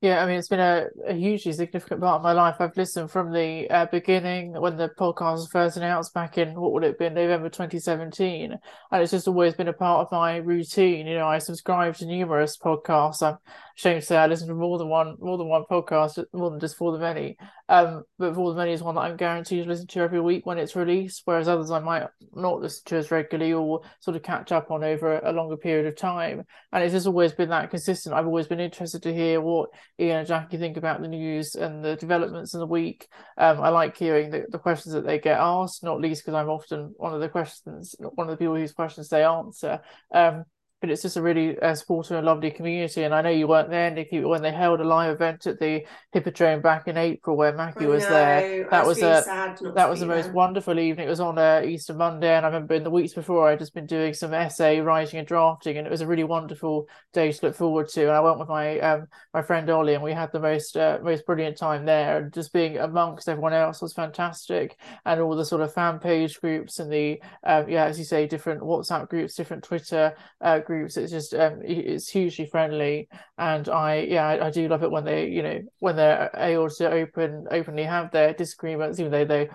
yeah, 0.03 0.23
I 0.23 0.27
mean, 0.27 0.39
it's 0.39 0.49
been 0.49 0.61
a, 0.61 0.89
a 1.07 1.15
hugely 1.15 1.53
significant 1.53 2.03
part 2.03 2.17
of 2.17 2.23
my 2.23 2.33
life. 2.33 2.57
I've 2.61 2.77
listened 2.77 3.11
from 3.11 3.33
the 3.33 3.69
uh, 3.71 3.87
beginning 3.87 4.53
when 4.53 4.77
the 4.77 4.91
podcast 4.91 5.37
was 5.37 5.49
first 5.51 5.79
announced 5.79 6.13
back 6.13 6.37
in, 6.37 6.55
what 6.61 6.73
would 6.73 6.85
it 6.85 6.99
been, 6.99 7.15
November 7.15 7.49
2017. 7.49 8.53
And 8.53 9.03
it's 9.03 9.13
just 9.13 9.27
always 9.27 9.55
been 9.55 9.69
a 9.69 9.73
part 9.73 10.07
of 10.07 10.13
my 10.13 10.37
routine. 10.37 11.07
You 11.07 11.15
know, 11.15 11.27
I 11.27 11.39
subscribe 11.39 11.97
to 11.97 12.07
numerous 12.07 12.59
podcasts. 12.59 13.23
I'm 13.23 13.39
ashamed 13.77 14.01
to 14.01 14.07
say 14.07 14.17
I 14.17 14.27
listen 14.27 14.49
to 14.49 14.55
more 14.55 14.79
than 14.79 14.89
one, 14.89 15.17
more 15.21 15.37
than 15.37 15.49
one 15.49 15.65
podcast, 15.71 16.25
more 16.33 16.51
than 16.51 16.61
just 16.61 16.77
For 16.77 16.93
the 16.93 16.99
Many. 16.99 17.37
Um, 17.69 18.05
but 18.19 18.35
For 18.35 18.51
the 18.51 18.57
Many 18.57 18.73
is 18.73 18.83
one 18.83 18.95
that 18.95 19.03
I'm 19.03 19.17
guaranteed 19.17 19.65
to 19.65 19.69
listen 19.69 19.87
to 19.89 20.01
every 20.01 20.21
week 20.21 20.47
when 20.47 20.59
it's 20.59 20.77
released, 20.77 21.23
whereas 21.25 21.49
others 21.49 21.71
I 21.71 21.81
might 21.81 22.05
not 22.35 22.61
listen 22.61 22.83
to 22.87 22.97
as 22.97 23.11
regularly 23.11 23.53
or 23.53 23.83
sort 24.01 24.17
of 24.17 24.23
catch 24.23 24.51
up 24.53 24.71
on 24.71 24.83
over 24.83 25.19
a 25.19 25.33
longer 25.33 25.57
period 25.57 25.87
of 25.87 25.97
time. 25.97 26.45
And 26.73 26.83
it's 26.83 26.95
just 26.95 27.07
always 27.07 27.33
been 27.33 27.51
that 27.51 27.71
consistent. 27.71 28.15
I've 28.15 28.27
always 28.27 28.47
been 28.47 28.61
interested 28.61 29.03
to 29.03 29.15
hear 29.15 29.41
what 29.41 29.71
Iain 30.01 30.19
and 30.19 30.29
Jacqui 30.29 30.59
think 30.59 30.77
about 30.77 31.03
the 31.03 31.09
news 31.09 31.55
and 31.55 31.85
the 31.85 31.97
developments 31.97 32.55
in 32.55 32.61
the 32.61 32.67
week. 32.67 33.09
Um, 33.37 33.61
I 33.61 33.69
like 33.69 33.97
hearing 33.97 34.31
the, 34.31 34.47
the 34.49 34.59
questions 34.59 34.95
that 34.95 35.05
they 35.05 35.19
get 35.19 35.39
asked, 35.39 35.85
not 35.85 36.01
least 36.01 36.25
because 36.25 36.35
I'm 36.35 36.49
often 36.49 36.95
one 36.97 37.13
of 37.13 37.21
the 37.21 37.29
questions, 37.29 37.95
one 37.99 38.29
of 38.29 38.31
the 38.31 38.39
people 38.39 38.57
whose 38.57 38.73
questions 38.73 39.09
they 39.09 39.25
answer. 39.25 39.81
Um, 40.13 40.45
but 40.81 40.91
it's 40.91 41.03
just 41.03 41.17
a 41.17 41.23
really 41.23 41.59
uh, 41.61 41.75
supportive 41.75 42.19
and 42.19 42.27
lovely 42.27 42.51
community. 42.51 43.03
And 43.03 43.15
I 43.15 43.23
know 43.23 43.31
you 43.31 43.49
weren't 43.49 43.71
there, 43.71 43.91
Nicky, 43.91 44.21
when 44.21 44.43
they 44.43 44.53
held 44.53 44.81
a 44.81 44.85
live 44.85 45.15
event 45.15 45.47
at 45.47 45.59
the 45.59 45.87
Hippodrome 46.13 46.61
back 46.61 46.87
in 46.87 46.99
April, 46.99 47.37
where 47.37 47.55
Macky 47.55 47.87
was 47.87 48.07
there. 48.07 48.69
That 48.71 48.87
was, 48.87 49.01
really 49.01 49.13
a 49.13 49.73
that 49.75 49.89
was 49.89 50.01
the 50.01 50.07
most 50.07 50.31
wonderful 50.33 50.79
evening. 50.79 51.07
It 51.07 51.11
was 51.11 51.21
on 51.21 51.39
uh, 51.39 51.63
Easter 51.65 51.95
Monday, 51.95 52.35
and 52.35 52.45
I 52.45 52.49
remember 52.49 52.75
in 52.75 52.85
the 52.85 52.91
weeks 52.91 53.15
before 53.15 53.49
I'd 53.49 53.59
just 53.59 53.73
been 53.73 53.87
doing 53.87 54.13
some 54.13 54.35
essay 54.35 54.81
writing 54.81 55.19
and 55.19 55.27
drafting, 55.27 55.79
and 55.79 55.87
it 55.87 55.91
was 55.91 56.03
a 56.03 56.07
really 56.07 56.25
wonderful 56.25 56.89
day 57.15 57.33
to 57.33 57.47
look 57.47 57.55
forward 57.55 57.89
to. 57.89 58.03
And 58.03 58.11
I 58.11 58.21
went 58.21 58.39
with 58.39 58.49
my 58.49 58.79
um, 58.81 59.07
my 59.33 59.41
friend 59.41 59.71
Ollie, 59.71 59.95
and 59.95 60.03
we 60.03 60.13
had 60.13 60.31
the 60.33 60.41
most 60.41 60.77
uh, 60.77 60.99
most 61.03 61.25
brilliant 61.25 61.57
time 61.57 61.87
there. 61.87 62.19
And 62.19 62.35
just 62.35 62.53
being 62.53 62.77
amongst 62.77 63.31
everyone 63.31 63.55
else 63.55 63.81
was 63.81 63.95
fantastic, 63.95 64.79
and 65.07 65.23
all 65.23 65.37
the 65.37 65.45
sort 65.45 65.63
of 65.63 65.73
fan 65.73 66.01
page 66.01 66.39
groups 66.39 66.79
and 66.79 66.93
the 66.93 67.23
um, 67.45 67.69
yeah, 67.69 67.87
as 67.87 67.99
you 67.99 68.05
say, 68.05 68.27
different 68.27 68.61
WhatsApp 68.61 69.09
groups, 69.09 69.35
different 69.35 69.65
Twitter 69.65 70.15
uh, 70.43 70.59
groups. 70.67 70.97
It's 70.97 71.13
just 71.13 71.33
um, 71.35 71.61
it's 71.65 72.09
hugely 72.09 72.47
friendly, 72.47 73.09
and 73.39 73.69
I 73.69 74.01
yeah 74.01 74.27
I, 74.27 74.47
I, 74.47 74.51
do 74.51 74.69
love 74.69 74.83
it 74.83 74.91
when 74.91 75.05
they 75.05 75.29
you 75.29 75.43
know 75.43 75.61
when 75.79 75.97
they're 75.97 76.31
able 76.35 76.69
to 76.69 76.91
open 76.91 77.47
openly 77.51 77.85
have 77.85 78.11
their 78.11 78.35
disagreements, 78.35 79.01
even 79.01 79.13
though 79.13 79.25
they 79.25 79.49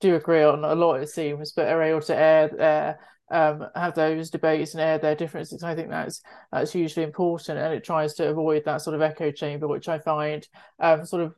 do 0.00 0.14
agree 0.14 0.42
on 0.42 0.64
a 0.64 0.74
lot 0.74 1.00
it 1.00 1.10
seems, 1.10 1.52
but 1.52 1.68
are 1.68 1.82
able 1.82 2.00
to 2.02 2.16
air 2.16 2.48
their 2.48 2.98
um, 3.30 3.66
have 3.74 3.94
those 3.94 4.30
debates 4.30 4.74
and 4.74 4.80
air 4.80 4.98
their 4.98 5.14
differences. 5.14 5.62
I 5.62 5.74
think 5.74 5.88
that's 5.88 6.22
that's 6.52 6.72
hugely 6.72 7.02
important, 7.02 7.58
and 7.58 7.74
it 7.74 7.82
tries 7.82 8.14
to 8.14 8.28
avoid 8.28 8.64
that 8.64 8.82
sort 8.82 8.94
of 8.94 9.02
echo 9.02 9.30
chamber, 9.30 9.66
which 9.66 9.88
I 9.88 9.98
find 9.98 10.46
um, 10.78 11.04
sort 11.06 11.22
of 11.22 11.34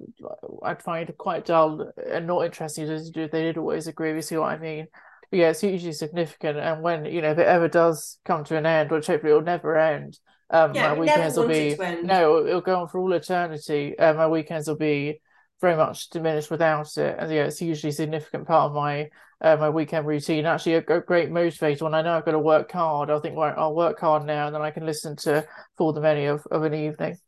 I'd 0.63 0.83
find 0.83 1.17
quite 1.17 1.47
dull 1.47 1.93
and 2.11 2.27
not 2.27 2.45
interesting 2.45 2.87
to 2.87 3.11
do 3.11 3.29
they 3.29 3.43
did 3.43 3.59
always 3.59 3.87
agree. 3.87 4.13
You 4.13 4.23
see 4.23 4.37
what 4.37 4.53
I 4.53 4.59
mean? 4.59 4.89
Yeah, 5.35 5.51
it's 5.51 5.61
hugely 5.61 5.93
significant. 5.93 6.59
And 6.59 6.83
when 6.83 7.05
you 7.05 7.21
know 7.21 7.33
if 7.33 7.39
it 7.39 7.47
ever 7.47 7.69
does 7.69 8.19
come 8.25 8.45
to 8.45 8.57
an 8.57 8.67
end, 8.67 8.91
which 8.91 9.07
hopefully 9.07 9.33
it'll 9.33 9.43
never 9.43 9.77
end, 9.77 10.19
um, 10.51 10.75
yeah, 10.75 10.89
my 10.89 10.99
weekends 10.99 11.37
will 11.37 11.49
be 11.49 11.77
no, 12.03 12.47
it'll 12.47 12.61
go 12.61 12.81
on 12.81 12.89
for 12.89 12.99
all 12.99 13.13
eternity. 13.13 13.99
Uh, 13.99 14.15
my 14.15 14.29
weekends 14.29 14.69
will 14.69 14.77
be 14.77 15.21
very 15.61 15.77
much 15.77 16.11
diminished 16.11 16.51
without 16.51 16.97
it. 16.97 17.17
And 17.19 17.33
yeah, 17.33 17.45
it's 17.45 17.61
a 17.61 17.65
hugely 17.65 17.91
significant 17.91 18.47
part 18.47 18.71
of 18.71 18.75
my 18.75 19.09
uh, 19.41 19.57
my 19.57 19.71
weekend 19.71 20.07
routine. 20.07 20.47
Actually, 20.47 20.75
a 20.75 20.83
great 20.83 21.31
motivator. 21.31 21.83
When 21.83 21.95
I 21.95 22.03
know 22.03 22.17
I've 22.17 22.25
got 22.25 22.33
to 22.33 22.39
work 22.39 22.71
hard, 22.71 23.11
I'll 23.11 23.21
think, 23.21 23.37
right, 23.37 23.55
I'll 23.57 23.75
work 23.75 24.01
hard 24.01 24.25
now, 24.27 24.47
and 24.47 24.55
then 24.55 24.63
I 24.63 24.71
can 24.71 24.87
listen 24.87 25.17
to 25.17 25.47
For 25.77 25.93
the 25.93 26.01
Many 26.01 26.27
of, 26.27 26.47
of 26.51 26.63
an 26.63 26.75
evening. 26.75 27.19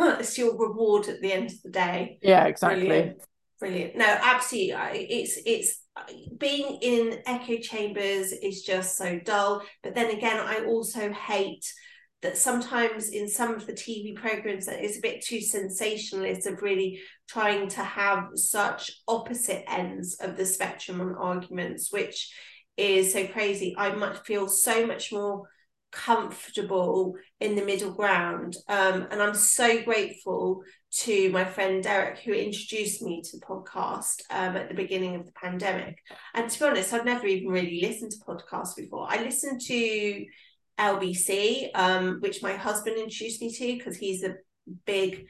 It's 0.00 0.36
your 0.36 0.58
reward 0.58 1.08
at 1.08 1.20
the 1.20 1.32
end 1.32 1.50
of 1.50 1.62
the 1.62 1.70
day. 1.70 2.18
Yeah, 2.22 2.46
exactly. 2.46 2.86
Brilliant. 2.86 3.22
Brilliant. 3.60 3.96
No, 3.96 4.06
absolutely. 4.06 5.04
It's 5.04 5.38
it's 5.46 5.83
being 6.38 6.78
in 6.82 7.20
echo 7.26 7.58
chambers 7.58 8.32
is 8.32 8.62
just 8.62 8.96
so 8.96 9.18
dull. 9.24 9.62
But 9.82 9.94
then 9.94 10.10
again, 10.10 10.38
I 10.38 10.64
also 10.66 11.12
hate 11.12 11.64
that 12.22 12.38
sometimes 12.38 13.10
in 13.10 13.28
some 13.28 13.54
of 13.54 13.66
the 13.66 13.74
TV 13.74 14.14
programs 14.14 14.66
that 14.66 14.82
is 14.82 14.96
a 14.96 15.02
bit 15.02 15.22
too 15.22 15.40
sensationalist 15.40 16.46
of 16.46 16.62
really 16.62 17.00
trying 17.28 17.68
to 17.68 17.84
have 17.84 18.28
such 18.34 18.90
opposite 19.06 19.62
ends 19.70 20.16
of 20.20 20.36
the 20.36 20.46
spectrum 20.46 21.00
on 21.00 21.14
arguments, 21.16 21.92
which 21.92 22.34
is 22.76 23.12
so 23.12 23.26
crazy. 23.26 23.74
I 23.76 23.94
much 23.94 24.18
feel 24.24 24.48
so 24.48 24.86
much 24.86 25.12
more 25.12 25.42
comfortable 25.94 27.14
in 27.40 27.54
the 27.54 27.64
middle 27.64 27.92
ground. 27.92 28.56
Um, 28.68 29.06
and 29.10 29.22
I'm 29.22 29.34
so 29.34 29.82
grateful 29.82 30.62
to 30.98 31.30
my 31.30 31.44
friend 31.44 31.82
Derek, 31.82 32.18
who 32.18 32.32
introduced 32.32 33.02
me 33.02 33.22
to 33.22 33.38
the 33.38 33.46
podcast 33.46 34.22
um, 34.30 34.56
at 34.56 34.68
the 34.68 34.74
beginning 34.74 35.14
of 35.14 35.24
the 35.24 35.32
pandemic. 35.32 35.96
And 36.34 36.50
to 36.50 36.58
be 36.58 36.64
honest, 36.64 36.92
I'd 36.92 37.04
never 37.04 37.26
even 37.26 37.48
really 37.48 37.80
listened 37.80 38.12
to 38.12 38.18
podcasts 38.18 38.76
before. 38.76 39.06
I 39.08 39.22
listened 39.22 39.60
to 39.62 40.24
LBC, 40.78 41.70
um, 41.74 42.18
which 42.20 42.42
my 42.42 42.54
husband 42.54 42.96
introduced 42.96 43.40
me 43.40 43.52
to 43.52 43.78
because 43.78 43.96
he's 43.96 44.24
a 44.24 44.34
big 44.86 45.26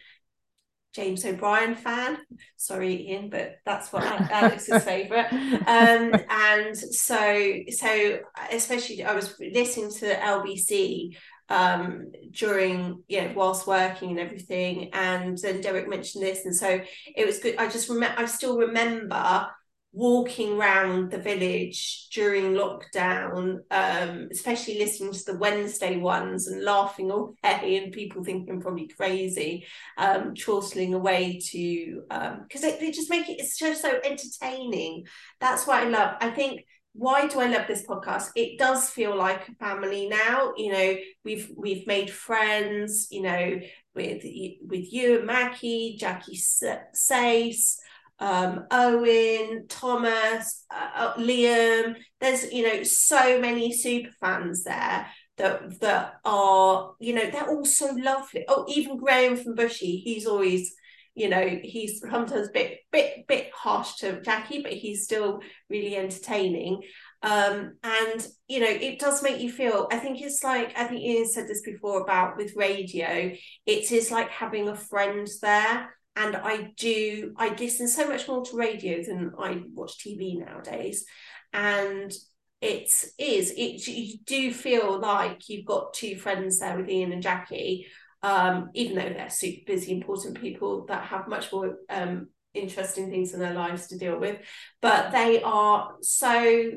James 0.94 1.24
O'Brien 1.24 1.74
fan. 1.74 2.18
Sorry, 2.56 3.10
Iain, 3.10 3.28
but 3.28 3.56
that's 3.66 3.92
what 3.92 4.04
Alex's 4.04 4.84
favourite. 4.84 5.32
Um, 5.32 6.14
and 6.30 6.76
so, 6.76 7.54
so 7.68 8.18
especially, 8.50 9.04
I 9.04 9.14
was 9.14 9.34
listening 9.40 9.90
to 9.92 10.14
LBC 10.14 11.16
um 11.50 12.10
during 12.30 13.02
yeah 13.06 13.30
whilst 13.34 13.66
working 13.66 14.08
and 14.12 14.18
everything 14.18 14.88
and 14.94 15.36
then 15.36 15.60
Derek 15.60 15.86
mentioned 15.86 16.24
this 16.24 16.46
and 16.46 16.56
so 16.56 16.80
it 17.14 17.26
was 17.26 17.38
good 17.38 17.56
I 17.58 17.68
just 17.68 17.90
remember 17.90 18.18
I 18.18 18.24
still 18.24 18.56
remember 18.56 19.46
walking 19.94 20.58
around 20.58 21.12
the 21.12 21.18
village 21.18 22.08
during 22.12 22.52
lockdown, 22.52 23.60
um, 23.70 24.28
especially 24.32 24.76
listening 24.76 25.12
to 25.12 25.24
the 25.24 25.38
Wednesday 25.38 25.96
ones 25.96 26.48
and 26.48 26.64
laughing 26.64 27.10
away 27.44 27.76
and 27.76 27.92
people 27.92 28.24
thinking 28.24 28.54
I'm 28.54 28.60
probably 28.60 28.88
crazy, 28.88 29.64
um, 29.96 30.34
chortling 30.34 30.94
away 30.94 31.40
to 31.50 32.02
because 32.08 32.64
um, 32.64 32.70
they, 32.70 32.76
they 32.80 32.90
just 32.90 33.08
make 33.08 33.28
it 33.28 33.38
it's 33.38 33.56
just 33.56 33.82
so 33.82 34.00
entertaining. 34.04 35.06
That's 35.40 35.66
what 35.66 35.84
I 35.84 35.88
love. 35.88 36.16
I 36.20 36.30
think 36.30 36.64
why 36.94 37.26
do 37.26 37.40
I 37.40 37.46
love 37.46 37.66
this 37.66 37.84
podcast? 37.86 38.30
It 38.36 38.58
does 38.58 38.88
feel 38.88 39.16
like 39.16 39.48
a 39.48 39.54
family 39.54 40.08
now. 40.08 40.54
You 40.56 40.72
know, 40.72 40.96
we've 41.24 41.50
we've 41.56 41.86
made 41.86 42.10
friends. 42.10 43.08
You 43.10 43.22
know, 43.22 43.60
with 43.94 44.22
with 44.66 44.92
you 44.92 45.18
and 45.18 45.26
Macky, 45.26 45.96
Jackie 45.98 46.36
Sace, 46.36 47.76
um, 48.24 48.64
Owen, 48.70 49.66
Thomas, 49.68 50.64
uh, 50.70 50.88
uh, 50.94 51.14
Liam. 51.16 51.94
There's 52.20 52.50
you 52.50 52.62
know 52.62 52.82
so 52.82 53.38
many 53.38 53.70
super 53.70 54.10
fans 54.18 54.64
there 54.64 55.06
that 55.36 55.78
that 55.80 56.14
are 56.24 56.94
you 57.00 57.12
know 57.12 57.30
they're 57.30 57.50
all 57.50 57.66
so 57.66 57.94
lovely. 57.94 58.46
Oh, 58.48 58.64
even 58.66 58.96
Graham 58.96 59.36
from 59.36 59.54
Bushy, 59.54 59.98
he's 59.98 60.26
always 60.26 60.74
you 61.14 61.28
know 61.28 61.60
he's 61.62 62.00
sometimes 62.00 62.48
a 62.48 62.52
bit 62.52 62.78
bit 62.90 63.26
bit 63.28 63.50
harsh 63.52 63.96
to 63.96 64.22
Jacqui, 64.22 64.62
but 64.62 64.72
he's 64.72 65.04
still 65.04 65.40
really 65.68 65.94
entertaining. 65.94 66.80
Um, 67.22 67.74
and 67.82 68.26
you 68.48 68.60
know 68.60 68.68
it 68.68 68.98
does 68.98 69.22
make 69.22 69.40
you 69.40 69.50
feel 69.50 69.88
i 69.90 69.96
think 69.96 70.20
it's 70.20 70.44
like 70.44 70.76
i 70.76 70.84
think 70.84 71.00
Iain 71.02 71.26
said 71.26 71.48
this 71.48 71.62
before 71.62 72.02
about 72.02 72.36
with 72.36 72.54
radio 72.54 73.32
it 73.64 73.92
is 73.92 74.10
like 74.10 74.28
having 74.28 74.68
a 74.68 74.76
friend 74.76 75.26
there 75.40 75.88
and 76.16 76.36
I 76.36 76.72
do 76.76 77.34
I 77.36 77.48
listen 77.48 77.88
so 77.88 78.08
much 78.08 78.28
more 78.28 78.44
to 78.44 78.56
radio 78.56 79.02
than 79.02 79.32
I 79.38 79.62
watch 79.72 79.98
TV 79.98 80.38
nowadays, 80.38 81.04
and 81.52 82.12
it 82.60 82.90
is 83.18 83.50
it 83.56 83.86
you 83.86 84.18
do 84.24 84.52
feel 84.52 84.98
like 84.98 85.48
you've 85.48 85.66
got 85.66 85.92
two 85.92 86.16
friends 86.16 86.60
there 86.60 86.76
with 86.76 86.88
Iain 86.88 87.12
and 87.12 87.22
Jacqui, 87.22 87.86
um, 88.22 88.70
even 88.74 88.96
though 88.96 89.12
they're 89.12 89.30
super 89.30 89.72
busy, 89.72 89.92
important 89.92 90.40
people 90.40 90.86
that 90.86 91.04
have 91.04 91.28
much 91.28 91.52
more 91.52 91.76
um, 91.90 92.28
interesting 92.54 93.10
things 93.10 93.34
in 93.34 93.40
their 93.40 93.54
lives 93.54 93.88
to 93.88 93.98
deal 93.98 94.18
with, 94.18 94.38
but 94.80 95.10
they 95.10 95.42
are 95.42 95.94
so 96.00 96.70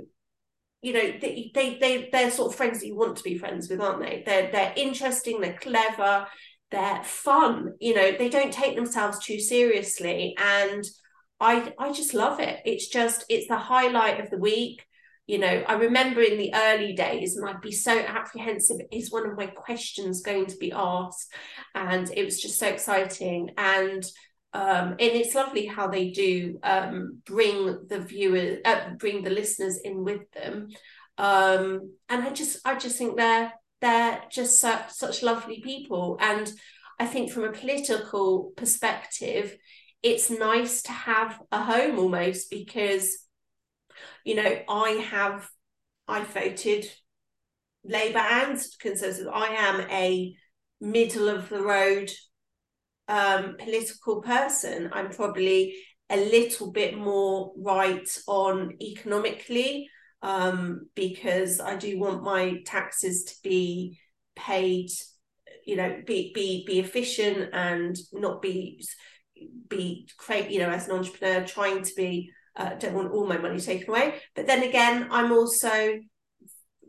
you 0.81 0.93
know 0.93 1.11
they, 1.21 1.51
they 1.53 1.77
they 1.79 2.09
they're 2.11 2.31
sort 2.31 2.51
of 2.51 2.57
friends 2.57 2.79
that 2.79 2.87
you 2.87 2.95
want 2.95 3.17
to 3.17 3.23
be 3.23 3.37
friends 3.37 3.69
with 3.69 3.81
aren't 3.81 4.01
they? 4.01 4.23
They're 4.25 4.51
they're 4.51 4.73
interesting 4.75 5.41
they're 5.41 5.57
clever 5.57 6.27
they're 6.71 7.03
fun 7.03 7.73
you 7.79 7.95
know 7.95 8.11
they 8.17 8.29
don't 8.29 8.51
take 8.51 8.75
themselves 8.75 9.19
too 9.19 9.39
seriously. 9.39 10.35
And 10.37 10.83
i 11.39 11.73
i 11.79 11.91
just 11.91 12.13
love 12.13 12.39
it. 12.39 12.59
It's 12.65 12.87
just 12.87 13.25
it's 13.29 13.47
the 13.47 13.57
highlight 13.57 14.19
of 14.19 14.29
the 14.29 14.37
week. 14.37 14.85
You 15.27 15.39
know 15.39 15.63
i 15.67 15.73
remember 15.73 16.21
in 16.21 16.37
the 16.37 16.53
early 16.53 16.93
days 16.93 17.35
and 17.35 17.47
i'd 17.49 17.59
be 17.59 17.73
so 17.73 17.99
apprehensive 17.99 18.77
is 18.93 19.11
one 19.11 19.29
of 19.29 19.35
my 19.37 19.47
questions 19.47 20.21
going 20.21 20.45
to 20.47 20.57
be 20.57 20.71
asked? 20.71 21.33
And 21.75 22.09
it 22.15 22.23
was 22.23 22.41
just 22.41 22.59
so 22.59 22.67
exciting. 22.67 23.51
And 23.57 24.03
um, 24.53 24.91
and 24.91 24.99
it's 24.99 25.35
lovely 25.35 25.67
how 25.67 25.87
they 25.87 26.09
do 26.09 26.57
um, 26.63 27.21
bring 27.25 27.85
the 27.87 27.99
viewers 27.99 28.59
uh, 28.65 28.91
bring 28.97 29.21
the 29.21 29.29
listeners 29.29 29.79
in 29.83 30.03
with 30.03 30.31
them. 30.31 30.69
Um, 31.17 31.93
and 32.09 32.23
i 32.23 32.29
just 32.31 32.59
i 32.65 32.75
just 32.75 32.97
think 32.97 33.17
they're 33.17 33.51
they're 33.81 34.21
just 34.31 34.59
such, 34.59 34.91
such 34.91 35.23
lovely 35.23 35.61
people. 35.61 36.17
And 36.19 36.51
I 36.99 37.05
think 37.05 37.31
from 37.31 37.43
a 37.43 37.51
political 37.51 38.51
perspective, 38.55 39.55
it's 40.03 40.29
nice 40.29 40.81
to 40.83 40.91
have 40.91 41.39
a 41.51 41.61
home 41.61 41.99
almost 41.99 42.49
because, 42.49 43.17
you 44.23 44.35
know, 44.35 44.59
I 44.69 44.89
have, 45.09 45.47
I 46.07 46.23
voted 46.23 46.85
Labour 47.83 48.19
and 48.19 48.59
Conservative. 48.79 49.27
I 49.27 49.47
am 49.47 49.81
a 49.91 50.35
middle 50.79 51.29
of 51.29 51.49
the 51.49 51.61
road 51.61 52.11
um, 53.07 53.55
political 53.57 54.21
person. 54.21 54.89
I'm 54.91 55.09
probably 55.09 55.75
a 56.09 56.17
little 56.17 56.71
bit 56.71 56.97
more 56.97 57.53
right 57.57 58.07
on 58.27 58.73
economically 58.81 59.89
um, 60.21 60.87
because 60.95 61.59
I 61.59 61.75
do 61.75 61.99
want 61.99 62.23
my 62.23 62.61
taxes 62.65 63.23
to 63.25 63.33
be 63.43 63.99
paid, 64.35 64.89
you 65.65 65.75
know, 65.75 66.01
be 66.05 66.31
be 66.33 66.63
be 66.65 66.79
efficient 66.79 67.49
and 67.53 67.95
not 68.13 68.41
be 68.41 68.83
be 69.67 70.07
create, 70.17 70.49
you 70.49 70.59
know, 70.59 70.69
as 70.69 70.87
an 70.87 70.95
entrepreneur 70.95 71.45
trying 71.45 71.83
to 71.83 71.91
be. 71.95 72.31
Uh, 72.55 72.73
don't 72.73 72.95
want 72.95 73.11
all 73.11 73.27
my 73.27 73.37
money 73.37 73.59
taken 73.59 73.87
away, 73.87 74.15
but 74.35 74.47
then 74.47 74.63
again, 74.63 75.07
I'm 75.11 75.31
also 75.31 75.99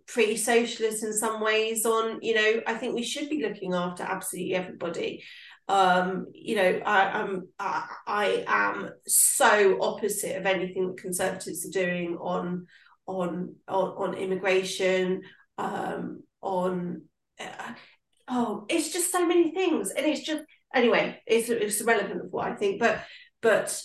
pretty 0.07 0.39
socialist 0.39 1.05
in 1.05 1.12
some 1.12 1.43
ways. 1.43 1.85
On 1.85 2.20
you 2.22 2.35
know, 2.35 2.62
I 2.66 2.72
think 2.74 2.95
we 2.95 3.03
should 3.03 3.29
be 3.29 3.43
looking 3.43 3.74
after 3.74 4.03
absolutely 4.03 4.55
everybody 4.55 5.22
um 5.68 6.26
you 6.33 6.57
know 6.57 6.81
i 6.87 7.20
am 7.20 7.47
I, 7.59 7.87
I 8.07 8.45
am 8.47 8.91
so 9.07 9.79
opposite 9.83 10.37
of 10.37 10.47
anything 10.47 10.89
that 10.89 10.97
conservatives 10.97 11.66
are 11.66 11.70
doing 11.70 12.16
on 12.16 12.66
on 13.09 13.56
on, 13.66 14.11
on 14.11 14.14
immigration, 14.14 15.22
um, 15.56 16.22
on 16.40 17.02
uh, 17.40 17.72
oh, 18.28 18.66
it's 18.68 18.92
just 18.92 19.11
so 19.11 19.26
many 19.26 19.52
things, 19.52 19.90
and 19.90 20.06
it's 20.06 20.20
just 20.20 20.44
anyway, 20.72 21.20
it's 21.26 21.48
it's 21.48 21.80
irrelevant 21.80 22.20
of 22.20 22.30
what 22.30 22.46
I 22.46 22.54
think, 22.54 22.78
but 22.78 23.00
but 23.40 23.82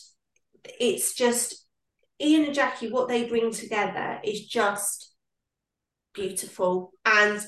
it's 0.80 1.15
just 1.15 1.65
Iain 2.21 2.45
and 2.45 2.55
Jacqui, 2.55 2.91
what 2.91 3.07
they 3.07 3.26
bring 3.26 3.51
together 3.51 4.19
is 4.24 4.45
just 4.45 5.13
beautiful. 6.13 6.91
And 7.05 7.39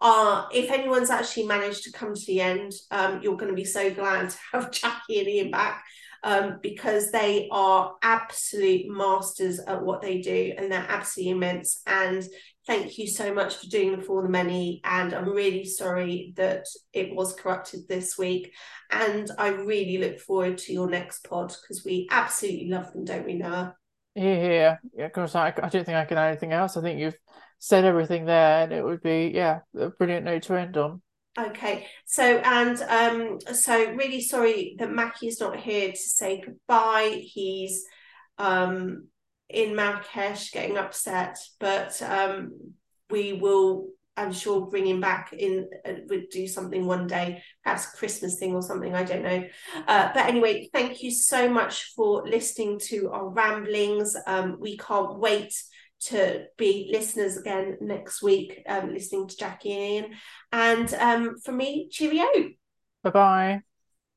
uh, 0.00 0.46
if 0.52 0.70
anyone's 0.70 1.10
actually 1.10 1.46
managed 1.46 1.84
to 1.84 1.92
come 1.92 2.14
to 2.14 2.26
the 2.26 2.40
end, 2.40 2.72
um, 2.90 3.20
you're 3.22 3.36
going 3.36 3.50
to 3.50 3.56
be 3.56 3.64
so 3.64 3.92
glad 3.92 4.30
to 4.30 4.36
have 4.52 4.70
Jacqui 4.70 5.18
and 5.20 5.28
Iain 5.28 5.50
back 5.50 5.84
um, 6.22 6.58
because 6.62 7.10
they 7.10 7.48
are 7.50 7.94
absolute 8.02 8.86
masters 8.88 9.60
at 9.60 9.82
what 9.82 10.02
they 10.02 10.20
do 10.20 10.52
and 10.56 10.70
they're 10.70 10.86
absolutely 10.88 11.32
immense. 11.32 11.82
And 11.86 12.24
thank 12.66 12.98
you 12.98 13.06
so 13.06 13.32
much 13.32 13.56
for 13.56 13.66
doing 13.66 13.96
the 13.96 14.02
For 14.02 14.22
the 14.22 14.28
Many. 14.28 14.80
And 14.84 15.14
I'm 15.14 15.28
really 15.28 15.64
sorry 15.64 16.32
that 16.36 16.66
it 16.92 17.14
was 17.14 17.34
corrupted 17.34 17.88
this 17.88 18.18
week. 18.18 18.52
And 18.90 19.30
I 19.38 19.48
really 19.48 19.98
look 19.98 20.20
forward 20.20 20.58
to 20.58 20.72
your 20.72 20.90
next 20.90 21.24
pod 21.24 21.48
because 21.48 21.84
we 21.84 22.08
absolutely 22.10 22.68
love 22.68 22.92
them, 22.92 23.04
don't 23.04 23.26
we, 23.26 23.34
Noah? 23.34 23.74
Yeah, 24.14 24.76
yeah, 24.92 25.06
of 25.06 25.12
course. 25.12 25.34
I, 25.34 25.48
I 25.48 25.68
don't 25.68 25.84
think 25.84 25.96
I 25.96 26.04
can 26.04 26.18
add 26.18 26.28
anything 26.28 26.52
else. 26.52 26.76
I 26.76 26.82
think 26.82 26.98
you've 26.98 27.18
said 27.58 27.84
everything 27.84 28.24
there, 28.24 28.64
and 28.64 28.72
it 28.72 28.84
would 28.84 29.02
be 29.02 29.30
yeah, 29.32 29.60
a 29.78 29.90
brilliant 29.90 30.24
note 30.24 30.42
to 30.42 30.54
end 30.54 30.76
on. 30.76 31.00
Okay, 31.48 31.86
so 32.04 32.22
and 32.22 32.80
um, 32.82 33.38
so 33.54 33.92
really 33.92 34.20
sorry 34.20 34.76
that 34.78 34.92
Macky 34.92 35.28
is 35.28 35.40
not 35.40 35.58
here 35.58 35.90
to 35.90 35.96
say 35.96 36.42
goodbye. 36.44 37.22
He's 37.24 37.84
um 38.38 39.06
in 39.48 39.74
Marrakesh 39.74 40.50
getting 40.52 40.76
upset, 40.76 41.38
but 41.58 42.00
um, 42.02 42.74
we 43.10 43.32
will, 43.32 43.88
I'm 44.16 44.32
sure, 44.32 44.66
bring 44.66 44.86
him 44.86 45.00
back 45.00 45.32
in. 45.32 45.68
Uh, 45.84 45.94
we'll 46.08 46.22
do 46.30 46.46
something 46.46 46.86
one 46.86 47.06
day, 47.06 47.42
perhaps 47.64 47.86
Christmas 47.94 48.38
thing 48.38 48.54
or 48.54 48.62
something. 48.62 48.94
I 48.94 49.04
don't 49.04 49.22
know. 49.22 49.44
Uh, 49.88 50.10
but 50.14 50.26
anyway, 50.26 50.68
thank 50.72 51.02
you 51.02 51.10
so 51.10 51.48
much 51.48 51.92
for 51.96 52.26
listening 52.26 52.78
to 52.88 53.10
our 53.10 53.28
ramblings. 53.28 54.14
Um, 54.26 54.58
we 54.60 54.76
can't 54.76 55.18
wait 55.18 55.52
to 56.00 56.46
be 56.56 56.88
listeners 56.92 57.36
again 57.36 57.76
next 57.80 58.22
week, 58.22 58.62
um, 58.68 58.92
listening 58.92 59.28
to 59.28 59.36
Jacqui 59.36 59.70
and 59.70 60.06
Iain. 60.06 60.14
And 60.52 60.94
um, 60.94 61.38
for 61.38 61.52
me, 61.52 61.88
cheerio. 61.90 62.26
Bye 63.02 63.10
bye. 63.10 63.62